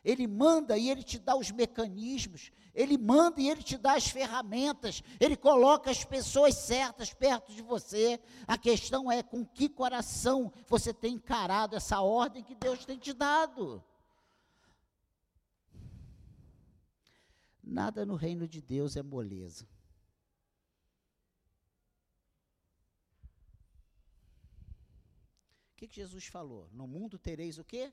Ele 0.03 0.27
manda 0.27 0.77
e 0.77 0.89
ele 0.89 1.01
te 1.01 1.17
dá 1.17 1.35
os 1.35 1.49
mecanismos. 1.49 2.51
Ele 2.75 2.97
manda 2.97 3.39
e 3.39 3.49
ele 3.49 3.63
te 3.63 3.77
dá 3.77 3.93
as 3.93 4.07
ferramentas. 4.07 5.01
Ele 5.19 5.37
coloca 5.37 5.89
as 5.89 6.03
pessoas 6.03 6.55
certas 6.55 7.13
perto 7.13 7.53
de 7.53 7.61
você. 7.61 8.19
A 8.45 8.57
questão 8.57 9.09
é 9.09 9.23
com 9.23 9.45
que 9.45 9.69
coração 9.69 10.51
você 10.67 10.93
tem 10.93 11.15
encarado 11.15 11.77
essa 11.77 12.01
ordem 12.01 12.43
que 12.43 12.55
Deus 12.55 12.83
tem 12.83 12.97
te 12.97 13.13
dado. 13.13 13.81
Nada 17.63 18.05
no 18.05 18.15
reino 18.15 18.45
de 18.45 18.61
Deus 18.61 18.97
é 18.97 19.01
moleza. 19.01 19.65
Que, 25.83 25.87
que 25.87 25.95
Jesus 25.95 26.27
falou? 26.27 26.69
No 26.71 26.87
mundo 26.87 27.19
tereis 27.19 27.57
o 27.57 27.63
quê? 27.63 27.91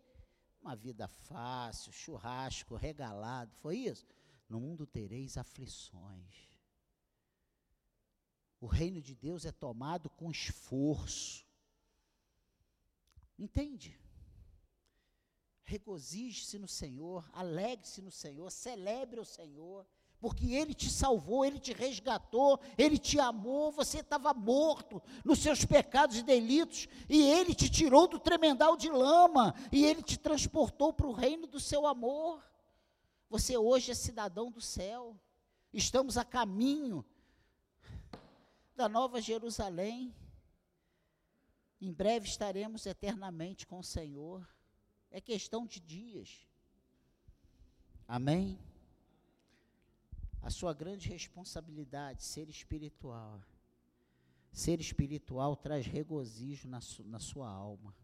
Uma 0.63 0.77
vida 0.77 1.09
fácil, 1.09 1.93
churrasco, 1.93 2.77
regalado. 2.77 3.55
Foi 3.57 3.77
isso? 3.79 4.07
No 4.49 4.61
mundo 4.61 4.87
tereis 4.87 5.37
aflições. 5.37 6.49
O 8.61 8.67
reino 8.67 9.01
de 9.01 9.15
Deus 9.15 9.45
é 9.45 9.53
tomado 9.53 10.09
com 10.11 10.31
esforço. 10.31 11.45
Entende? 13.39 13.99
Regozije-se 15.65 16.59
no 16.59 16.69
Senhor, 16.69 17.29
alegre-se 17.33 18.03
no 18.03 18.11
Senhor, 18.11 18.51
celebre 18.51 19.19
o 19.19 19.25
Senhor, 19.25 19.87
porque 20.21 20.53
Ele 20.53 20.75
te 20.75 20.91
salvou, 20.91 21.45
Ele 21.45 21.59
te 21.59 21.73
resgatou, 21.73 22.61
Ele 22.77 22.99
te 22.99 23.19
amou, 23.19 23.73
você 23.73 24.01
estava 24.01 24.35
morto 24.35 25.03
nos 25.25 25.39
seus 25.39 25.65
pecados 25.65 26.19
e 26.19 26.23
delitos, 26.23 26.87
e 27.09 27.23
Ele 27.23 27.55
te 27.55 27.71
tirou 27.71 28.07
do 28.07 28.19
tremendal 28.19 28.77
de 28.77 28.91
lama, 28.91 29.55
e 29.73 29.85
Ele 29.85 30.03
te 30.03 30.19
transportou 30.19 30.93
para 30.93 31.07
o 31.07 31.13
reino 31.13 31.47
do 31.47 31.59
seu 31.59 31.87
amor. 31.87 32.45
Você 33.31 33.57
hoje 33.57 33.93
é 33.93 33.95
cidadão 33.95 34.51
do 34.51 34.61
céu, 34.61 35.19
estamos 35.73 36.19
a 36.19 36.25
caminho 36.25 37.05
da 38.77 38.89
Nova 38.89 39.21
Jerusalém. 39.21 40.15
Em 41.81 41.93
breve 41.93 42.29
estaremos 42.29 42.85
eternamente 42.85 43.67
com 43.67 43.79
o 43.79 43.85
Senhor. 43.85 44.47
É 45.11 45.19
questão 45.21 45.67
de 45.67 45.81
dias. 45.81 46.47
Amém? 48.07 48.59
A 50.43 50.51
sua 50.51 50.73
grande 50.73 51.09
responsabilidade, 51.09 52.23
ser 52.23 52.49
espiritual. 52.49 53.41
Ser 54.53 54.81
espiritual 54.81 55.55
traz 55.57 55.87
regozijo 55.87 56.69
na, 56.69 56.81
su, 56.81 57.05
na 57.05 57.19
sua 57.19 57.49
alma. 57.49 57.95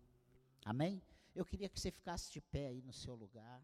Amém? 0.64 1.02
Eu 1.34 1.44
queria 1.44 1.68
que 1.68 1.78
você 1.78 1.90
ficasse 1.90 2.32
de 2.32 2.40
pé 2.40 2.68
aí 2.68 2.82
no 2.82 2.92
seu 2.92 3.14
lugar. 3.14 3.62